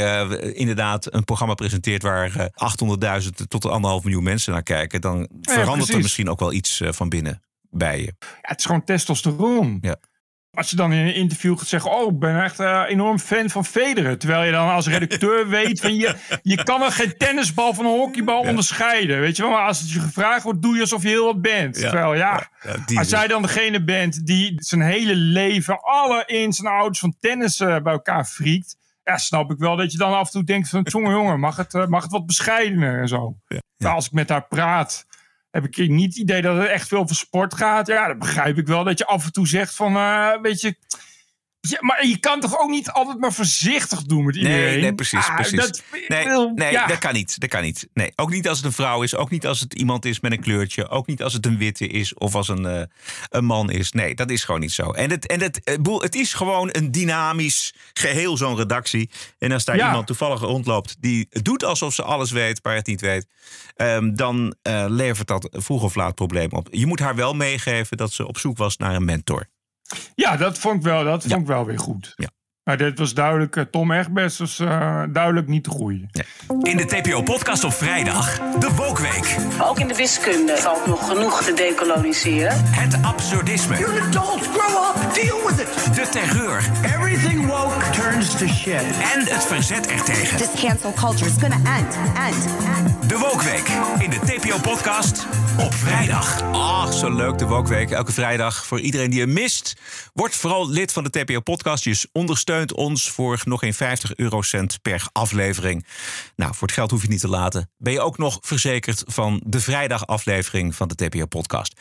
inderdaad 0.54 1.14
een 1.14 1.24
programma 1.24 1.54
presenteert 1.54 2.02
waar 2.02 2.36
eh, 2.36 3.20
800.000 3.22 3.30
tot 3.48 3.66
anderhalf 3.66 4.04
miljoen 4.04 4.22
mensen 4.22 4.52
naar 4.52 4.62
kijken, 4.62 5.00
dan 5.00 5.28
verandert 5.40 5.90
er 5.92 5.96
misschien 6.00 6.28
ook 6.28 6.40
wel 6.40 6.52
iets 6.52 6.82
van 6.84 7.08
binnen 7.08 7.42
bij 7.70 7.98
je. 7.98 8.14
Ja, 8.18 8.26
het 8.40 8.58
is 8.58 8.64
gewoon 8.64 8.84
testosteron. 8.84 9.78
Ja. 9.80 9.96
Als 10.56 10.70
je 10.70 10.76
dan 10.76 10.92
in 10.92 11.06
een 11.06 11.14
interview 11.14 11.58
gaat 11.58 11.68
zeggen: 11.68 11.90
Oh, 11.90 12.12
ik 12.12 12.18
ben 12.18 12.42
echt 12.42 12.58
een 12.58 12.84
enorm 12.84 13.18
fan 13.18 13.50
van 13.50 13.64
Federer. 13.64 14.18
Terwijl 14.18 14.44
je 14.44 14.50
dan 14.50 14.68
als 14.68 14.86
redacteur 14.86 15.48
weet 15.58 15.80
van 15.80 15.94
je, 15.94 16.14
je 16.42 16.64
kan 16.64 16.80
wel 16.80 16.90
geen 16.90 17.16
tennisbal 17.16 17.74
van 17.74 17.84
een 17.84 17.98
hockeybal 17.98 18.40
onderscheiden. 18.40 19.20
Weet 19.20 19.36
je 19.36 19.42
wel, 19.42 19.50
maar 19.50 19.66
als 19.66 19.80
het 19.80 19.92
je 19.92 20.00
gevraagd 20.00 20.42
wordt, 20.42 20.62
doe 20.62 20.74
je 20.74 20.80
alsof 20.80 21.02
je 21.02 21.08
heel 21.08 21.24
wat 21.24 21.40
bent. 21.40 21.76
Ja. 21.76 21.90
Terwijl 21.90 22.14
ja, 22.14 22.48
als 22.94 23.08
jij 23.08 23.26
dan 23.26 23.42
degene 23.42 23.84
bent 23.84 24.26
die 24.26 24.54
zijn 24.56 24.80
hele 24.80 25.14
leven 25.14 25.80
alle 25.80 26.22
ins 26.26 26.58
en 26.58 26.66
outs 26.66 26.98
van 26.98 27.16
tennis 27.20 27.60
eh, 27.60 27.82
bij 27.82 27.92
elkaar 27.92 28.24
friekt. 28.24 28.76
Ja, 29.04 29.16
snap 29.16 29.50
ik 29.50 29.58
wel 29.58 29.76
dat 29.76 29.92
je 29.92 29.98
dan 29.98 30.14
af 30.14 30.26
en 30.26 30.32
toe 30.32 30.44
denkt 30.44 30.68
van, 30.68 30.82
jongen, 30.82 31.10
jongen, 31.10 31.40
mag 31.40 31.56
het, 31.56 31.74
eh, 31.74 31.86
mag 31.86 32.02
het 32.02 32.12
wat 32.12 32.26
bescheidener 32.26 33.00
en 33.00 33.08
zo. 33.08 33.36
Maar 33.76 33.92
als 33.92 34.06
ik 34.06 34.12
met 34.12 34.28
haar 34.28 34.46
praat, 34.46 35.06
heb 35.62 35.76
ik 35.76 35.88
niet 35.88 36.06
het 36.06 36.16
idee 36.16 36.42
dat 36.42 36.56
het 36.56 36.68
echt 36.68 36.88
veel 36.88 36.98
over 36.98 37.16
sport 37.16 37.54
gaat. 37.54 37.86
Ja, 37.86 38.06
dan 38.06 38.18
begrijp 38.18 38.58
ik 38.58 38.66
wel 38.66 38.84
dat 38.84 38.98
je 38.98 39.06
af 39.06 39.24
en 39.24 39.32
toe 39.32 39.48
zegt 39.48 39.74
van, 39.74 39.96
eh, 39.96 40.40
weet 40.42 40.60
je... 40.60 40.76
Ja, 41.68 41.78
maar 41.80 42.06
je 42.06 42.18
kan 42.18 42.40
toch 42.40 42.58
ook 42.58 42.70
niet 42.70 42.90
altijd 42.90 43.18
maar 43.18 43.32
voorzichtig 43.32 44.02
doen 44.02 44.24
met 44.24 44.36
iedereen? 44.36 44.58
Nee, 44.64 44.80
nee, 44.80 44.94
precies, 44.94 45.26
Ah, 45.28 45.34
precies. 45.34 45.58
dat- 45.60 45.82
nee, 46.08 46.26
nee 46.54 46.72
ja. 46.72 46.86
dat 46.86 46.98
kan 46.98 47.12
niet. 47.14 47.40
Dat 47.40 47.48
kan 47.48 47.62
niet. 47.62 47.88
Nee, 47.94 48.12
ook 48.16 48.30
niet 48.30 48.48
als 48.48 48.56
het 48.56 48.66
een 48.66 48.72
vrouw 48.72 49.02
is. 49.02 49.14
Ook 49.16 49.30
niet 49.30 49.46
als 49.46 49.60
het 49.60 49.74
iemand 49.74 50.04
is 50.04 50.20
met 50.20 50.32
een 50.32 50.40
kleurtje. 50.40 50.88
Ook 50.88 51.06
niet 51.06 51.22
als 51.22 51.32
het 51.32 51.46
een 51.46 51.58
witte 51.58 51.86
is 51.86 52.14
of 52.14 52.34
als 52.34 52.48
een, 52.48 52.66
eh, 52.66 52.82
een 53.28 53.44
man 53.44 53.70
is. 53.70 53.92
Nee, 53.92 54.14
dat 54.14 54.30
is 54.30 54.44
gewoon 54.44 54.60
niet 54.60 54.72
zo. 54.72 54.90
En, 54.90 55.10
het, 55.10 55.26
en 55.26 55.40
het, 55.40 55.64
eh, 55.64 55.74
het 55.98 56.14
is 56.14 56.34
gewoon 56.34 56.68
een 56.72 56.90
dynamisch 56.92 57.74
geheel, 57.92 58.36
zo'n 58.36 58.56
redactie. 58.56 59.10
En 59.38 59.52
als 59.52 59.64
daar 59.64 59.76
Ja. 59.76 59.86
iemand 59.86 60.06
toevallig 60.06 60.40
rondloopt 60.40 60.96
die 61.00 61.26
doet 61.42 61.64
alsof 61.64 61.94
ze 61.94 62.02
alles 62.02 62.30
weet, 62.30 62.60
maar 62.64 62.74
het 62.74 62.86
niet 62.86 63.00
weet, 63.00 63.26
ehm, 63.76 64.14
dan 64.14 64.54
eh, 64.62 64.84
levert 64.88 65.26
dat 65.28 65.48
vroeg 65.52 65.82
of 65.82 65.94
laat 65.94 66.14
probleem 66.14 66.50
op. 66.52 66.68
Je 66.70 66.86
moet 66.86 67.00
haar 67.00 67.14
wel 67.14 67.34
meegeven 67.34 67.96
dat 67.96 68.12
ze 68.12 68.26
op 68.26 68.38
zoek 68.38 68.56
was 68.56 68.76
naar 68.76 68.94
een 68.94 69.04
mentor. 69.04 69.48
Ja, 70.14 70.36
dat 70.36 70.58
vond 70.58 70.76
ik 70.76 70.82
wel, 70.82 71.04
dat 71.04 71.22
vond 71.22 71.40
ik 71.40 71.46
wel 71.46 71.64
weer 71.64 71.78
goed. 71.78 72.12
Ja. 72.16 72.28
Maar 72.66 72.76
dit 72.76 72.98
was 72.98 73.14
duidelijk, 73.14 73.56
eh, 73.56 73.64
Tom 73.70 73.92
Egbers 73.92 74.38
was 74.38 74.58
eh, 74.58 75.02
duidelijk 75.08 75.48
niet 75.48 75.64
de 75.64 75.70
goeie. 75.70 76.06
In 76.62 76.76
de 76.76 76.84
TPO-podcast 76.84 77.64
op 77.64 77.72
vrijdag, 77.72 78.38
de 78.58 78.74
Wokweek. 78.74 79.36
Ook 79.62 79.78
in 79.78 79.88
de 79.88 79.94
wiskunde 79.94 80.56
valt 80.56 80.86
nog 80.86 81.08
genoeg 81.08 81.42
te 81.42 81.52
decoloniseren. 81.52 82.52
Het 82.64 82.98
absurdisme. 83.02 83.78
You're 83.78 84.00
an 84.00 84.06
adult, 84.06 84.42
grow 84.46 84.96
up, 84.96 85.14
deal 85.14 85.46
with 85.46 85.60
it. 85.60 85.94
De 85.94 86.08
terreur. 86.10 86.70
Everything 86.84 87.46
woke 87.46 87.90
turns 87.90 88.36
to 88.38 88.46
shit. 88.46 88.84
En 89.14 89.20
het 89.20 89.44
verzet 89.44 89.86
ertegen. 89.86 90.36
This 90.36 90.62
cancel 90.62 90.92
culture 90.92 91.30
is 91.30 91.36
gonna 91.40 91.78
end, 91.78 91.96
end, 92.16 92.46
end. 92.76 93.08
De 93.08 93.18
Wokweek 93.18 93.68
in 93.98 94.10
de 94.10 94.18
TPO-podcast 94.18 95.26
op 95.58 95.74
vrijdag. 95.74 96.42
Ach, 96.52 96.92
zo 96.92 97.10
leuk, 97.10 97.38
de 97.38 97.46
Wokweek. 97.46 97.90
Elke 97.90 98.12
vrijdag 98.12 98.66
voor 98.66 98.80
iedereen 98.80 99.10
die 99.10 99.20
hem 99.20 99.32
mist. 99.32 99.76
Word 100.14 100.34
vooral 100.34 100.70
lid 100.70 100.92
van 100.92 101.04
de 101.04 101.10
TPO-podcast. 101.10 101.84
Je 101.84 102.08
ondersteunt 102.56 102.88
ons 102.88 103.10
voor 103.10 103.40
nog 103.44 103.60
geen 103.60 103.74
50 103.74 104.16
eurocent 104.16 104.82
per 104.82 105.08
aflevering. 105.12 105.86
Nou, 106.36 106.54
voor 106.54 106.66
het 106.66 106.76
geld 106.76 106.90
hoef 106.90 107.02
je 107.02 107.08
niet 107.08 107.20
te 107.20 107.28
laten. 107.28 107.70
Ben 107.78 107.92
je 107.92 108.00
ook 108.00 108.18
nog 108.18 108.38
verzekerd 108.40 109.02
van 109.06 109.42
de 109.46 109.60
vrijdagaflevering 109.60 110.74
van 110.74 110.88
de 110.88 110.94
TPO-podcast. 110.94 111.80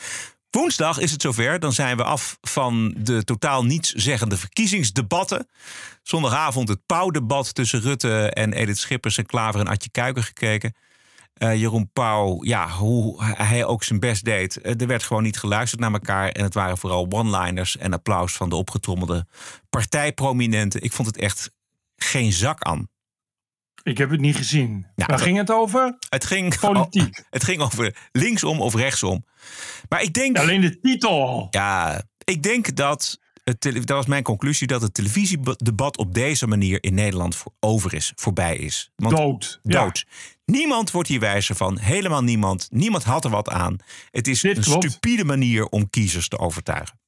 Woensdag 0.49 0.99
is 0.99 1.11
het 1.11 1.21
zover. 1.21 1.59
Dan 1.59 1.73
zijn 1.73 1.97
we 1.97 2.03
af 2.03 2.37
van 2.41 2.93
de 2.97 3.23
totaal 3.23 3.65
nietszeggende 3.65 4.37
verkiezingsdebatten. 4.37 5.47
Zondagavond 6.03 6.67
het 6.67 6.85
pauwdebat 6.85 7.55
tussen 7.55 7.81
Rutte 7.81 8.29
en 8.29 8.53
Edith 8.53 8.77
Schippers 8.77 9.17
en 9.17 9.25
Klaver 9.25 9.59
en 9.59 9.67
Adje 9.67 9.89
Kuiken 9.91 10.23
gekeken. 10.23 10.75
Eh, 11.35 11.55
Jeroen 11.55 11.89
Pauw, 11.93 12.43
ja, 12.43 12.69
hoe 12.69 13.23
hij 13.23 13.65
ook 13.65 13.83
zijn 13.83 13.99
best 13.99 14.25
deed. 14.25 14.61
Eh, 14.61 14.81
er 14.81 14.87
werd 14.87 15.03
gewoon 15.03 15.23
niet 15.23 15.37
geluisterd 15.39 15.81
naar 15.81 15.91
elkaar. 15.91 16.29
En 16.29 16.43
het 16.43 16.53
waren 16.53 16.77
vooral 16.77 17.07
one-liners 17.09 17.77
en 17.77 17.93
applaus 17.93 18.33
van 18.33 18.49
de 18.49 18.55
opgetrommelde 18.55 19.25
partijprominenten. 19.69 20.81
Ik 20.81 20.93
vond 20.93 21.07
het 21.07 21.17
echt 21.17 21.51
geen 21.95 22.31
zak 22.31 22.61
aan. 22.63 22.87
Ik 23.83 23.97
heb 23.97 24.09
het 24.09 24.19
niet 24.19 24.35
gezien. 24.35 24.87
Waar 24.95 25.19
ging 25.19 25.37
het 25.37 25.51
over? 25.51 25.97
Het 26.09 26.25
ging, 26.25 26.59
Politiek. 26.59 27.23
het 27.29 27.43
ging 27.43 27.61
over 27.61 27.95
linksom 28.11 28.61
of 28.61 28.75
rechtsom. 28.75 29.25
Maar 29.89 30.01
ik 30.01 30.13
denk. 30.13 30.37
Alleen 30.37 30.61
de 30.61 30.79
titel. 30.79 31.47
Ja, 31.49 32.01
ik 32.23 32.43
denk 32.43 32.75
dat. 32.75 33.19
Het, 33.43 33.61
dat 33.61 33.89
was 33.89 34.05
mijn 34.05 34.23
conclusie 34.23 34.67
dat 34.67 34.81
het 34.81 34.93
televisiedebat 34.93 35.97
op 35.97 36.13
deze 36.13 36.47
manier 36.47 36.83
in 36.83 36.93
Nederland 36.93 37.35
voor 37.35 37.51
over 37.59 37.93
is, 37.93 38.11
voorbij 38.15 38.57
is. 38.57 38.91
Want- 38.95 39.17
Dood. 39.17 39.59
Ja. 39.63 39.91
Niemand 40.45 40.91
wordt 40.91 41.09
hier 41.09 41.19
wijzer 41.19 41.55
van. 41.55 41.79
Helemaal 41.79 42.23
niemand. 42.23 42.67
Niemand 42.71 43.03
had 43.03 43.23
er 43.25 43.29
wat 43.31 43.49
aan. 43.49 43.77
Het 44.11 44.27
is 44.27 44.41
Dit 44.41 44.57
een 44.57 44.63
klopt. 44.63 44.83
stupide 44.91 45.25
manier 45.25 45.65
om 45.65 45.89
kiezers 45.89 46.27
te 46.27 46.37
overtuigen. 46.39 46.99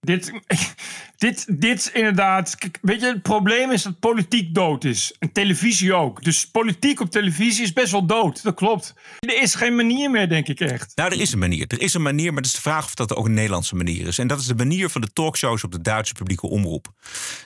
Dit, 0.00 0.32
dit, 1.16 1.60
dit 1.60 1.90
inderdaad. 1.94 2.56
Weet 2.80 3.00
je, 3.00 3.06
het 3.06 3.22
probleem 3.22 3.70
is 3.70 3.82
dat 3.82 3.98
politiek 3.98 4.54
dood 4.54 4.84
is. 4.84 5.14
En 5.18 5.32
televisie 5.32 5.94
ook. 5.94 6.22
Dus 6.22 6.46
politiek 6.46 7.00
op 7.00 7.10
televisie 7.10 7.62
is 7.62 7.72
best 7.72 7.92
wel 7.92 8.06
dood. 8.06 8.42
Dat 8.42 8.54
klopt. 8.54 8.94
Er 9.18 9.42
is 9.42 9.54
geen 9.54 9.76
manier 9.76 10.10
meer, 10.10 10.28
denk 10.28 10.48
ik 10.48 10.60
echt. 10.60 10.92
Nou, 10.94 11.12
er 11.12 11.20
is 11.20 11.32
een 11.32 11.38
manier. 11.38 11.64
Er 11.68 11.80
is 11.80 11.94
een 11.94 12.02
manier, 12.02 12.32
maar 12.32 12.42
het 12.42 12.46
is 12.46 12.54
de 12.54 12.60
vraag 12.60 12.84
of 12.84 12.94
dat 12.94 13.14
ook 13.14 13.26
een 13.26 13.34
Nederlandse 13.34 13.76
manier 13.76 14.06
is. 14.06 14.18
En 14.18 14.26
dat 14.26 14.40
is 14.40 14.46
de 14.46 14.54
manier 14.54 14.88
van 14.88 15.00
de 15.00 15.12
talkshows 15.12 15.64
op 15.64 15.72
de 15.72 15.80
Duitse 15.80 16.14
publieke 16.14 16.46
omroep. 16.46 16.92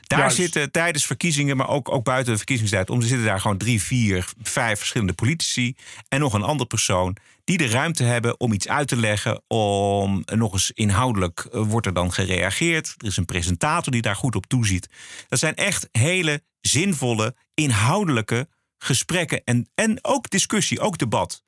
Daar 0.07 0.19
Juist. 0.19 0.37
zitten 0.37 0.71
tijdens 0.71 1.07
verkiezingen, 1.07 1.57
maar 1.57 1.69
ook, 1.69 1.93
ook 1.93 2.05
buiten 2.05 2.33
de 2.33 2.39
verkiezingstijd 2.39 2.91
om, 2.91 3.01
er 3.01 3.07
zitten 3.07 3.27
daar 3.27 3.41
gewoon 3.41 3.59
drie, 3.59 3.83
vier, 3.83 4.29
vijf 4.43 4.79
verschillende 4.79 5.13
politici 5.13 5.77
en 6.09 6.21
nog 6.21 6.33
een 6.33 6.43
andere 6.43 6.69
persoon 6.69 7.17
die 7.45 7.59
de 7.59 7.69
ruimte 7.69 8.03
hebben 8.03 8.41
om 8.41 8.53
iets 8.53 8.69
uit 8.69 8.89
te 8.89 8.97
leggen, 8.97 9.43
om 9.47 10.23
nog 10.35 10.53
eens 10.53 10.71
inhoudelijk 10.71 11.41
eh, 11.53 11.61
wordt 11.67 11.87
er 11.87 11.95
dan 11.95 12.13
gereageerd. 12.13 12.95
Er 12.99 13.07
is 13.07 13.17
een 13.17 13.25
presentator 13.25 13.93
die 13.93 14.03
daar 14.03 14.17
goed 14.17 14.35
op 14.37 14.47
toeziet. 14.47 14.89
Dat 15.29 15.39
zijn 15.39 15.55
echt 15.55 15.89
hele 15.93 16.43
zinvolle, 16.61 17.35
inhoudelijke 17.55 18.49
gesprekken 18.79 19.45
en, 19.45 19.69
en 19.75 19.99
ook 20.03 20.31
discussie, 20.31 20.81
ook 20.81 20.99
debat. 20.99 21.43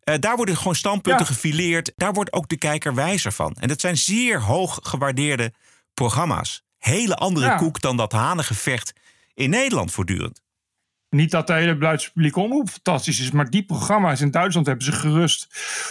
Eh, 0.00 0.14
daar 0.18 0.36
worden 0.36 0.56
gewoon 0.56 0.74
standpunten 0.74 1.24
Ja. 1.26 1.32
gefileerd. 1.32 1.92
Daar 1.96 2.12
wordt 2.12 2.32
ook 2.32 2.48
de 2.48 2.56
kijker 2.58 2.94
wijzer 2.94 3.32
van. 3.32 3.54
En 3.60 3.68
dat 3.68 3.80
zijn 3.80 3.96
zeer 3.96 4.40
hoog 4.42 4.78
gewaardeerde 4.82 5.52
programma's. 5.94 6.62
Hele 6.78 7.16
andere 7.16 7.46
Ja. 7.46 7.56
koek 7.56 7.80
dan 7.80 7.96
dat 7.96 8.12
hanengevecht 8.12 8.92
in 9.34 9.50
Nederland 9.50 9.92
voortdurend. 9.92 10.40
Niet 11.10 11.30
dat 11.30 11.46
de 11.46 11.52
hele 11.52 11.78
Duitse 11.78 12.12
publieke 12.12 12.40
omroep 12.40 12.68
fantastisch 12.70 13.20
is, 13.20 13.30
maar 13.30 13.50
die 13.50 13.62
programma's 13.64 14.20
in 14.20 14.30
Duitsland 14.30 14.66
hebben 14.66 14.84
ze 14.84 14.92
gerust 14.92 15.46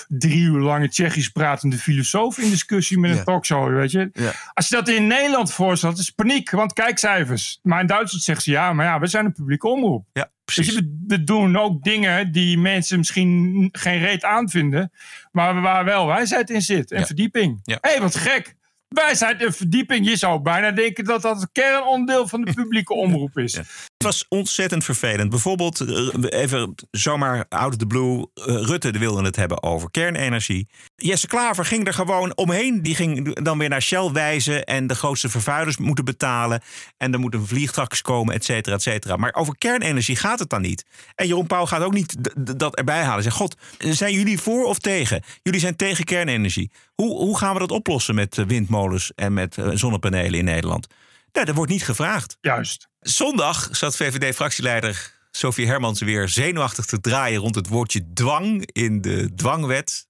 drie 0.08 0.42
uur 0.42 0.60
lange 0.60 0.90
Tsjechisch 0.90 1.30
pratende 1.30 1.78
filosoof 1.78 2.38
in 2.38 2.50
discussie 2.50 3.00
met 3.00 3.12
een 3.12 3.18
Ja. 3.18 3.24
talkshow, 3.24 3.74
weet 3.76 3.92
je. 3.92 4.10
Ja. 4.14 4.32
Als 4.54 4.68
je 4.70 4.76
dat 4.76 4.88
in 4.90 5.08
Nederland 5.08 5.54
voorstelt, 5.54 5.98
is 5.98 6.10
paniek, 6.10 6.52
want 6.52 6.74
kijkcijfers. 6.74 7.60
Maar 7.64 7.82
in 7.82 7.88
Duitsland 7.88 8.24
zeggen 8.24 8.44
ze 8.44 8.52
ja, 8.52 8.74
maar 8.74 8.86
ja, 8.86 9.00
we 9.00 9.08
zijn 9.08 9.26
een 9.26 9.34
publieke 9.34 9.68
omroep. 9.68 10.06
Ja, 10.14 10.30
Dus 10.46 10.56
precies. 10.56 10.76
we, 10.76 11.04
we 11.08 11.24
doen 11.24 11.58
ook 11.58 11.84
dingen 11.84 12.32
die 12.32 12.58
mensen 12.58 12.98
misschien 12.98 13.70
geen 13.72 14.00
reet 14.00 14.24
aanvinden, 14.24 14.92
maar 15.32 15.62
waar 15.62 15.86
wel 15.86 16.06
wijsheid 16.08 16.50
in 16.50 16.62
zit 16.62 16.92
en 16.92 17.00
Ja. 17.00 17.06
verdieping. 17.06 17.60
Hé, 17.64 17.76
hey, 17.82 18.02
wat 18.02 18.16
gek. 18.16 18.56
Wijsheid 18.90 19.42
en 19.42 19.54
verdieping. 19.54 20.10
Je 20.10 20.16
zou 20.16 20.42
bijna 20.42 20.72
denken 20.72 21.04
dat 21.04 21.22
dat 21.22 21.42
een 21.42 21.50
kernonderdeel 21.52 22.28
van 22.28 22.42
de 22.42 22.54
publieke 22.54 22.94
omroep 22.94 23.38
is. 23.38 23.54
Het 24.00 24.08
was 24.08 24.26
ontzettend 24.30 24.84
vervelend. 24.84 25.30
Bijvoorbeeld, 25.30 25.80
eh, 25.80 26.40
even 26.42 26.76
zomaar 26.92 27.46
out 27.50 27.68
of 27.72 27.76
the 27.78 27.86
blue. 27.86 28.26
eh, 28.34 28.46
Rutte 28.46 28.92
wilde 28.92 29.24
het 29.24 29.36
hebben 29.36 29.64
over 29.64 29.92
kernenergie. 29.92 30.68
Jesse 30.96 31.28
Klaver 31.28 31.66
ging 31.66 31.88
er 31.88 31.94
gewoon 31.94 32.36
omheen. 32.38 32.82
Die 32.82 32.96
ging 32.96 33.36
dan 33.44 33.58
weer 33.58 33.70
naar 33.70 33.82
Shell 33.82 34.12
wijzen. 34.12 34.64
En 34.64 34.88
de 34.88 34.96
grootste 34.96 35.30
vervuilers 35.30 35.78
moeten 35.78 36.06
betalen. 36.06 36.62
En 36.98 37.14
er 37.14 37.20
moet 37.20 37.34
een 37.34 37.48
vliegtax 37.48 38.02
komen, 38.02 38.34
et 38.34 38.46
cetera, 38.46 38.76
et 38.76 38.82
cetera. 38.82 39.16
Maar 39.16 39.34
over 39.34 39.58
kernenergie 39.58 40.16
gaat 40.16 40.40
het 40.40 40.50
dan 40.50 40.62
niet. 40.62 40.86
En 41.16 41.28
Jeroen 41.28 41.48
Pauw 41.48 41.66
gaat 41.66 41.82
ook 41.82 41.94
niet 41.94 42.16
dat 42.58 42.76
erbij 42.76 43.04
halen. 43.04 43.24
Zeg, 43.24 43.34
god, 43.34 43.56
zijn 43.78 44.14
jullie 44.14 44.40
voor 44.40 44.64
of 44.66 44.80
tegen? 44.80 45.24
Jullie 45.44 45.60
zijn 45.60 45.76
tegen 45.76 46.04
kernenergie. 46.04 46.72
Hoe, 46.96 47.16
hoe 47.16 47.38
gaan 47.38 47.54
we 47.54 47.60
dat 47.60 47.72
oplossen 47.72 48.16
met 48.16 48.38
eh, 48.38 48.46
windmolens 48.80 49.12
en 49.16 49.34
met 49.34 49.58
eh, 49.58 49.70
zonnepanelen 49.74 50.40
in 50.40 50.46
Nederland? 50.46 50.88
Nou, 51.32 51.46
dat 51.46 51.56
wordt 51.56 51.72
niet 51.72 51.84
gevraagd. 51.84 52.38
Juist. 52.42 52.88
Zondag 53.00 53.68
zat 53.72 53.96
VVD-fractieleider 53.96 55.14
Sophie 55.32 55.68
Hermans 55.68 56.02
weer 56.02 56.30
zenuwachtig 56.30 56.86
te 56.86 57.02
draaien 57.02 57.40
rond 57.40 57.56
het 57.56 57.68
woordje 57.68 58.14
dwang 58.14 58.70
in 58.72 59.02
de 59.02 59.34
dwangwet. 59.36 60.08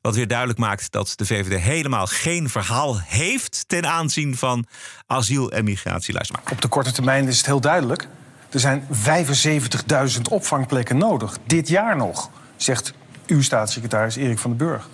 Wat 0.00 0.14
weer 0.14 0.26
duidelijk 0.26 0.58
maakt 0.58 0.92
dat 0.92 1.12
de 1.16 1.26
VVD 1.26 1.60
helemaal 1.60 2.06
geen 2.06 2.48
verhaal 2.48 3.00
heeft 3.00 3.64
ten 3.66 3.86
aanzien 3.86 4.36
van 4.36 4.66
asiel 5.06 5.52
en 5.52 5.64
migratie. 5.64 6.14
Luister 6.14 6.36
maar. 6.42 6.52
Op 6.52 6.60
de 6.60 6.68
korte 6.68 6.92
termijn 6.92 7.28
is 7.28 7.36
het 7.36 7.46
heel 7.46 7.60
duidelijk. 7.60 8.08
Er 8.50 8.60
zijn 8.60 8.86
75.000 10.16 10.20
opvangplekken 10.30 10.96
nodig. 10.96 11.38
Dit 11.46 11.68
jaar 11.68 11.96
nog, 11.96 12.30
zegt 12.56 12.92
uw 13.26 13.42
staatssecretaris 13.42 14.16
Erik 14.16 14.38
van 14.38 14.56
den 14.56 14.66
Burg. 14.66 14.88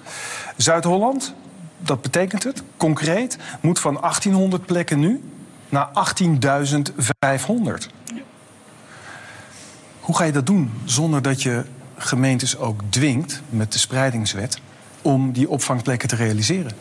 Zuid-Holland, 0.57 1.35
dat 1.81 2.03
betekent 2.03 2.45
het, 2.45 2.63
concreet, 2.77 3.39
moet 3.61 3.79
van 3.79 3.95
1800 4.01 4.67
plekken 4.67 4.99
nu 4.99 5.23
naar 5.69 5.89
18.500. 5.89 5.93
Hoe 10.01 10.17
ga 10.17 10.25
je 10.25 10.33
dat 10.33 10.47
doen 10.47 10.73
zonder 10.85 11.23
dat 11.23 11.43
je 11.43 11.65
gemeentes 11.97 12.59
ook 12.59 12.81
dwingt 12.89 13.43
met 13.49 13.73
de 13.73 13.79
spreidingswet 13.79 14.61
om 15.03 15.33
die 15.33 15.51
opvangplekken 15.51 16.09
te 16.09 16.17
realiseren? 16.17 16.73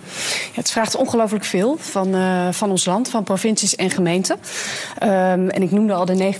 Ja, 0.53 0.59
het 0.59 0.71
vraagt 0.71 0.95
ongelooflijk 0.95 1.43
veel 1.43 1.77
van, 1.79 2.15
uh, 2.15 2.47
van 2.51 2.69
ons 2.69 2.85
land, 2.85 3.09
van 3.09 3.23
provincies 3.23 3.75
en 3.75 3.89
gemeenten. 3.89 4.39
Um, 5.03 5.49
en 5.49 5.61
ik 5.61 5.71
noemde 5.71 5.93
al 5.93 6.05
de 6.05 6.33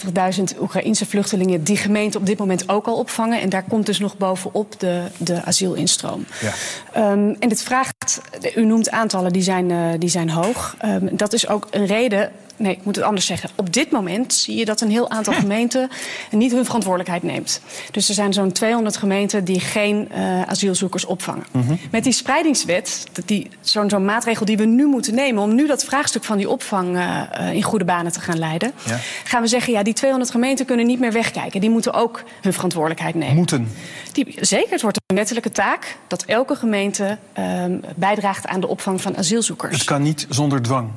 90.000 0.54 0.62
Oekraïnse 0.62 1.06
vluchtelingen 1.06 1.64
die 1.64 1.78
gemeenten 1.78 2.20
op 2.20 2.26
dit 2.26 2.38
moment 2.38 2.70
ook 2.70 2.88
al 2.88 2.98
opvangen. 2.98 3.42
En 3.42 3.50
daar 3.50 3.64
komt 3.64 3.86
dus 3.86 4.00
nog 4.00 4.18
bovenop 4.18 4.80
de, 4.80 5.04
de 5.18 5.44
asielinstroom. 5.44 6.26
Ja. 6.42 7.12
Um, 7.12 7.36
en 7.40 7.50
het 7.50 7.64
vraagt, 7.64 8.22
u 8.56 8.66
noemt 8.66 8.92
aantallen 8.92 9.34
die 9.34 9.42
zijn, 9.44 9.70
uh, 9.70 9.90
die 9.98 10.10
zijn 10.10 10.30
hoog. 10.30 10.76
Um, 10.86 11.10
dat 11.12 11.34
is 11.34 11.48
ook 11.48 11.68
een 11.72 11.86
reden 11.86 12.32
nee, 12.60 12.72
ik 12.72 12.84
moet 12.84 12.96
het 12.96 13.06
anders 13.06 13.26
zeggen. 13.26 13.50
Op 13.56 13.74
dit 13.74 13.92
moment 13.92 14.34
zie 14.34 14.56
je 14.56 14.66
dat 14.66 14.82
een 14.82 14.90
heel 14.90 15.10
aantal 15.10 15.34
gemeenten 15.44 15.90
niet 16.32 16.52
hun 16.52 16.66
verantwoordelijkheid 16.66 17.24
neemt. 17.24 17.62
Dus 17.92 18.08
er 18.08 18.14
zijn 18.14 18.34
zo'n 18.34 18.52
200 18.52 18.98
gemeenten 18.98 19.44
die 19.44 19.60
geen 19.60 20.10
uh, 20.12 20.42
asielzoekers 20.42 21.06
opvangen. 21.06 21.46
Mm 21.52 21.62
-hmm. 21.62 21.80
Met 21.92 22.04
die 22.04 22.14
spreidingswet, 22.14 23.06
die, 23.26 23.50
zo'n 23.62 23.90
zo'n 23.90 24.06
maatregel 24.06 24.46
die 24.46 24.58
we 24.58 24.66
nu 24.66 24.86
moeten 24.86 25.16
nemen 25.16 25.44
om 25.44 25.56
nu 25.56 25.68
dat 25.68 25.84
vraagstuk 25.84 26.24
van 26.24 26.38
die 26.38 26.50
opvang 26.50 26.96
uh, 26.96 27.54
in 27.54 27.64
goede 27.64 27.86
banen 27.86 28.12
te 28.12 28.20
gaan 28.20 28.40
leiden, 28.40 28.72
ja. 28.86 28.98
gaan 29.24 29.42
we 29.42 29.48
zeggen: 29.48 29.74
ja, 29.74 29.84
die 29.84 29.94
200 29.94 30.32
gemeenten 30.32 30.66
kunnen 30.66 30.86
niet 30.86 31.00
meer 31.00 31.12
wegkijken. 31.12 31.62
Die 31.62 31.70
moeten 31.70 31.94
ook 31.94 32.24
hun 32.42 32.54
verantwoordelijkheid 32.54 33.16
nemen. 33.16 33.36
Moeten. 33.36 33.68
Die, 34.12 34.38
zeker, 34.40 34.72
het 34.72 34.82
wordt 34.82 35.00
een 35.06 35.16
wettelijke 35.16 35.52
taak 35.52 35.98
dat 36.08 36.24
elke 36.24 36.56
gemeente 36.56 37.18
uh, 37.40 37.64
bijdraagt 37.96 38.48
aan 38.48 38.60
de 38.60 38.68
opvang 38.68 39.02
van 39.02 39.18
asielzoekers. 39.18 39.74
Het 39.74 39.84
kan 39.84 40.02
niet 40.02 40.26
zonder 40.30 40.62
dwang. 40.62 40.90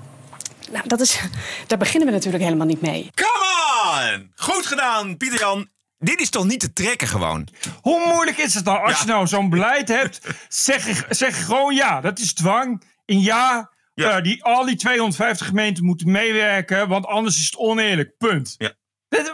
Nou, 0.70 0.88
dat 0.88 1.00
is, 1.00 1.20
daar 1.66 1.78
beginnen 1.78 2.08
we 2.08 2.14
natuurlijk 2.14 2.44
helemaal 2.44 2.66
niet 2.66 2.80
mee. 2.80 3.10
Come 3.14 4.14
on! 4.14 4.32
Goed 4.34 4.66
gedaan, 4.66 5.16
Pieter 5.16 5.38
Jan. 5.38 5.68
Dit 5.98 6.20
is 6.20 6.30
toch 6.30 6.44
niet 6.44 6.60
te 6.60 6.72
trekken 6.72 7.08
gewoon? 7.08 7.48
Hoe 7.80 8.06
moeilijk 8.06 8.38
is 8.38 8.54
het 8.54 8.64
nou 8.64 8.82
als 8.82 8.92
ja. 8.92 9.00
je 9.00 9.06
nou 9.06 9.26
zo'n 9.26 9.50
beleid 9.50 9.88
hebt? 9.88 10.20
Zeg, 10.48 11.06
zeg 11.08 11.44
gewoon 11.44 11.74
ja, 11.74 12.00
dat 12.00 12.18
is 12.18 12.34
dwang. 12.34 12.82
En 13.06 13.20
ja, 13.20 13.70
ja. 13.94 14.16
Uh, 14.16 14.22
die, 14.22 14.44
al 14.44 14.64
die 14.64 14.76
250 14.76 15.46
gemeenten 15.46 15.84
moeten 15.84 16.10
meewerken, 16.10 16.88
want 16.88 17.06
anders 17.06 17.36
is 17.36 17.44
het 17.44 17.56
oneerlijk. 17.56 18.16
Punt. 18.18 18.54
Ja. 18.58 18.72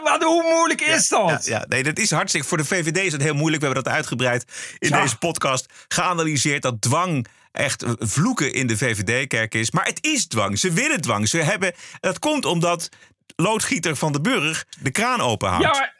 Wat, 0.03 0.23
hoe 0.23 0.43
moeilijk 0.43 0.81
is 0.81 1.07
dat? 1.07 1.45
Ja, 1.45 1.57
ja, 1.57 1.65
nee, 1.67 1.83
dat 1.83 1.99
is 1.99 2.11
hartstikke. 2.11 2.47
Voor 2.47 2.57
de 2.57 2.65
VVD 2.65 2.97
is 2.97 3.11
het 3.11 3.21
heel 3.21 3.33
moeilijk. 3.33 3.61
We 3.61 3.65
hebben 3.65 3.83
dat 3.83 3.93
uitgebreid 3.93 4.45
in 4.77 4.91
deze 4.91 5.17
podcast 5.17 5.65
geanalyseerd. 5.87 6.61
Dat 6.61 6.81
dwang 6.81 7.27
echt 7.59 7.85
vloeken 7.99 8.53
in 8.53 8.67
de 8.67 8.77
VVD-kerk 8.77 9.53
is. 9.53 9.71
Maar 9.71 9.85
het 9.85 10.05
is 10.05 10.27
dwang. 10.27 10.59
Ze 10.59 10.71
willen 10.71 11.01
dwang. 11.01 11.27
Ze 11.27 11.37
hebben, 11.37 11.73
dat 11.99 12.19
komt 12.19 12.45
omdat 12.45 12.89
loodgieter 13.35 13.95
van 13.95 14.11
de 14.11 14.21
Burg 14.21 14.65
de 14.81 14.91
kraan 14.91 15.21
openhoudt. 15.21 15.63
Ja, 15.63 15.71
maar 15.71 15.95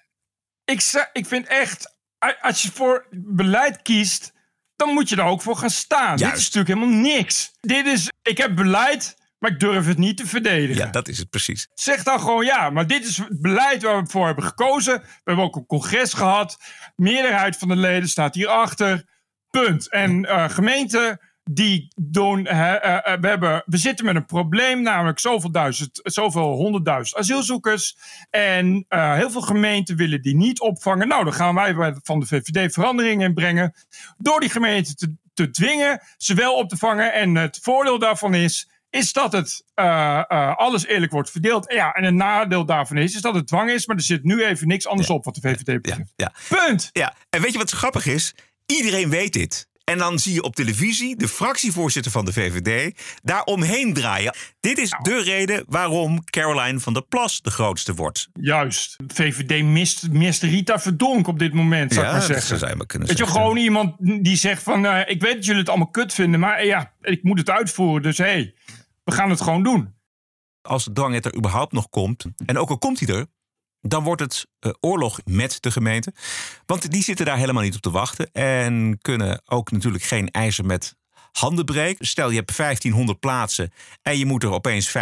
ik, 0.65 1.09
ik 1.13 1.25
vind 1.25 1.47
echt, 1.47 1.95
als 2.41 2.61
je 2.61 2.71
voor 2.71 3.05
beleid 3.11 3.81
kiest, 3.81 4.33
dan 4.75 4.93
moet 4.93 5.09
je 5.09 5.15
er 5.15 5.23
ook 5.23 5.41
voor 5.41 5.57
gaan 5.57 5.69
staan. 5.69 6.17
Juist. 6.17 6.23
Dit 6.23 6.37
is 6.37 6.53
natuurlijk 6.53 6.79
helemaal 6.79 7.13
niks. 7.13 7.51
Dit 7.59 7.85
is, 7.85 8.11
ik 8.21 8.37
heb 8.37 8.55
beleid, 8.55 9.17
maar 9.39 9.51
ik 9.51 9.59
durf 9.59 9.85
het 9.85 9.97
niet 9.97 10.17
te 10.17 10.27
verdedigen. 10.27 10.85
Ja, 10.85 10.91
dat 10.91 11.07
is 11.07 11.17
het 11.17 11.29
precies. 11.29 11.67
Zeg 11.73 12.03
dan 12.03 12.19
gewoon 12.19 12.45
ja, 12.45 12.69
maar 12.69 12.87
dit 12.87 13.05
is 13.05 13.17
het 13.17 13.41
beleid 13.41 13.83
waar 13.83 14.03
we 14.03 14.09
voor 14.09 14.25
hebben 14.25 14.43
gekozen. 14.43 14.99
We 14.99 15.21
hebben 15.23 15.45
ook 15.45 15.55
een 15.55 15.65
congres 15.65 16.13
gehad. 16.13 16.57
Meerderheid 16.95 17.57
van 17.57 17.67
de 17.67 17.75
leden 17.75 18.09
staat 18.09 18.35
hierachter. 18.35 19.05
Punt. 19.49 19.89
En 19.89 20.23
uh, 20.23 20.49
gemeenten 20.49 21.19
die 21.51 21.87
doen. 21.95 22.39
Uh, 22.39 22.51
uh, 22.51 22.97
we, 23.19 23.27
hebben, 23.27 23.63
we 23.65 23.77
zitten 23.77 24.05
met 24.05 24.15
een 24.15 24.25
probleem, 24.25 24.81
namelijk 24.81 25.19
zoveel, 25.19 25.51
duizend, 25.51 25.99
zoveel 26.03 26.51
honderdduizend 26.51 27.19
asielzoekers. 27.19 27.97
En 28.29 28.85
uh, 28.89 29.13
heel 29.13 29.31
veel 29.31 29.41
gemeenten 29.41 29.95
willen 29.95 30.21
die 30.21 30.35
niet 30.35 30.59
opvangen. 30.59 31.07
Nou, 31.07 31.23
dan 31.23 31.33
gaan 31.33 31.55
wij 31.55 31.95
van 32.03 32.19
de 32.19 32.25
VVD 32.25 32.73
verandering 32.73 33.23
in 33.23 33.33
brengen. 33.33 33.73
Door 34.17 34.39
die 34.39 34.49
gemeenten 34.49 34.95
te, 34.95 35.15
te 35.33 35.49
dwingen 35.49 36.01
ze 36.17 36.33
wel 36.33 36.55
op 36.55 36.69
te 36.69 36.77
vangen. 36.77 37.13
En 37.13 37.35
het 37.35 37.59
voordeel 37.61 37.99
daarvan 37.99 38.33
is. 38.33 38.69
Is 38.89 39.13
dat 39.13 39.31
het 39.31 39.63
alles 40.55 40.85
eerlijk 40.85 41.11
wordt 41.11 41.31
verdeeld. 41.31 41.73
Ja, 41.73 41.91
en 41.91 42.03
een 42.03 42.15
nadeel 42.15 42.65
daarvan 42.65 42.97
is, 42.97 43.15
is 43.15 43.21
dat 43.21 43.35
het 43.35 43.47
dwang 43.47 43.71
is. 43.71 43.85
Maar 43.85 43.95
er 43.95 44.01
zit 44.01 44.23
nu 44.23 44.43
even 44.43 44.67
niks 44.67 44.87
anders 44.87 45.07
ja. 45.07 45.13
op 45.13 45.25
wat 45.25 45.35
de 45.35 45.41
VVD 45.41 45.65
betreft. 45.65 46.13
Ja, 46.15 46.31
ja. 46.49 46.57
Punt. 46.65 46.89
Ja, 46.91 47.15
en 47.29 47.41
weet 47.41 47.51
je 47.51 47.57
wat 47.57 47.69
zo 47.69 47.77
grappig 47.77 48.05
is? 48.05 48.35
Iedereen 48.65 49.09
weet 49.09 49.33
dit. 49.33 49.68
En 49.89 49.97
dan 49.97 50.19
zie 50.19 50.33
je 50.33 50.43
op 50.43 50.55
televisie 50.55 51.15
de 51.15 51.27
fractievoorzitter 51.27 52.11
van 52.11 52.25
de 52.25 52.33
VVD 52.33 52.99
daar 53.23 53.43
omheen 53.43 53.93
draaien. 53.93 54.35
Dit 54.59 54.77
is 54.77 54.89
de 55.01 55.21
reden 55.21 55.63
waarom 55.67 56.23
Caroline 56.23 56.79
van 56.79 56.93
der 56.93 57.05
Plas 57.05 57.41
de 57.41 57.51
grootste 57.51 57.93
wordt. 57.93 58.29
Juist. 58.33 58.95
VVD 59.07 59.63
mist, 59.63 60.11
mist 60.11 60.43
Rita 60.43 60.79
Verdonk 60.79 61.27
op 61.27 61.39
dit 61.39 61.53
moment, 61.53 61.93
zou 61.93 62.05
ja, 62.05 62.11
ik 62.11 62.17
maar 62.17 62.27
zeggen. 62.27 62.49
Dat 62.49 62.59
zou 62.59 62.75
maar 62.75 62.85
kunnen 62.85 63.07
Weet 63.07 63.17
je, 63.17 63.27
gewoon 63.27 63.57
iemand 63.57 63.95
die 64.23 64.35
zegt 64.35 64.63
van... 64.63 64.85
Uh, 64.85 64.99
ik 65.05 65.21
weet 65.21 65.33
dat 65.33 65.45
jullie 65.45 65.59
het 65.59 65.69
allemaal 65.69 65.89
kut 65.89 66.13
vinden, 66.13 66.39
maar 66.39 66.61
uh, 66.61 66.67
ja, 66.67 66.93
ik 67.01 67.23
moet 67.23 67.39
het 67.39 67.49
uitvoeren. 67.49 68.01
Dus 68.01 68.17
hé, 68.17 68.23
hey, 68.23 68.55
we 69.03 69.11
gaan 69.11 69.29
het 69.29 69.41
gewoon 69.41 69.63
doen. 69.63 69.93
Als 70.61 70.85
de 70.85 70.91
dwang 70.91 71.25
er 71.25 71.35
überhaupt 71.35 71.71
nog 71.71 71.89
komt, 71.89 72.25
en 72.45 72.57
ook 72.57 72.69
al 72.69 72.77
komt 72.77 72.99
hij 72.99 73.15
er... 73.15 73.25
Dan 73.81 74.03
wordt 74.03 74.21
het 74.21 74.47
uh, 74.59 74.71
oorlog 74.79 75.19
met 75.25 75.57
de 75.61 75.71
gemeente. 75.71 76.13
Want 76.65 76.91
die 76.91 77.03
zitten 77.03 77.25
daar 77.25 77.37
helemaal 77.37 77.63
niet 77.63 77.75
op 77.75 77.81
te 77.81 77.91
wachten. 77.91 78.31
En 78.31 78.97
kunnen 79.01 79.41
ook 79.45 79.71
natuurlijk 79.71 80.03
geen 80.03 80.31
eisen 80.31 80.65
met 80.65 80.97
handen 81.31 81.65
breken. 81.65 82.07
Stel 82.07 82.29
je 82.29 82.35
hebt 82.35 82.57
1500 82.57 83.19
plaatsen 83.19 83.71
en 84.01 84.17
je 84.17 84.25
moet 84.25 84.43
er 84.43 84.51
opeens 84.51 84.97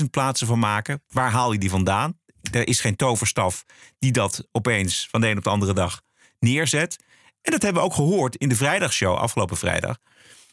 15.000 0.00 0.10
plaatsen 0.10 0.46
van 0.46 0.58
maken. 0.58 1.02
Waar 1.08 1.30
haal 1.30 1.52
je 1.52 1.58
die 1.58 1.70
vandaan? 1.70 2.18
Er 2.52 2.68
is 2.68 2.80
geen 2.80 2.96
toverstaf 2.96 3.64
die 3.98 4.12
dat 4.12 4.48
opeens 4.52 5.08
van 5.10 5.20
de 5.20 5.28
een 5.28 5.36
op 5.36 5.44
de 5.44 5.50
andere 5.50 5.72
dag 5.72 6.00
neerzet. 6.38 6.96
En 7.42 7.52
dat 7.52 7.62
hebben 7.62 7.82
we 7.82 7.88
ook 7.88 7.94
gehoord 7.94 8.36
in 8.36 8.48
de 8.48 8.56
vrijdagshow 8.56 9.16
afgelopen 9.16 9.56
vrijdag 9.56 9.98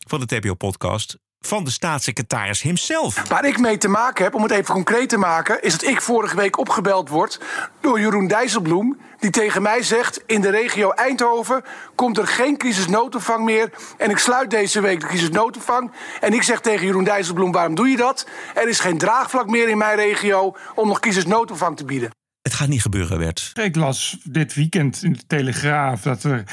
van 0.08 0.20
de 0.20 0.26
TPO-podcast 0.26 1.18
van 1.46 1.64
de 1.64 1.72
staatssecretaris 1.72 2.62
himself. 2.62 3.28
Waar 3.28 3.46
ik 3.46 3.60
mee 3.60 3.78
te 3.78 3.88
maken 3.88 4.24
heb, 4.24 4.34
om 4.34 4.44
het 4.44 4.52
even 4.52 4.74
concreet 4.74 5.10
te 5.10 5.18
maken, 5.18 5.62
is 5.62 5.72
dat 5.72 5.90
ik 5.90 6.02
vorige 6.02 6.36
week 6.36 6.58
opgebeld 6.58 7.10
word 7.10 7.40
door 7.82 8.00
Jeroen 8.00 8.28
Dijsselbloem. 8.28 8.98
Die 9.20 9.30
tegen 9.30 9.62
mij 9.62 9.84
zegt: 9.84 10.24
In 10.26 10.42
de 10.42 10.50
regio 10.50 10.90
Eindhoven 10.90 11.64
komt 11.96 12.18
er 12.18 12.28
geen 12.28 12.58
crisisnoodopvang 12.58 13.46
meer. 13.46 13.70
En 13.98 14.10
ik 14.10 14.18
sluit 14.18 14.50
deze 14.50 14.82
week 14.82 15.00
de 15.00 15.08
crisisnoodopvang. 15.08 15.92
En 16.22 16.34
ik 16.34 16.44
zeg 16.44 16.62
tegen 16.62 16.86
Jeroen 16.86 17.04
Dijsselbloem: 17.04 17.52
Waarom 17.52 17.76
doe 17.76 17.90
je 17.90 17.98
dat? 17.98 18.28
Er 18.56 18.68
is 18.68 18.80
geen 18.80 18.98
draagvlak 18.98 19.48
meer 19.48 19.70
in 19.70 19.78
mijn 19.78 19.96
regio 19.96 20.56
om 20.76 20.88
nog 20.88 21.00
crisisnoodopvang 21.00 21.78
te 21.78 21.86
bieden. 21.86 22.10
Het 22.42 22.54
gaat 22.54 22.68
niet 22.68 22.82
gebeuren, 22.82 23.18
Bert. 23.18 23.52
Ik 23.54 23.76
las 23.76 24.18
dit 24.24 24.54
weekend 24.54 25.04
in 25.04 25.14
de 25.14 25.26
Telegraaf 25.28 26.02
dat 26.02 26.24
er 26.24 26.44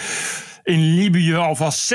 in 0.62 0.94
Libië 0.94 1.34
alvast 1.34 1.94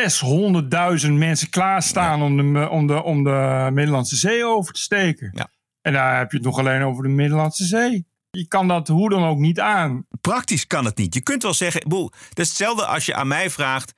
600.000 1.05 1.11
mensen 1.11 1.49
klaarstaan 1.49 2.19
ja. 2.19 2.25
om, 2.25 2.53
de, 2.53 2.69
om, 2.69 2.87
de, 2.87 3.03
om 3.03 3.23
de 3.23 3.69
Middellandse 3.73 4.15
Zee 4.15 4.45
over 4.45 4.73
te 4.73 4.81
steken. 4.81 5.31
Ja. 5.33 5.47
En 5.81 5.93
daar 5.93 6.17
heb 6.17 6.31
je 6.31 6.37
het 6.37 6.45
nog 6.45 6.59
alleen 6.59 6.81
over 6.81 7.03
de 7.03 7.09
Middellandse 7.09 7.65
Zee. 7.65 8.07
Je 8.29 8.47
kan 8.47 8.67
dat 8.67 8.87
hoe 8.87 9.09
dan 9.09 9.23
ook 9.23 9.37
niet 9.37 9.59
aan. 9.59 10.05
Praktisch 10.21 10.67
kan 10.67 10.85
het 10.85 10.97
niet. 10.97 11.13
Je 11.13 11.21
kunt 11.21 11.43
wel 11.43 11.53
zeggen, 11.53 11.87
boel, 11.87 12.09
dat 12.09 12.39
is 12.39 12.47
hetzelfde 12.47 12.85
als 12.85 13.05
je 13.05 13.15
aan 13.15 13.27
mij 13.27 13.49
vraagt, 13.49 13.93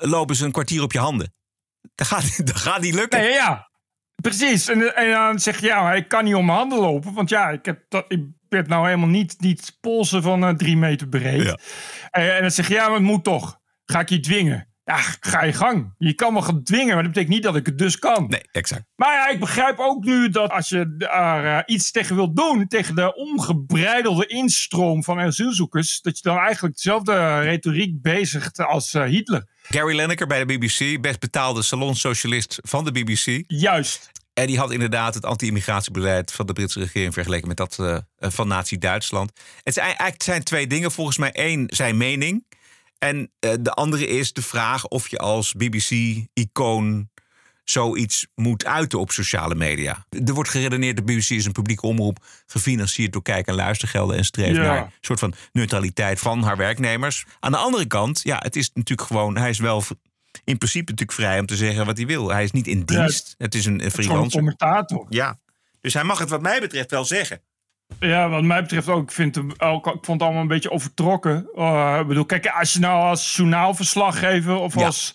lopen 0.00 0.36
ze 0.36 0.44
een 0.44 0.52
kwartier 0.52 0.82
op 0.82 0.92
je 0.92 0.98
handen. 0.98 1.34
Dat 1.94 2.06
gaat, 2.06 2.36
dat 2.46 2.56
gaat 2.56 2.80
niet 2.80 2.94
lukken. 2.94 3.20
Nee, 3.20 3.32
ja, 3.32 3.70
precies. 4.16 4.68
En, 4.68 4.96
en 4.96 5.10
dan 5.10 5.38
zeg 5.40 5.60
je, 5.60 5.66
ja, 5.66 5.92
ik 5.92 6.08
kan 6.08 6.24
niet 6.24 6.34
om 6.34 6.46
mijn 6.46 6.58
handen 6.58 6.78
lopen. 6.78 7.12
Want 7.12 7.28
ja, 7.28 7.50
ik 7.50 7.64
heb, 7.64 7.84
dat, 7.88 8.04
ik 8.08 8.20
heb 8.48 8.68
nou 8.68 8.84
helemaal 8.84 9.08
niet, 9.08 9.40
niet 9.40 9.76
polsen 9.80 10.22
van 10.22 10.44
uh, 10.44 10.50
drie 10.50 10.76
meter 10.76 11.08
breed. 11.08 11.42
Ja. 11.42 11.58
En, 12.10 12.34
en 12.34 12.40
dan 12.40 12.50
zeg 12.50 12.68
je, 12.68 12.74
ja, 12.74 12.86
maar 12.86 12.94
het 12.94 13.02
moet 13.02 13.24
toch. 13.24 13.62
Ga 13.84 14.00
ik 14.00 14.08
je 14.08 14.20
dwingen? 14.20 14.68
Ja, 14.84 14.98
ga 15.20 15.44
je 15.44 15.52
gang. 15.52 15.94
Je 15.98 16.14
kan 16.14 16.32
me 16.32 16.42
gaan 16.42 16.62
dwingen, 16.62 16.94
maar 16.94 17.02
dat 17.02 17.12
betekent 17.12 17.34
niet 17.34 17.42
dat 17.42 17.56
ik 17.56 17.66
het 17.66 17.78
dus 17.78 17.98
kan. 17.98 18.26
Nee, 18.28 18.42
exact. 18.52 18.84
Maar 18.96 19.12
ja, 19.12 19.28
ik 19.28 19.40
begrijp 19.40 19.78
ook 19.78 20.04
nu 20.04 20.28
dat 20.28 20.50
als 20.50 20.68
je 20.68 20.94
daar 20.96 21.44
uh, 21.44 21.74
iets 21.74 21.90
tegen 21.90 22.16
wilt 22.16 22.36
doen, 22.36 22.66
tegen 22.66 22.94
de 22.94 23.14
ongebreidelde 23.14 24.26
instroom 24.26 25.04
van 25.04 25.20
asielzoekers, 25.20 26.00
dat 26.00 26.16
je 26.16 26.22
dan 26.22 26.38
eigenlijk 26.38 26.74
dezelfde 26.74 27.38
retoriek 27.38 28.02
bezigt 28.02 28.58
als 28.58 28.94
uh, 28.94 29.04
Hitler. 29.04 29.48
Gary 29.62 29.96
Lineker 29.96 30.26
bij 30.26 30.44
de 30.44 30.58
BBC, 30.58 31.00
best 31.00 31.20
betaalde 31.20 31.62
salonsocialist 31.62 32.58
van 32.62 32.84
de 32.84 32.92
BBC. 32.92 33.44
Juist. 33.46 34.10
En 34.34 34.46
die 34.46 34.58
had 34.58 34.72
inderdaad 34.72 35.14
het 35.14 35.24
anti-immigratiebeleid 35.24 36.32
van 36.32 36.46
de 36.46 36.52
Britse 36.52 36.78
regering 36.78 37.14
vergeleken 37.14 37.48
met 37.48 37.56
dat 37.56 37.76
uh, 37.80 37.98
van 38.18 38.48
Nazi-Duitsland. 38.48 39.32
Het 39.62 39.74
zijn 39.74 39.86
eigenlijk 39.86 40.22
zijn 40.22 40.42
twee 40.42 40.66
dingen. 40.66 40.92
Volgens 40.92 41.18
mij 41.18 41.32
één, 41.32 41.64
zijn 41.66 41.96
mening. 41.96 42.44
En 42.98 43.18
uh, 43.40 43.52
de 43.60 43.70
andere 43.70 44.06
is 44.06 44.32
de 44.32 44.42
vraag 44.42 44.86
of 44.88 45.08
je 45.08 45.18
als 45.18 45.52
BBC-icoon 45.52 47.08
zoiets 47.64 48.26
moet 48.34 48.64
uiten 48.64 48.98
op 48.98 49.10
sociale 49.10 49.54
media. 49.54 50.06
Er 50.26 50.34
wordt 50.34 50.50
geredeneerd, 50.50 50.96
de 50.96 51.02
BBC 51.02 51.28
is 51.30 51.44
een 51.44 51.52
publieke 51.52 51.86
omroep... 51.86 52.24
gefinancierd 52.46 53.12
door 53.12 53.22
kijk- 53.22 53.46
en 53.46 53.54
luistergelden... 53.54 54.16
en 54.16 54.24
streeft 54.24 54.56
Ja. 54.56 54.62
naar 54.62 54.82
een 54.82 54.90
soort 55.00 55.18
van 55.18 55.34
neutraliteit 55.52 56.18
van 56.18 56.42
haar 56.42 56.56
werknemers. 56.56 57.24
Aan 57.40 57.52
de 57.52 57.58
andere 57.58 57.86
kant, 57.86 58.20
ja, 58.22 58.38
het 58.42 58.56
is 58.56 58.70
natuurlijk 58.74 59.08
gewoon... 59.08 59.36
hij 59.36 59.50
is 59.50 59.58
wel 59.58 59.82
in 60.44 60.58
principe 60.58 60.90
natuurlijk 60.90 61.18
vrij 61.18 61.38
om 61.40 61.46
te 61.46 61.56
zeggen 61.56 61.86
wat 61.86 61.96
hij 61.96 62.06
wil. 62.06 62.30
Hij 62.30 62.44
is 62.44 62.50
niet 62.50 62.66
in 62.66 62.82
dienst. 62.84 63.34
het 63.38 63.54
is 63.54 63.66
een, 63.66 63.72
een 63.72 63.80
Het 63.80 63.98
is 63.98 64.06
gewoon 64.06 64.22
een 64.24 64.30
freelancer. 64.30 64.38
commentator. 64.40 65.06
Ja, 65.08 65.38
dus 65.80 65.94
hij 65.94 66.04
mag 66.04 66.18
het 66.18 66.28
wat 66.30 66.42
mij 66.42 66.60
betreft 66.60 66.90
wel 66.90 67.04
zeggen. 67.04 67.40
Ja, 68.00 68.28
wat 68.28 68.42
mij 68.42 68.62
betreft 68.62 68.88
ook. 68.88 69.02
Ik, 69.02 69.10
vind 69.10 69.60
ook, 69.60 69.86
ik 69.86 69.92
vond 69.92 70.06
het 70.06 70.22
allemaal 70.22 70.42
een 70.42 70.48
beetje 70.48 70.70
overtrokken. 70.70 71.48
Uh, 71.54 71.98
ik 72.00 72.06
bedoel, 72.06 72.24
kijk, 72.24 72.46
als 72.46 72.72
je 72.72 72.78
nou 72.78 73.02
als 73.02 73.36
journaalverslaggever 73.36 74.56
of 74.56 74.74
Ja. 74.74 74.84
als 74.86 75.14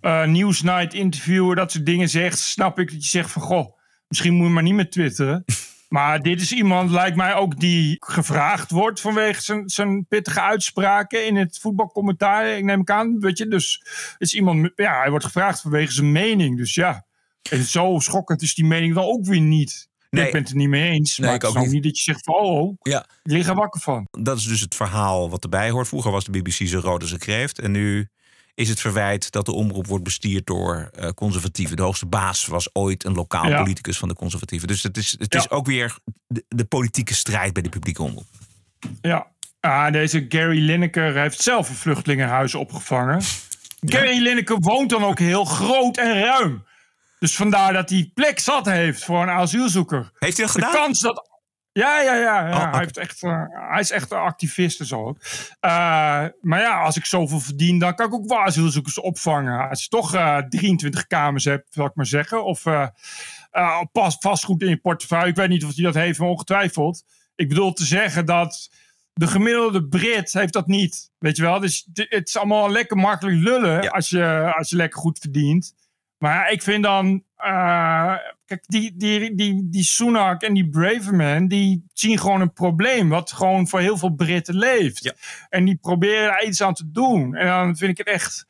uh, 0.00 0.24
Newsnight 0.24 0.94
interviewer 0.94 1.56
dat 1.56 1.72
soort 1.72 1.86
dingen 1.86 2.08
zegt, 2.08 2.38
snap 2.38 2.78
ik 2.78 2.90
dat 2.90 3.02
je 3.02 3.08
zegt 3.08 3.30
van, 3.30 3.42
goh, 3.42 3.78
misschien 4.08 4.34
moet 4.34 4.46
je 4.46 4.52
maar 4.52 4.62
niet 4.62 4.74
meer 4.74 4.90
twitteren. 4.90 5.44
Maar 5.90 6.22
dit 6.22 6.40
is 6.40 6.52
iemand, 6.52 6.90
lijkt 6.90 7.16
mij 7.16 7.34
ook, 7.34 7.60
die 7.60 7.96
gevraagd 8.00 8.70
wordt 8.70 9.00
vanwege 9.00 9.40
zijn, 9.42 9.68
zijn 9.68 10.06
pittige 10.06 10.40
uitspraken 10.40 11.26
in 11.26 11.36
het 11.36 11.58
voetbalcommentaar. 11.60 12.46
Ik 12.48 12.64
neem 12.64 12.80
ik 12.80 12.90
aan, 12.90 13.20
weet 13.20 13.38
je. 13.38 13.48
Dus 13.48 13.82
is 14.18 14.34
iemand, 14.34 14.70
ja, 14.76 15.00
hij 15.00 15.10
wordt 15.10 15.24
gevraagd 15.24 15.60
vanwege 15.60 15.92
zijn 15.92 16.12
mening. 16.12 16.56
Dus 16.56 16.74
ja, 16.74 17.06
en 17.50 17.62
zo 17.62 17.98
schokkend 17.98 18.42
is 18.42 18.54
die 18.54 18.64
mening 18.64 18.94
dan 18.94 19.04
ook 19.04 19.24
weer 19.26 19.40
niet. 19.40 19.88
Nee. 20.10 20.26
Ik 20.26 20.32
ben 20.32 20.40
het 20.40 20.50
er 20.50 20.56
niet 20.56 20.68
mee 20.68 20.90
eens. 20.90 21.18
Nee, 21.18 21.26
maar 21.26 21.36
ik 21.36 21.44
ook 21.44 21.58
niet. 21.58 21.70
niet 21.70 21.82
dat 21.82 21.96
je 21.96 22.02
zegt 22.02 22.24
van, 22.24 22.34
oh, 22.34 22.74
Ja, 22.80 22.98
ik 23.22 23.32
lig 23.32 23.46
er 23.48 23.54
wakker 23.54 23.80
van. 23.80 24.08
dat 24.10 24.38
is 24.38 24.44
dus 24.44 24.60
het 24.60 24.74
verhaal 24.74 25.30
wat 25.30 25.42
erbij 25.42 25.70
hoort. 25.70 25.88
Vroeger 25.88 26.10
was 26.10 26.24
de 26.24 26.30
BBC 26.30 26.66
zo 26.66 26.78
rood 26.78 27.02
als 27.02 27.12
een 27.12 27.18
kreeft. 27.18 27.58
En 27.58 27.70
nu 27.70 28.08
is 28.54 28.68
het 28.68 28.80
verwijt 28.80 29.30
dat 29.32 29.46
de 29.46 29.52
omroep 29.52 29.86
wordt 29.86 30.04
bestuurd 30.04 30.46
door 30.46 30.90
eh, 30.94 31.08
conservatieven. 31.08 31.76
De 31.76 31.82
hoogste 31.82 32.06
baas 32.06 32.46
was 32.46 32.68
ooit 32.72 33.04
een 33.04 33.14
lokaal 33.14 33.48
Ja. 33.48 33.62
politicus 33.62 33.98
van 33.98 34.08
de 34.08 34.14
conservatieven. 34.14 34.68
Dus 34.68 34.82
het 34.82 34.96
is, 34.96 35.14
het 35.18 35.32
Ja. 35.32 35.38
is 35.38 35.50
ook 35.50 35.66
weer 35.66 35.96
de, 36.26 36.44
de 36.48 36.64
politieke 36.64 37.14
strijd 37.14 37.52
bij 37.52 37.62
de 37.62 37.68
publieke 37.68 38.02
omroep. 38.02 38.26
Ja. 39.00 39.26
Ah, 39.60 39.92
deze 39.92 40.24
Gary 40.28 40.60
Lineker 40.60 41.14
heeft 41.20 41.40
zelf 41.42 41.68
een 41.68 41.74
vluchtelingenhuis 41.74 42.54
opgevangen. 42.54 43.22
Gary 43.80 44.18
Lineker 44.22 44.56
woont 44.60 44.90
dan 44.90 45.04
ook 45.04 45.18
heel 45.18 45.44
groot 45.44 45.96
en 45.96 46.20
ruim. 46.20 46.64
Dus 47.20 47.36
vandaar 47.36 47.72
dat 47.72 47.90
hij 47.90 48.10
plek 48.14 48.38
zat 48.38 48.66
heeft 48.66 49.04
voor 49.04 49.22
een 49.22 49.30
asielzoeker. 49.30 50.10
Heeft 50.18 50.36
hij 50.36 50.46
dat 50.46 50.54
De 50.54 50.60
gedaan? 50.60 50.74
kans 50.74 51.00
dat. 51.00 51.28
Ja, 51.72 52.00
ja, 52.00 52.14
ja. 52.14 52.48
ja. 52.48 52.56
Oh, 52.56 52.70
hij, 52.70 52.80
heeft 52.80 52.96
echt, 52.96 53.22
eh, 53.22 53.44
hij 53.70 53.80
is 53.80 53.90
echt 53.90 54.10
een 54.10 54.18
activist 54.18 54.80
en 54.80 54.86
zo. 54.86 55.04
ook. 55.06 55.16
Eh, 55.60 55.70
maar 56.40 56.60
ja, 56.60 56.80
als 56.82 56.96
ik 56.96 57.04
zoveel 57.04 57.40
verdien, 57.40 57.78
dan 57.78 57.94
kan 57.94 58.06
ik 58.06 58.14
ook 58.14 58.28
wel 58.28 58.38
asielzoekers 58.40 58.98
opvangen. 59.00 59.68
Als 59.68 59.82
je 59.82 59.88
toch 59.88 60.14
eh, 60.14 60.38
23 60.38 61.06
kamers 61.06 61.44
hebt, 61.44 61.68
zal 61.70 61.86
ik 61.86 61.94
maar 61.94 62.06
zeggen. 62.06 62.44
Of 62.44 62.66
eh, 62.66 62.86
eh, 63.50 63.80
pas, 63.92 64.16
vastgoed 64.20 64.62
in 64.62 64.68
je 64.68 64.76
portefeuille. 64.76 65.28
Ik 65.28 65.36
weet 65.36 65.48
niet 65.48 65.64
of 65.64 65.74
hij 65.74 65.84
dat 65.84 65.94
heeft, 65.94 66.18
maar 66.18 66.28
ongetwijfeld. 66.28 67.04
Ik 67.34 67.48
bedoel 67.48 67.72
te 67.72 67.84
zeggen 67.84 68.26
dat 68.26 68.70
de 69.12 69.26
gemiddelde 69.26 69.84
Brit 69.88 70.32
heeft 70.32 70.52
dat 70.52 70.66
niet. 70.66 71.10
Weet 71.18 71.36
je 71.36 71.42
wel? 71.42 71.60
Dus 71.60 71.88
het 71.92 72.28
is 72.28 72.36
allemaal 72.36 72.70
lekker 72.70 72.96
makkelijk 72.96 73.36
lullen 73.36 73.90
als, 73.90 74.08
je, 74.08 74.52
als 74.56 74.70
je 74.70 74.76
lekker 74.76 75.00
goed 75.00 75.18
verdient. 75.18 75.74
Maar 76.20 76.34
ja, 76.34 76.46
ik 76.46 76.62
vind 76.62 76.82
dan... 76.82 77.24
eh, 77.36 78.14
kijk, 78.46 78.64
die, 78.66 78.96
die, 78.96 79.34
die, 79.34 79.68
die 79.70 79.82
Sunak 79.82 80.42
en 80.42 80.54
die 80.54 80.68
Braverman... 80.68 81.48
die 81.48 81.84
zien 81.92 82.18
gewoon 82.18 82.40
een 82.40 82.52
probleem... 82.52 83.08
wat 83.08 83.32
gewoon 83.32 83.68
voor 83.68 83.80
heel 83.80 83.96
veel 83.96 84.14
Britten 84.14 84.56
leeft. 84.56 85.14
En 85.48 85.64
die 85.64 85.76
proberen 85.76 86.26
daar 86.26 86.44
iets 86.44 86.62
aan 86.62 86.74
te 86.74 86.90
doen. 86.90 87.34
En 87.34 87.46
dan 87.46 87.76
vind 87.76 87.90
ik 87.90 87.98
het 87.98 88.06
echt 88.06 88.46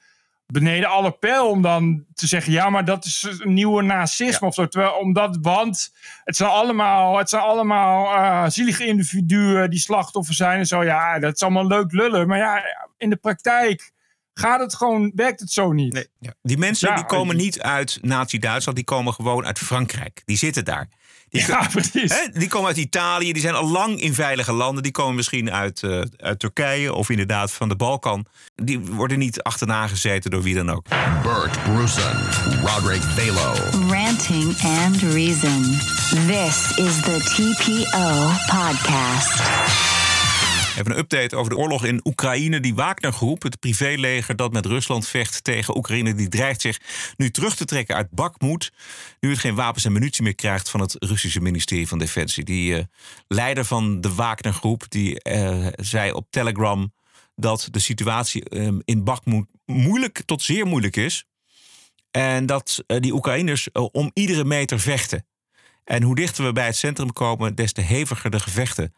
beneden 0.47 0.89
alle 0.89 1.11
pijl 1.11 1.49
om 1.49 1.63
dan 1.63 2.05
te 2.15 2.27
zeggen... 2.27 2.53
ja, 2.53 2.71
maar 2.71 2.85
dat 2.85 3.05
is 3.05 3.39
een 3.39 3.55
nieuwe 3.55 3.83
nazisme 3.83 4.47
of 4.47 4.55
zo. 4.55 4.67
Terwijl, 4.67 4.93
omdat, 4.93 5.39
want 5.41 5.95
het 6.25 6.37
zijn 6.37 6.51
allemaal, 6.51 7.19
het 7.19 7.29
zijn 7.29 7.43
allemaal 7.43 8.15
eh, 8.15 8.49
zielige 8.49 8.87
individuen... 8.87 9.71
die 9.71 9.81
slachtoffer 9.81 10.35
zijn 10.35 10.59
en 10.59 10.67
zo. 10.67 10.85
Ja, 10.85 11.19
dat 11.19 11.35
is 11.35 11.43
allemaal 11.43 11.67
leuk 11.67 11.93
lullen. 11.93 12.29
Maar 12.29 12.39
ja, 12.39 12.63
in 12.99 13.11
de 13.11 13.17
praktijk 13.17 13.93
gaat 14.35 14.61
het 14.61 14.75
gewoon... 14.75 15.13
werkt 15.15 15.41
het 15.41 15.53
zo 15.53 15.73
niet. 15.73 16.09
Die 16.43 16.59
mensen 16.59 16.89
Ja, 16.89 16.95
die 16.95 17.05
komen 17.05 17.37
niet 17.37 17.61
uit 17.61 17.99
Nazi-Duitsland, 18.03 18.77
die 18.77 18.87
komen 18.87 19.15
gewoon 19.15 19.47
uit 19.47 19.59
Frankrijk. 19.59 20.23
Die 20.25 20.37
zitten 20.37 20.65
daar. 20.65 20.89
Die, 21.31 21.47
Ja, 21.47 21.69
precies. 21.73 22.13
Hè, 22.13 22.29
die 22.33 22.49
komen 22.49 22.69
uit 22.69 22.77
Italië, 22.77 23.33
die 23.33 23.43
zijn 23.43 23.55
al 23.55 23.69
lang 23.69 24.01
in 24.01 24.15
veilige 24.15 24.53
landen. 24.53 24.83
Die 24.83 24.93
komen 24.93 25.15
misschien 25.15 25.51
uit, 25.51 25.83
eh, 25.83 26.01
uit 26.17 26.39
Turkije 26.39 26.95
of 26.95 27.11
inderdaad 27.11 27.53
van 27.53 27.69
de 27.69 27.77
Balkan. 27.77 28.27
Die 28.55 28.81
worden 28.81 29.19
niet 29.19 29.43
achterna 29.43 29.87
gezeten 29.87 30.31
door 30.31 30.43
wie 30.43 30.55
dan 30.55 30.71
ook. 30.71 30.87
Bert 31.23 31.63
Brussen, 31.63 32.17
Roderick 32.65 33.03
Balo. 33.17 33.55
Ranting 33.89 34.57
and 34.63 35.03
Reason. 35.03 35.63
This 36.27 36.77
is 36.77 37.01
the 37.01 37.19
TPO 37.19 38.31
podcast. 38.59 40.00
Even 40.79 40.91
een 40.91 40.99
update 40.99 41.37
over 41.37 41.51
de 41.51 41.57
oorlog 41.57 41.85
in 41.85 42.01
Oekraïne. 42.05 42.61
Die 42.61 42.75
Wagner-groep, 42.75 43.43
het 43.43 43.61
privéleger 43.61 44.37
dat 44.37 44.53
met 44.53 44.67
Rusland 44.67 45.07
vecht 45.07 45.45
tegen 45.45 45.77
Oekraïne, 45.77 46.15
die 46.15 46.29
dreigt 46.29 46.61
zich 46.61 46.81
nu 47.17 47.31
terug 47.31 47.57
te 47.57 47.65
trekken 47.65 47.97
uit 47.97 48.11
Bakhmut. 48.11 48.73
Nu 49.21 49.31
het 49.31 49.39
geen 49.39 49.55
wapens 49.55 49.85
en 49.85 49.93
munitie 49.93 50.23
meer 50.23 50.35
krijgt 50.35 50.71
van 50.71 50.81
het 50.81 50.97
Russische 50.99 51.41
ministerie 51.41 51.89
van 51.89 51.99
Defensie. 51.99 52.45
Die 52.45 52.77
eh, 52.77 52.85
leider 53.29 53.65
van 53.65 54.01
de 54.01 54.15
Wagner-groep 54.15 54.85
die 54.89 55.23
eh, 55.23 55.67
zei 55.77 56.13
op 56.13 56.27
Telegram 56.31 56.93
dat 57.35 57.69
de 57.71 57.79
situatie 57.79 58.45
eh, 58.45 58.69
in 58.85 59.05
Bakhmut 59.05 59.47
moeilijk 59.65 60.23
tot 60.25 60.43
zeer 60.43 60.67
moeilijk 60.67 60.97
is. 60.97 61.25
En 62.11 62.47
dat 62.47 62.83
eh, 62.87 63.01
die 63.01 63.13
Oekraïners 63.13 63.69
om 63.73 64.11
iedere 64.15 64.45
meter 64.45 64.81
vechten. 64.81 65.25
En 65.85 66.03
hoe 66.03 66.15
dichter 66.15 66.45
we 66.45 66.53
bij 66.53 66.67
het 66.67 66.77
centrum 66.77 67.13
komen, 67.13 67.55
des 67.55 67.73
te 67.73 67.81
heviger 67.81 68.31
de 68.31 68.41
gevechten. 68.41 68.95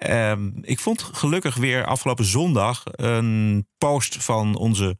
Ehm, 0.00 0.50
ik 0.60 0.80
vond 0.80 1.02
gelukkig 1.02 1.54
weer 1.54 1.84
afgelopen 1.84 2.24
zondag 2.24 2.82
een 2.84 3.66
post 3.78 4.24
van 4.24 4.56
onze 4.56 4.98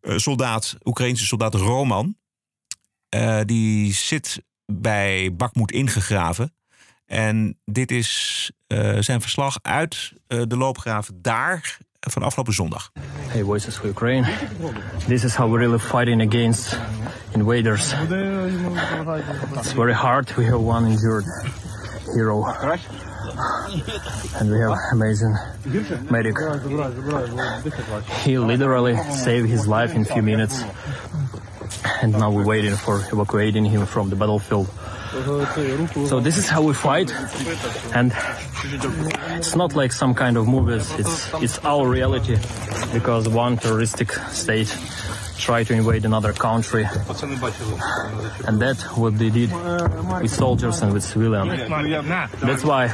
eh, 0.00 0.16
soldaat, 0.16 0.76
Oekraïnse 0.82 1.26
soldaat 1.26 1.54
Roman. 1.54 2.16
Eh, 3.08 3.40
die 3.44 3.92
zit 3.92 4.42
bij 4.66 5.30
Bakmoed 5.36 5.72
ingegraven. 5.72 6.54
En 7.06 7.58
dit 7.64 7.90
is 7.90 8.50
eh, 8.66 8.96
zijn 8.98 9.20
verslag 9.20 9.58
uit 9.62 10.12
eh, 10.26 10.42
de 10.46 10.56
loopgraven 10.56 11.22
daar 11.22 11.78
van 12.00 12.22
afgelopen 12.22 12.54
zondag. 12.54 12.90
Hey, 13.28 13.42
Voices 13.42 13.76
for 13.76 13.88
Ukraine. 13.88 14.32
This 15.06 15.24
is 15.24 15.34
how 15.34 15.50
we're 15.50 15.58
really 15.58 15.78
fighting 15.78 16.26
against 16.26 16.78
invaders. 17.32 17.92
It's 19.52 19.72
very 19.72 19.92
hard. 19.92 20.34
We 20.34 20.44
have 20.44 20.58
one 20.58 20.90
injured 20.90 21.24
hero. 22.14 22.42
And 24.36 24.50
we 24.50 24.58
have 24.58 24.76
amazing 24.92 25.34
medic. 26.10 26.36
He 28.24 28.38
literally 28.38 28.96
saved 28.96 29.48
his 29.48 29.66
life 29.66 29.94
in 29.94 30.02
a 30.02 30.04
few 30.04 30.22
minutes. 30.22 30.62
And 32.02 32.12
now 32.12 32.30
we're 32.30 32.44
waiting 32.44 32.76
for 32.76 32.96
evacuating 33.12 33.64
him 33.64 33.86
from 33.86 34.10
the 34.10 34.16
battlefield. 34.16 34.68
So 36.08 36.20
this 36.20 36.36
is 36.36 36.48
how 36.48 36.62
we 36.62 36.74
fight. 36.74 37.12
And 37.94 38.12
it's 39.38 39.54
not 39.54 39.74
like 39.74 39.92
some 39.92 40.14
kind 40.14 40.36
of 40.36 40.48
movies. 40.48 40.90
It's 40.98 41.32
it's 41.34 41.58
our 41.64 41.86
reality 41.86 42.36
because 42.92 43.28
one 43.28 43.56
terroristic 43.56 44.10
state 44.32 44.76
tried 45.44 45.66
to 45.66 45.74
invade 45.74 46.04
another 46.06 46.32
country. 46.32 46.86
And 48.48 48.60
that's 48.60 48.82
what 48.96 49.18
they 49.18 49.28
did 49.28 49.52
with 49.52 50.30
soldiers 50.30 50.80
and 50.80 50.92
with 50.94 51.04
civilians. 51.04 51.68
That's 52.40 52.64
why 52.64 52.88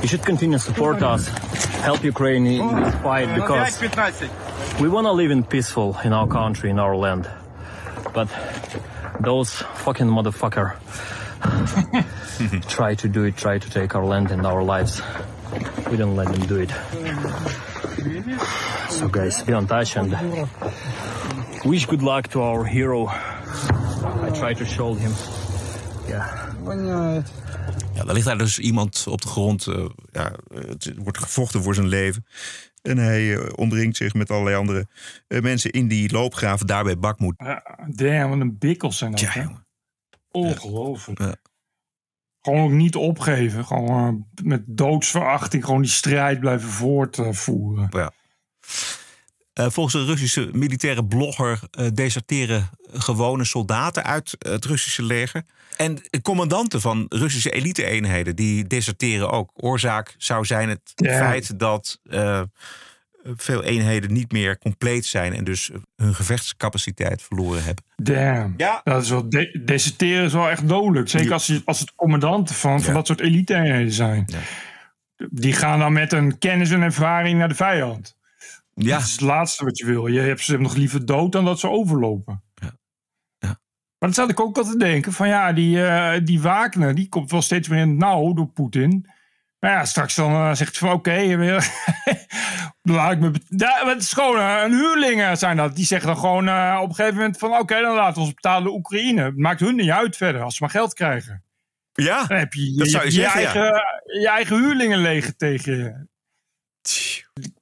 you 0.00 0.08
should 0.08 0.24
continue 0.24 0.56
to 0.56 0.64
support 0.64 1.02
us, 1.02 1.28
help 1.84 2.02
Ukraine 2.02 2.46
in 2.46 2.66
this 2.82 2.94
fight 3.04 3.28
because 3.34 3.78
we 4.80 4.88
want 4.88 5.06
to 5.06 5.12
live 5.12 5.30
in 5.30 5.44
peaceful 5.44 5.98
in 6.02 6.14
our 6.14 6.26
country, 6.26 6.70
in 6.70 6.78
our 6.78 6.96
land. 6.96 7.30
But 8.14 8.28
those 9.20 9.52
fucking 9.84 10.06
motherfucker 10.08 10.76
try 12.68 12.94
to 12.94 13.08
do 13.08 13.24
it, 13.24 13.36
try 13.36 13.58
to 13.58 13.70
take 13.70 13.94
our 13.94 14.06
land 14.06 14.30
and 14.30 14.46
our 14.46 14.62
lives. 14.64 15.02
We 15.90 15.98
don't 15.98 16.16
let 16.16 16.32
them 16.32 16.46
do 16.46 16.56
it. 16.64 16.70
So 18.88 19.08
guys, 19.08 19.42
be 19.42 19.52
on 19.52 19.66
touch 19.66 19.96
and 19.96 20.10
wish 21.64 21.86
good 21.86 22.02
luck 22.02 22.26
to 22.26 22.40
our 22.42 22.66
hero. 22.66 23.08
I 23.08 24.30
try 24.32 24.54
to 24.54 24.64
show 24.64 24.96
him. 24.98 25.12
Yeah. 26.08 26.48
Ja, 27.94 28.06
er 28.06 28.12
ligt 28.12 28.26
daar 28.26 28.38
dus 28.38 28.58
iemand 28.58 29.06
op 29.08 29.20
de 29.20 29.28
grond. 29.28 29.66
eh, 29.66 29.84
ja, 30.12 30.32
het 30.54 30.92
wordt 30.96 31.18
gevochten 31.18 31.62
voor 31.62 31.74
zijn 31.74 31.88
leven. 31.88 32.26
En 32.82 32.98
hij 32.98 33.36
eh, 33.36 33.48
omringt 33.54 33.96
zich 33.96 34.14
met 34.14 34.30
allerlei 34.30 34.56
andere 34.56 34.88
eh, 35.26 35.40
mensen 35.40 35.70
in 35.70 35.88
die 35.88 36.12
loopgraven 36.12 36.66
daar 36.66 36.84
bij 36.84 36.98
Bakmoed. 36.98 37.34
Ja, 37.38 37.78
damn, 37.94 38.30
wat 38.30 38.40
een 38.40 38.58
bikkels 38.58 38.98
zijn 38.98 39.10
dat. 39.10 39.20
hè? 39.20 39.44
Ongelooflijk. 40.30 41.36
Gewoon 42.42 42.60
ook 42.64 42.70
niet 42.70 42.96
opgeven. 42.96 43.64
Gewoon 43.66 44.26
met 44.42 44.62
doodsverachting 44.66 45.64
gewoon 45.64 45.82
die 45.82 45.90
strijd 45.90 46.40
blijven 46.40 46.68
voortvoeren. 46.68 47.86
Ja. 47.90 48.10
Eh, 49.60 49.70
volgens 49.70 49.94
een 49.94 50.06
Russische 50.06 50.48
militaire 50.52 51.04
blogger 51.04 51.60
eh, 51.70 51.86
deserteren 51.94 52.70
gewone 52.92 53.44
soldaten 53.44 54.04
uit 54.04 54.36
het 54.38 54.64
Russische 54.64 55.02
leger. 55.02 55.42
En 55.76 56.00
commandanten 56.22 56.80
van 56.80 57.06
Russische 57.08 57.50
elite-eenheden 57.50 58.36
die 58.36 58.66
deserteren 58.66 59.30
ook. 59.30 59.50
Oorzaak 59.54 60.14
zou 60.18 60.44
zijn 60.44 60.68
het 60.68 60.92
Ja. 60.94 61.16
feit 61.18 61.58
dat 61.58 62.00
eh, 62.10 62.42
veel 63.36 63.62
eenheden 63.62 64.12
niet 64.12 64.32
meer 64.32 64.58
compleet 64.58 65.06
zijn 65.06 65.34
en 65.34 65.44
dus 65.44 65.70
hun 65.96 66.14
gevechtscapaciteit 66.14 67.22
verloren 67.22 67.64
hebben. 67.64 67.84
Damn. 67.96 68.54
Ja. 68.56 68.80
Dat 68.84 69.02
is 69.02 69.10
wel 69.10 69.28
de 69.28 69.60
deserteren 69.64 70.24
is 70.24 70.32
wel 70.32 70.50
echt 70.50 70.68
dodelijk. 70.68 71.08
Zeker 71.08 71.32
als, 71.32 71.46
je, 71.46 71.62
als 71.64 71.80
het 71.80 71.94
commandanten 71.94 72.54
van, 72.54 72.78
van 72.80 72.88
Ja. 72.88 72.94
dat 72.96 73.06
soort 73.06 73.20
elite-eenheden 73.20 73.92
zijn. 73.92 74.24
Die 75.30 75.52
gaan 75.52 75.78
dan 75.78 75.92
met 75.92 76.12
een 76.12 76.38
kennis 76.38 76.70
en 76.70 76.82
ervaring 76.82 77.38
naar 77.38 77.48
de 77.48 77.54
vijand. 77.54 78.18
Ja. 78.74 78.96
Dat 78.96 79.06
is 79.06 79.12
het 79.12 79.20
laatste 79.20 79.64
wat 79.64 79.78
je 79.78 79.86
wil. 79.86 80.06
Je 80.06 80.20
hebt 80.20 80.40
ze 80.40 80.58
nog 80.58 80.74
liever 80.74 81.06
dood 81.06 81.32
dan 81.32 81.44
dat 81.44 81.60
ze 81.60 81.68
overlopen. 81.68 82.42
Maar 84.00 84.08
dat 84.08 84.18
zat 84.18 84.30
ik 84.30 84.40
ook 84.40 84.58
al 84.58 84.64
te 84.64 84.76
denken. 84.76 85.12
Van 85.12 85.28
ja, 85.28 85.52
die, 85.52 85.84
eh, 85.84 86.20
die 86.24 86.40
Wagner, 86.40 86.94
die 86.94 87.08
komt 87.08 87.30
wel 87.30 87.42
steeds 87.42 87.68
meer 87.68 87.80
in 87.80 87.88
het 87.88 87.98
nauw 87.98 88.32
door 88.32 88.46
Poetin. 88.46 89.10
Maar 89.58 89.70
ja, 89.70 89.84
straks 89.84 90.14
dan 90.14 90.32
eh, 90.32 90.54
zegt 90.54 90.78
hij 90.78 90.88
van 90.88 90.98
oké, 90.98 91.36
laat 92.96 93.12
ik 93.12 93.18
me... 93.18 93.30
Ja, 93.48 93.86
het 93.86 94.02
is 94.02 94.12
gewoon 94.12 94.38
eh, 94.38 94.62
een 94.64 94.72
huurlingen 94.72 95.36
zijn 95.36 95.56
dat. 95.56 95.76
Die 95.76 95.84
zeggen 95.84 96.08
dan 96.08 96.18
gewoon 96.18 96.48
op 96.78 96.88
een 96.88 96.94
gegeven 96.94 97.16
moment 97.16 97.38
van 97.38 97.58
oké, 97.58 97.80
dan 97.80 97.94
laten 97.94 98.14
we 98.14 98.20
ons 98.20 98.34
betalen 98.34 98.62
de 98.62 98.76
Oekraïne. 98.76 99.22
Het 99.22 99.36
maakt 99.36 99.60
hun 99.60 99.76
niet 99.76 99.90
uit 99.90 100.16
verder, 100.16 100.42
als 100.42 100.56
ze 100.56 100.62
maar 100.62 100.72
geld 100.72 100.94
krijgen. 100.94 101.44
Ja, 101.92 102.26
Dan 102.26 102.38
heb 102.38 102.52
je 102.52 102.74
dat 102.76 102.86
je, 102.86 102.92
zou 102.92 103.04
je 103.04 103.10
je 103.10 103.16
zeggen, 103.20 103.40
ja. 103.40 103.46
eigen, 103.46 103.82
je 104.20 104.28
eigen 104.28 104.56
huurlingenleger 104.56 105.36
tegen 105.36 105.76
je. 105.76 106.08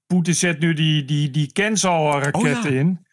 Poetin 0.09 0.35
zet 0.35 0.59
nu 0.61 0.73
die, 0.75 1.05
die, 1.05 1.31
die 1.31 1.53
Kensal-raketten 1.53 2.57
Oh, 2.57 2.63
ja. 2.73 2.79
in. 2.79 3.07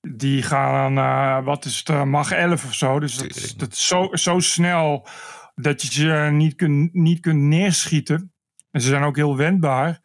Die 0.00 0.42
gaan, 0.42 0.98
eh, 0.98 1.44
wat 1.44 1.64
is 1.64 1.78
het, 1.78 1.88
eh, 1.88 2.02
Mach 2.04 2.30
11 2.32 2.64
of 2.64 2.74
zo. 2.74 2.98
Dus 3.00 3.16
dat, 3.16 3.36
is- 3.36 3.54
dat 3.56 3.72
is 3.72 3.86
zo, 3.86 4.08
zo 4.12 4.38
snel 4.40 5.06
dat 5.54 5.82
je 5.82 5.92
ze 5.92 6.28
niet 6.32 6.54
kunt, 6.54 6.94
niet 6.94 7.20
kunt 7.20 7.40
neerschieten. 7.40 8.32
En 8.70 8.80
ze 8.80 8.88
zijn 8.88 9.02
ook 9.02 9.16
heel 9.16 9.36
wendbaar. 9.36 10.00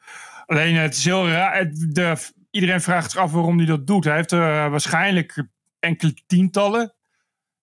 Alleen 0.46 0.76
het 0.76 0.96
is 0.96 1.06
heel 1.06 1.28
raar. 1.30 1.58
het- 1.58 1.88
De, 1.96 2.16
iedereen 2.52 2.82
vraagt 2.82 3.12
zich 3.12 3.20
af 3.20 3.32
waarom 3.32 3.58
hij 3.58 3.66
dat 3.66 3.88
doet. 3.88 4.04
Hij 4.04 4.16
heeft 4.16 4.32
er 4.32 4.70
waarschijnlijk 4.70 5.44
enkele 5.80 6.14
tientallen. 6.28 6.94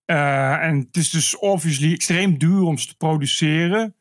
Eh, 0.05 0.63
en 0.63 0.77
het 0.77 0.97
is 0.97 1.09
dus 1.09 1.37
obviously 1.37 1.93
extreem 1.93 2.37
duur 2.37 2.61
om 2.61 2.77
ze 2.77 2.87
te 2.87 2.97
produceren. 2.97 3.95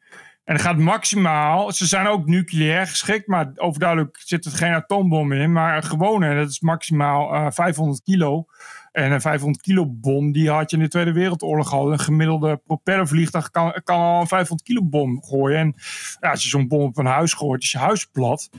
En 0.44 0.54
het 0.54 0.62
gaat 0.62 0.78
maximaal. 0.78 1.72
Ze 1.72 1.86
zijn 1.86 2.06
ook 2.06 2.26
nucleair 2.26 2.86
geschikt, 2.86 3.26
maar 3.26 3.52
overduidelijk 3.54 4.20
zit 4.24 4.44
er 4.44 4.52
geen 4.52 4.72
atoombom 4.72 5.32
in. 5.32 5.52
Maar 5.52 5.76
een 5.76 5.82
gewone, 5.82 6.34
dat 6.34 6.48
is 6.48 6.60
maximaal 6.60 7.34
eh, 7.34 7.46
500 7.50 8.02
kilo. 8.02 8.44
En 8.92 9.12
een 9.12 9.20
500 9.20 9.62
kilo 9.62 9.86
bom, 9.86 10.32
die 10.32 10.50
had 10.50 10.70
je 10.70 10.76
in 10.76 10.82
de 10.82 10.88
Tweede 10.88 11.12
Wereldoorlog 11.12 11.72
al. 11.72 11.92
Een 11.92 11.98
gemiddelde 11.98 12.56
propellervliegtuig 12.56 13.50
kan, 13.50 13.80
kan 13.84 14.00
al 14.00 14.20
een 14.20 14.26
500 14.26 14.68
kilo 14.68 14.84
bom 14.84 15.22
gooien. 15.22 15.58
En 15.58 15.74
ja, 16.20 16.30
als 16.30 16.42
je 16.42 16.48
zo'n 16.48 16.68
bom 16.68 16.82
op 16.82 16.98
een 16.98 17.06
huis 17.06 17.32
gooit, 17.32 17.62
is 17.62 17.72
je 17.72 17.78
huis 17.78 18.04
plat. 18.04 18.50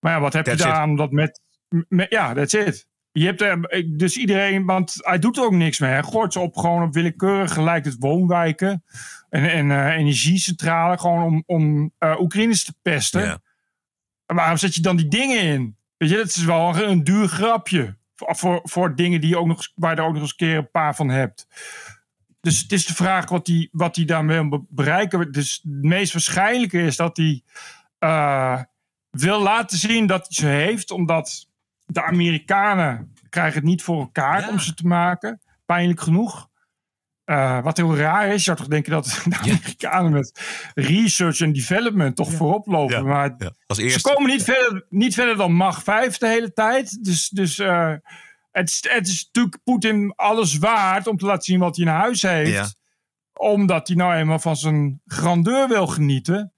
Maar 0.00 0.12
ja, 0.12 0.20
wat 0.20 0.32
heb 0.32 0.44
That's 0.44 0.62
je 0.62 0.64
it. 0.64 0.70
daar 0.70 0.80
aan 0.82 0.96
dat 0.96 1.10
met, 1.10 1.40
met... 1.88 2.06
Ja, 2.10 2.34
that's 2.34 2.52
it. 2.52 2.86
Je 3.12 3.24
hebt 3.24 3.40
er, 3.40 3.84
dus 3.96 4.16
iedereen, 4.16 4.64
want 4.64 4.94
hij 4.96 5.18
doet 5.18 5.36
er 5.36 5.44
ook 5.44 5.52
niks 5.52 5.78
mee. 5.78 5.90
Hij 5.90 6.02
gooit 6.02 6.32
ze 6.32 6.40
op 6.40 6.56
gewoon 6.56 6.82
op 6.82 6.94
willekeurig 6.94 7.56
lijkt 7.56 7.86
het 7.86 7.96
woonwijken 7.98 8.84
en, 9.34 9.50
en 9.50 9.70
eh, 9.70 9.96
energiecentrale, 9.96 10.98
gewoon 10.98 11.22
om, 11.22 11.42
om 11.46 11.92
eh 11.98 12.20
Oekraïners 12.20 12.64
te 12.64 12.74
pesten. 12.82 13.22
Ja. 13.22 13.38
Maar 14.26 14.36
waarom 14.36 14.56
zet 14.56 14.74
je 14.74 14.80
dan 14.80 14.96
die 14.96 15.08
dingen 15.08 15.40
in? 15.40 15.76
Weet 15.96 16.10
je, 16.10 16.16
dat 16.16 16.26
is 16.26 16.44
wel 16.44 16.76
een, 16.76 16.90
een 16.90 17.04
duur 17.04 17.28
grapje. 17.28 17.96
Voor, 18.14 18.36
voor, 18.36 18.60
voor 18.62 18.94
dingen 18.96 19.20
die 19.20 19.30
je 19.30 19.38
ook 19.38 19.46
nog, 19.46 19.68
waar 19.74 19.94
je 19.94 20.00
er 20.00 20.06
ook 20.06 20.12
nog 20.12 20.22
eens 20.22 20.30
een 20.30 20.36
keer 20.36 20.56
een 20.56 20.70
paar 20.70 20.94
van 20.94 21.08
hebt. 21.08 21.46
Dus 22.40 22.60
het 22.60 22.72
is 22.72 22.86
de 22.86 22.94
vraag 22.94 23.28
wat 23.28 23.46
hij 23.46 23.68
wat 23.72 23.94
die 23.94 24.06
daarmee 24.06 24.38
wil 24.38 24.48
be- 24.48 24.64
bereiken. 24.68 25.32
Dus 25.32 25.60
het 25.62 25.82
meest 25.82 26.12
waarschijnlijke 26.12 26.82
is 26.82 26.96
dat 26.96 27.16
hij 27.16 27.42
eh, 27.98 28.62
wil 29.10 29.40
laten 29.40 29.78
zien 29.78 30.06
dat 30.06 30.20
hij 30.20 30.36
ze 30.36 30.46
heeft. 30.46 30.90
Omdat 30.90 31.48
de 31.86 32.02
Amerikanen 32.02 33.14
krijgen 33.28 33.54
het 33.54 33.64
niet 33.64 33.82
voor 33.82 34.00
elkaar 34.00 34.48
om 34.48 34.58
ze 34.58 34.74
te 34.74 34.86
maken. 34.86 35.40
Pijnlijk 35.66 36.00
genoeg. 36.00 36.48
Eh, 37.24 37.62
wat 37.62 37.76
heel 37.76 37.96
raar 37.96 38.26
is, 38.26 38.34
je 38.34 38.38
zou 38.38 38.56
toch 38.56 38.66
denken 38.66 38.92
dat 38.92 39.04
de 39.24 39.36
Amerikanen 39.38 40.12
met 40.12 40.40
research 40.74 41.40
en 41.40 41.52
development 41.52 42.16
toch 42.16 42.32
voorop 42.32 42.66
lopen. 42.66 43.06
Maar 43.06 43.36
Als 43.66 43.78
ze 43.78 44.00
komen 44.00 44.30
niet 44.30 44.42
verder, 44.42 44.86
niet 44.88 45.14
verder 45.14 45.36
dan 45.36 45.52
Mach 45.52 45.82
5 45.82 46.18
de 46.18 46.28
hele 46.28 46.52
tijd. 46.52 47.04
Dus, 47.04 47.28
dus 47.28 47.58
eh, 47.58 47.94
het, 48.50 48.68
is, 48.68 48.84
het 48.88 49.06
is 49.06 49.24
natuurlijk 49.24 49.62
Poetin 49.64 50.12
alles 50.16 50.58
waard 50.58 51.06
om 51.06 51.16
te 51.16 51.26
laten 51.26 51.42
zien 51.42 51.58
wat 51.58 51.76
hij 51.76 51.84
in 51.84 51.92
huis 51.92 52.22
heeft. 52.22 52.52
Ja. 52.52 52.68
Omdat 53.32 53.88
hij 53.88 53.96
nou 53.96 54.14
eenmaal 54.14 54.38
van 54.38 54.56
zijn 54.56 55.00
grandeur 55.06 55.68
wil 55.68 55.86
genieten. 55.86 56.52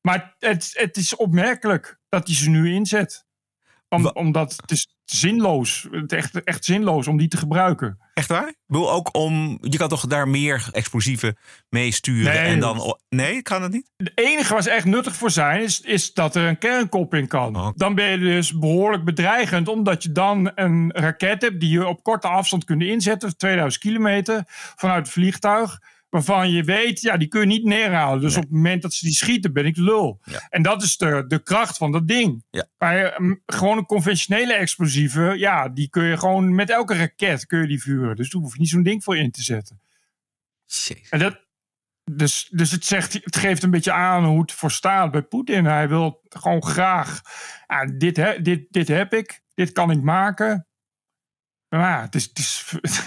Maar 0.00 0.36
het, 0.38 0.70
het 0.72 0.96
is 0.96 1.16
opmerkelijk 1.16 1.98
dat 2.08 2.26
hij 2.26 2.36
ze 2.36 2.50
nu 2.50 2.72
inzet. 2.72 3.24
Om, 3.88 4.06
omdat 4.06 4.56
het 4.56 4.70
is 4.70 4.95
zinloos. 5.10 5.86
Het 5.90 6.12
is 6.12 6.18
echt, 6.18 6.42
echt 6.44 6.64
zinloos 6.64 7.06
om 7.06 7.16
die 7.16 7.28
te 7.28 7.36
gebruiken. 7.36 7.98
Echt 8.14 8.28
waar? 8.28 8.48
Ik 8.48 8.56
bedoel 8.66 8.92
ook 8.92 9.16
om. 9.16 9.58
Je 9.60 9.76
kan 9.76 9.88
toch 9.88 10.06
daar 10.06 10.28
meer 10.28 10.68
explosieven 10.72 11.36
mee 11.68 11.92
sturen 11.92 12.32
Nee, 12.32 12.52
en 12.52 12.60
dan. 12.60 12.98
Nee, 13.08 13.42
kan 13.42 13.60
dat 13.60 13.72
niet? 13.72 13.90
Het 13.96 14.12
enige 14.14 14.62
ze 14.62 14.70
echt 14.70 14.84
nuttig 14.84 15.16
voor 15.16 15.30
zijn, 15.30 15.62
is, 15.62 15.80
is 15.80 16.12
dat 16.12 16.36
er 16.36 16.48
een 16.48 16.58
kernkop 16.58 17.14
in 17.14 17.26
kan. 17.26 17.56
Oh. 17.56 17.68
Dan 17.74 17.94
ben 17.94 18.10
je 18.10 18.18
dus 18.18 18.58
behoorlijk 18.58 19.04
bedreigend, 19.04 19.68
omdat 19.68 20.02
je 20.02 20.12
dan 20.12 20.50
een 20.54 20.92
raket 20.92 21.42
hebt 21.42 21.60
die 21.60 21.70
je 21.70 21.86
op 21.86 22.02
korte 22.02 22.28
afstand 22.28 22.64
kunt 22.64 22.82
inzetten, 22.82 23.36
2000 23.36 23.82
kilometer 23.82 24.42
vanuit 24.76 25.04
het 25.04 25.12
vliegtuig. 25.12 25.78
Waarvan 26.16 26.50
je 26.50 26.64
weet, 26.64 27.00
ja, 27.00 27.16
die 27.16 27.28
kun 27.28 27.40
je 27.40 27.46
niet 27.46 27.64
neerhalen. 27.64 28.20
Dus 28.20 28.36
op 28.36 28.42
het 28.42 28.52
moment 28.52 28.82
dat 28.82 28.94
ze 28.94 29.04
die 29.04 29.14
schieten, 29.14 29.52
ben 29.52 29.66
ik 29.66 29.76
lul. 29.76 30.20
En 30.48 30.62
dat 30.62 30.82
is 30.82 30.96
de, 30.96 31.24
de 31.26 31.42
kracht 31.42 31.76
van 31.76 31.92
dat 31.92 32.08
ding. 32.08 32.44
Ja. 32.50 32.66
Maar 32.78 32.96
eh, 32.96 33.32
gewoon 33.46 33.78
een 33.78 33.86
conventionele 33.86 34.52
explosieven, 34.52 35.38
ja, 35.38 35.68
die 35.68 35.88
kun 35.88 36.04
je 36.04 36.18
gewoon 36.18 36.54
met 36.54 36.70
elke 36.70 36.94
raket 36.94 37.46
kun 37.46 37.60
je 37.60 37.66
die 37.66 37.82
vuren. 37.82 38.16
Dus 38.16 38.30
daar 38.30 38.42
hoef 38.42 38.52
je 38.52 38.60
niet 38.60 38.68
zo'n 38.68 38.82
ding 38.82 39.04
voor 39.04 39.16
in 39.16 39.30
te 39.30 39.42
zetten. 39.42 39.80
En 41.10 41.18
dat, 41.18 41.46
dus, 42.04 42.48
dus 42.50 42.70
het, 42.70 42.84
zegt, 42.84 43.12
het 43.12 43.36
geeft 43.36 43.62
een 43.62 43.70
beetje 43.70 43.92
aan 43.92 44.24
hoe 44.24 44.40
het 44.40 44.52
voor 44.52 44.70
staat 44.70 45.10
bij 45.10 45.22
Poetin. 45.22 45.64
Hij 45.64 45.88
wil 45.88 46.20
gewoon 46.28 46.64
graag, 46.64 47.20
ja, 47.66 47.84
dit, 47.84 48.16
he, 48.16 48.42
dit, 48.42 48.66
dit 48.70 48.88
heb 48.88 49.14
ik, 49.14 49.42
dit 49.54 49.72
kan 49.72 49.90
ik 49.90 50.02
maken. 50.02 50.66
Maar 51.68 51.80
ja, 51.80 52.00
het 52.02 52.14
is... 52.14 52.24
Het 52.24 52.38
is 52.38 53.04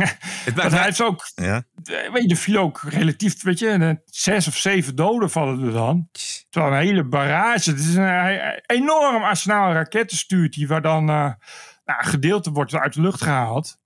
Want 0.55 0.71
hij 0.71 0.83
heeft 0.83 1.01
ook... 1.01 1.31
Ja. 1.35 1.63
eh, 1.83 2.11
Weet 2.11 2.23
je, 2.23 2.29
er 2.29 2.35
viel 2.35 2.57
ook 2.57 2.81
relatief, 2.81 3.43
weet 3.43 3.59
je, 3.59 3.69
eh, 3.69 3.91
zes 4.05 4.47
of 4.47 4.57
zeven 4.57 4.95
doden 4.95 5.29
vallen 5.29 5.65
er 5.65 5.71
dan. 5.71 6.09
Terwijl 6.49 6.73
een 6.73 6.79
hele 6.79 7.03
barrage. 7.03 7.69
Het 7.69 7.79
is 7.79 7.95
een 7.95 8.07
eh, 8.07 8.57
enorm 8.65 9.23
arsenaal 9.23 9.73
raketten 9.73 10.17
stuurt 10.17 10.55
hij, 10.55 10.67
waar 10.67 10.81
dan 10.81 11.05
nou, 11.05 11.35
een 11.83 12.09
gedeelte 12.09 12.51
wordt 12.51 12.75
uit 12.75 12.93
de 12.93 13.01
lucht 13.01 13.21
gehaald. 13.21 13.77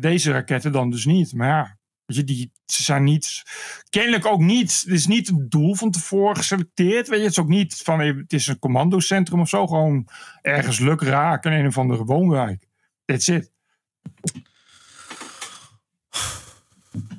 Deze 0.00 0.32
raketten 0.32 0.72
dan 0.72 0.90
dus 0.90 1.04
niet. 1.04 1.32
Maar 1.32 1.48
ja, 1.48 1.78
weet 2.04 2.16
je, 2.16 2.24
die, 2.24 2.52
ze 2.64 2.82
zijn 2.82 3.04
niet, 3.04 3.42
kennelijk 3.90 4.26
ook 4.26 4.40
niet, 4.40 4.82
het 4.84 4.92
is 4.92 5.06
niet 5.06 5.28
een 5.28 5.46
doel 5.48 5.74
van 5.74 5.90
tevoren 5.90 6.36
geselecteerd. 6.36 7.08
Weet 7.08 7.18
je, 7.18 7.24
het 7.24 7.32
is 7.32 7.38
ook 7.38 7.48
niet 7.48 7.74
van, 7.74 8.00
het 8.00 8.32
is 8.32 8.46
een 8.46 8.58
commandocentrum 8.58 9.40
of 9.40 9.48
zo, 9.48 9.66
gewoon 9.66 10.08
ergens 10.42 10.78
luk 10.78 11.02
raken 11.02 11.52
in 11.52 11.58
een 11.58 11.66
of 11.66 11.78
andere 11.78 12.04
woonwijk. 12.04 12.66
That's 13.04 13.28
it. 13.28 13.52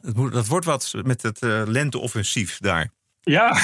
Het 0.01 0.15
moet- 0.15 0.31
Dat 0.33 0.47
wordt 0.47 0.65
wat 0.65 0.93
met 1.03 1.21
het 1.21 1.41
eh, 1.41 1.61
lenteoffensief 1.65 2.57
daar. 2.57 2.89
Ja, 3.21 3.57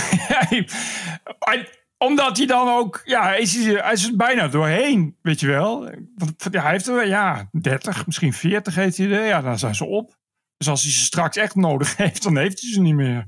omdat 1.97 2.37
hij 2.37 2.45
dan 2.45 2.67
ook, 2.67 3.01
ja, 3.05 3.23
hij 3.23 3.39
is, 3.39 3.55
hij 3.65 3.91
is 3.93 4.07
er 4.07 4.15
bijna 4.15 4.47
doorheen, 4.47 5.17
weet 5.21 5.39
je 5.39 5.47
wel. 5.47 5.89
Ja, 6.51 6.61
hij 6.61 6.71
heeft 6.71 6.87
er, 6.87 7.07
ja, 7.07 7.49
30, 7.51 8.05
misschien 8.05 8.33
40 8.33 8.75
heeft 8.75 8.97
hij 8.97 9.11
er. 9.11 9.25
Ja, 9.25 9.41
dan 9.41 9.59
zijn 9.59 9.75
ze 9.75 9.85
op. 9.85 10.17
Dus 10.57 10.67
als 10.69 10.83
hij 10.83 10.91
ze 10.91 10.99
straks 10.99 11.37
echt 11.37 11.55
nodig 11.55 11.97
heeft, 12.03 12.23
dan 12.23 12.37
heeft 12.37 12.61
hij 12.61 12.71
ze 12.71 12.81
niet 12.81 12.95
meer. 12.95 13.27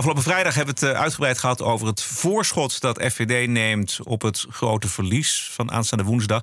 Afgelopen 0.00 0.30
vrijdag 0.30 0.54
hebben 0.54 0.74
we 0.74 0.86
het 0.86 0.94
eh, 0.94 1.00
uitgebreid 1.00 1.38
gehad 1.38 1.62
over 1.62 1.86
het 1.86 2.02
voorschot 2.02 2.80
dat 2.80 3.02
FVD 3.02 3.48
neemt 3.48 3.98
op 4.04 4.22
het 4.22 4.46
grote 4.48 4.88
verlies 4.88 5.50
van 5.52 5.70
aanstaande 5.72 6.04
woensdag. 6.04 6.42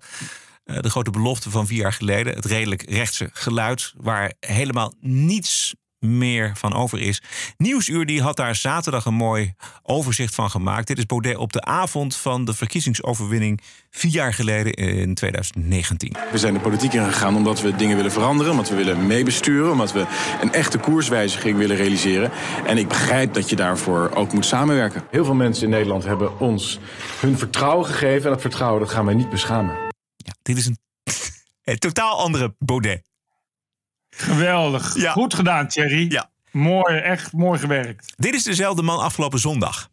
Eh, 0.64 0.80
De 0.80 0.90
grote 0.90 1.12
belofte 1.12 1.50
van 1.50 1.68
vier 1.68 1.78
jaar 1.78 1.94
geleden, 1.94 2.36
het 2.36 2.46
redelijk 2.46 2.90
rechtse 2.90 3.30
geluid, 3.34 3.94
waar 3.98 4.34
helemaal 4.40 4.94
niets 5.00 5.76
meer 6.08 6.52
van 6.56 6.74
over 6.74 7.00
is. 7.00 7.22
Nieuwsuur 7.58 8.06
die 8.06 8.22
had 8.22 8.36
daar 8.36 8.56
zaterdag 8.56 9.06
een 9.06 9.14
mooi 9.14 9.54
overzicht 9.84 10.36
van 10.36 10.50
gemaakt. 10.50 10.88
Dit 10.88 10.98
is 10.98 11.06
Baudet 11.06 11.38
op 11.38 11.54
de 11.54 11.62
avond 11.62 12.16
van 12.16 12.46
de 12.46 12.54
verkiezingsoverwinning 12.54 13.62
vier 13.90 14.12
jaar 14.12 14.34
geleden 14.34 14.74
in 14.74 15.14
2019. 15.14 16.16
We 16.32 16.38
zijn 16.38 16.54
de 16.54 16.60
politiek 16.60 16.94
ingegaan 16.94 17.36
omdat 17.36 17.62
we 17.62 17.76
dingen 17.76 17.96
willen 17.96 18.12
veranderen, 18.12 18.52
omdat 18.52 18.70
we 18.70 18.76
willen 18.76 19.08
meebesturen, 19.08 19.72
omdat 19.72 19.92
we 19.92 20.06
een 20.42 20.54
echte 20.54 20.78
koerswijziging 20.78 21.58
willen 21.58 21.76
realiseren. 21.76 22.32
En 22.66 22.78
ik 22.78 22.88
begrijp 22.88 23.34
dat 23.34 23.50
je 23.50 23.56
daarvoor 23.56 24.12
ook 24.14 24.34
moet 24.34 24.46
samenwerken. 24.46 25.04
Heel 25.12 25.26
veel 25.26 25.34
mensen 25.34 25.64
in 25.64 25.70
Nederland 25.70 26.04
hebben 26.04 26.40
ons 26.40 26.80
hun 27.20 27.38
vertrouwen 27.38 27.86
gegeven 27.86 28.24
en 28.24 28.32
dat 28.32 28.42
vertrouwen 28.42 28.80
dat 28.80 28.90
gaan 28.90 29.06
wij 29.06 29.16
niet 29.16 29.30
beschamen. 29.30 29.76
Dit 30.42 30.58
is 30.58 30.66
een, 30.66 30.78
een 31.64 31.78
totaal 31.88 32.20
andere 32.20 32.56
Baudet. 32.60 33.02
Geweldig. 34.18 34.96
Goed 35.12 35.34
gedaan, 35.34 35.68
Thierry. 35.68 36.12
Ja. 36.12 36.30
Mooi, 36.52 36.98
echt 36.98 37.34
mooi 37.34 37.60
gewerkt. 37.60 38.14
Dit 38.16 38.34
is 38.34 38.44
dezelfde 38.44 38.82
man 38.82 39.00
afgelopen 39.00 39.40
zondag. 39.40 39.90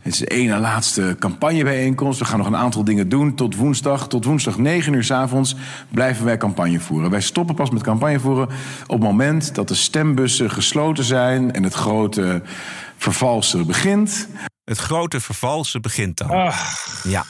Het 0.00 0.12
is 0.12 0.18
de 0.18 0.26
ene 0.26 0.58
laatste 0.58 1.16
campagnebijeenkomst. 1.18 2.18
We 2.18 2.24
gaan 2.24 2.38
nog 2.38 2.46
een 2.46 2.56
aantal 2.56 2.84
dingen 2.84 3.08
doen 3.08 3.34
tot 3.34 3.56
woensdag. 3.56 4.08
Tot 4.08 4.24
woensdag 4.24 4.58
9 4.58 4.92
uur 4.92 5.04
s 5.04 5.10
avonds 5.10 5.54
blijven 5.88 6.24
wij 6.24 6.36
campagne 6.36 6.80
voeren. 6.80 7.10
Wij 7.10 7.20
stoppen 7.20 7.54
pas 7.54 7.70
met 7.70 7.82
campagne 7.82 8.20
voeren 8.20 8.48
op 8.82 8.88
het 8.88 9.00
moment 9.00 9.54
dat 9.54 9.68
de 9.68 9.74
stembussen 9.74 10.50
gesloten 10.50 11.04
zijn 11.04 11.52
en 11.52 11.62
het 11.62 11.74
grote 11.74 12.42
vervalsen 12.96 13.66
begint. 13.66 14.28
Het 14.64 14.78
grote 14.78 15.20
vervalsen 15.20 15.82
begint 15.82 16.18
dan. 16.18 16.52
Ja. 17.02 17.24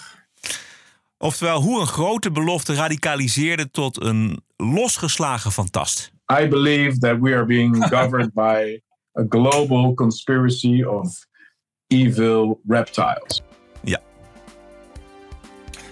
Oftewel, 1.18 1.62
hoe 1.62 1.81
een 1.81 1.87
grote 1.87 2.31
belofte 2.31 2.74
radicaliseerde 2.74 3.70
tot 3.70 4.03
een 4.03 4.43
losgeslagen 4.57 5.53
fantast. 5.53 6.12
I 6.31 6.49
believe 6.49 6.99
that 6.99 7.20
we 7.20 7.33
are 7.33 7.45
being 7.45 7.74
governed 7.97 8.33
by 8.33 8.81
a 9.16 9.24
global 9.28 9.95
conspiracy 9.95 10.85
of 10.85 11.26
evil 11.87 12.61
reptiles. 12.66 13.43
Ja. 13.83 14.01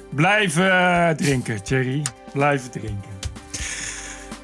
Blijven 0.08 0.70
eh, 0.70 1.10
drinken, 1.10 1.62
Thierry. 1.62 2.02
Blijven 2.32 2.70
drinken. 2.70 3.10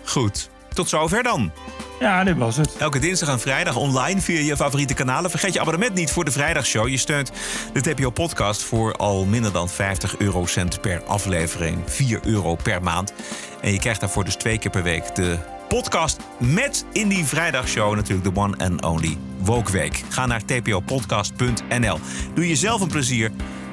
Goed. 0.04 0.50
Tot 0.74 0.88
zover 0.88 1.22
dan. 1.22 1.52
Ja, 2.00 2.24
dit 2.24 2.36
was 2.36 2.56
het. 2.56 2.76
Elke 2.76 2.98
dinsdag 2.98 3.28
en 3.28 3.40
vrijdag 3.40 3.76
online 3.76 4.20
via 4.20 4.40
je 4.40 4.56
favoriete 4.56 4.94
kanalen. 4.94 5.30
Vergeet 5.30 5.52
je 5.52 5.60
abonnement 5.60 5.94
niet 5.94 6.10
voor 6.10 6.24
de 6.24 6.30
vrijdagshow. 6.30 6.88
Je 6.88 6.96
steunt 6.96 7.32
de 7.72 7.80
TPO-podcast 7.80 8.62
voor 8.62 8.92
al 8.92 9.24
minder 9.24 9.52
dan 9.52 9.68
50 9.68 10.18
eurocent 10.18 10.80
per 10.80 11.02
aflevering. 11.02 11.78
4 11.86 12.20
euro 12.24 12.54
per 12.54 12.82
maand. 12.82 13.12
En 13.60 13.72
je 13.72 13.78
krijgt 13.78 14.00
daarvoor 14.00 14.24
dus 14.24 14.34
twee 14.34 14.58
keer 14.58 14.70
per 14.70 14.82
week 14.82 15.14
de 15.14 15.38
podcast 15.74 16.20
met 16.38 16.86
in 16.92 17.08
die 17.08 17.24
vrijdagshow 17.24 17.94
natuurlijk 17.94 18.34
de 18.34 18.40
one 18.40 18.56
and 18.56 18.84
only 18.84 19.18
Woke 19.38 19.72
Week. 19.72 20.02
Ga 20.08 20.26
naar 20.26 20.44
tpopodcast.nl. 20.44 21.98
Doe 22.34 22.48
jezelf 22.48 22.80
een 22.80 22.88
plezier 22.88 23.30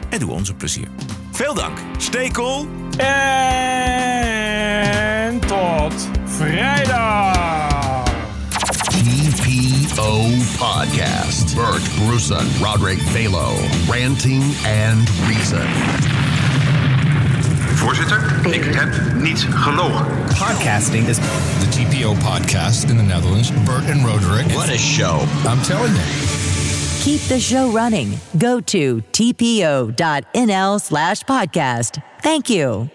en 0.09 0.19
doe 0.19 0.31
ons 0.31 0.49
een 0.49 0.55
plezier. 0.55 0.87
Veel 1.31 1.53
dank. 1.53 1.77
Stay 1.97 2.29
cool. 2.29 2.67
En 2.97 3.09
tot 5.39 6.09
vrijdag. 6.25 8.03
TPO 8.87 10.27
Podcast. 10.57 11.55
Bert 11.55 11.83
Bruson, 11.95 12.47
Roderick 12.61 12.99
Balo. 13.13 13.53
Ranting 13.89 14.43
and 14.65 15.09
Reason. 15.27 16.30
Voorzitter, 17.75 18.21
ik 18.51 18.63
heb 18.63 19.13
niet 19.13 19.47
gelogen. 19.49 20.05
Podcasting 20.27 21.07
is 21.07 21.15
the 21.59 21.69
TPO 21.69 22.13
podcast 22.13 22.83
in 22.83 22.97
the 22.97 23.03
Netherlands. 23.03 23.51
Bert 23.65 23.89
and 23.89 24.05
Roderick. 24.05 24.51
What 24.51 24.69
a 24.69 24.77
show. 24.77 25.21
I'm 25.51 25.61
telling 25.61 25.95
you. 25.95 26.05
Keep 27.03 27.21
the 27.27 27.39
show 27.39 27.71
running. 27.71 28.19
Go 28.37 28.59
to 28.59 29.01
tpo.nl 29.11 30.79
slash 30.79 31.23
podcast. 31.23 31.99
Thank 32.21 32.49
you. 32.49 32.89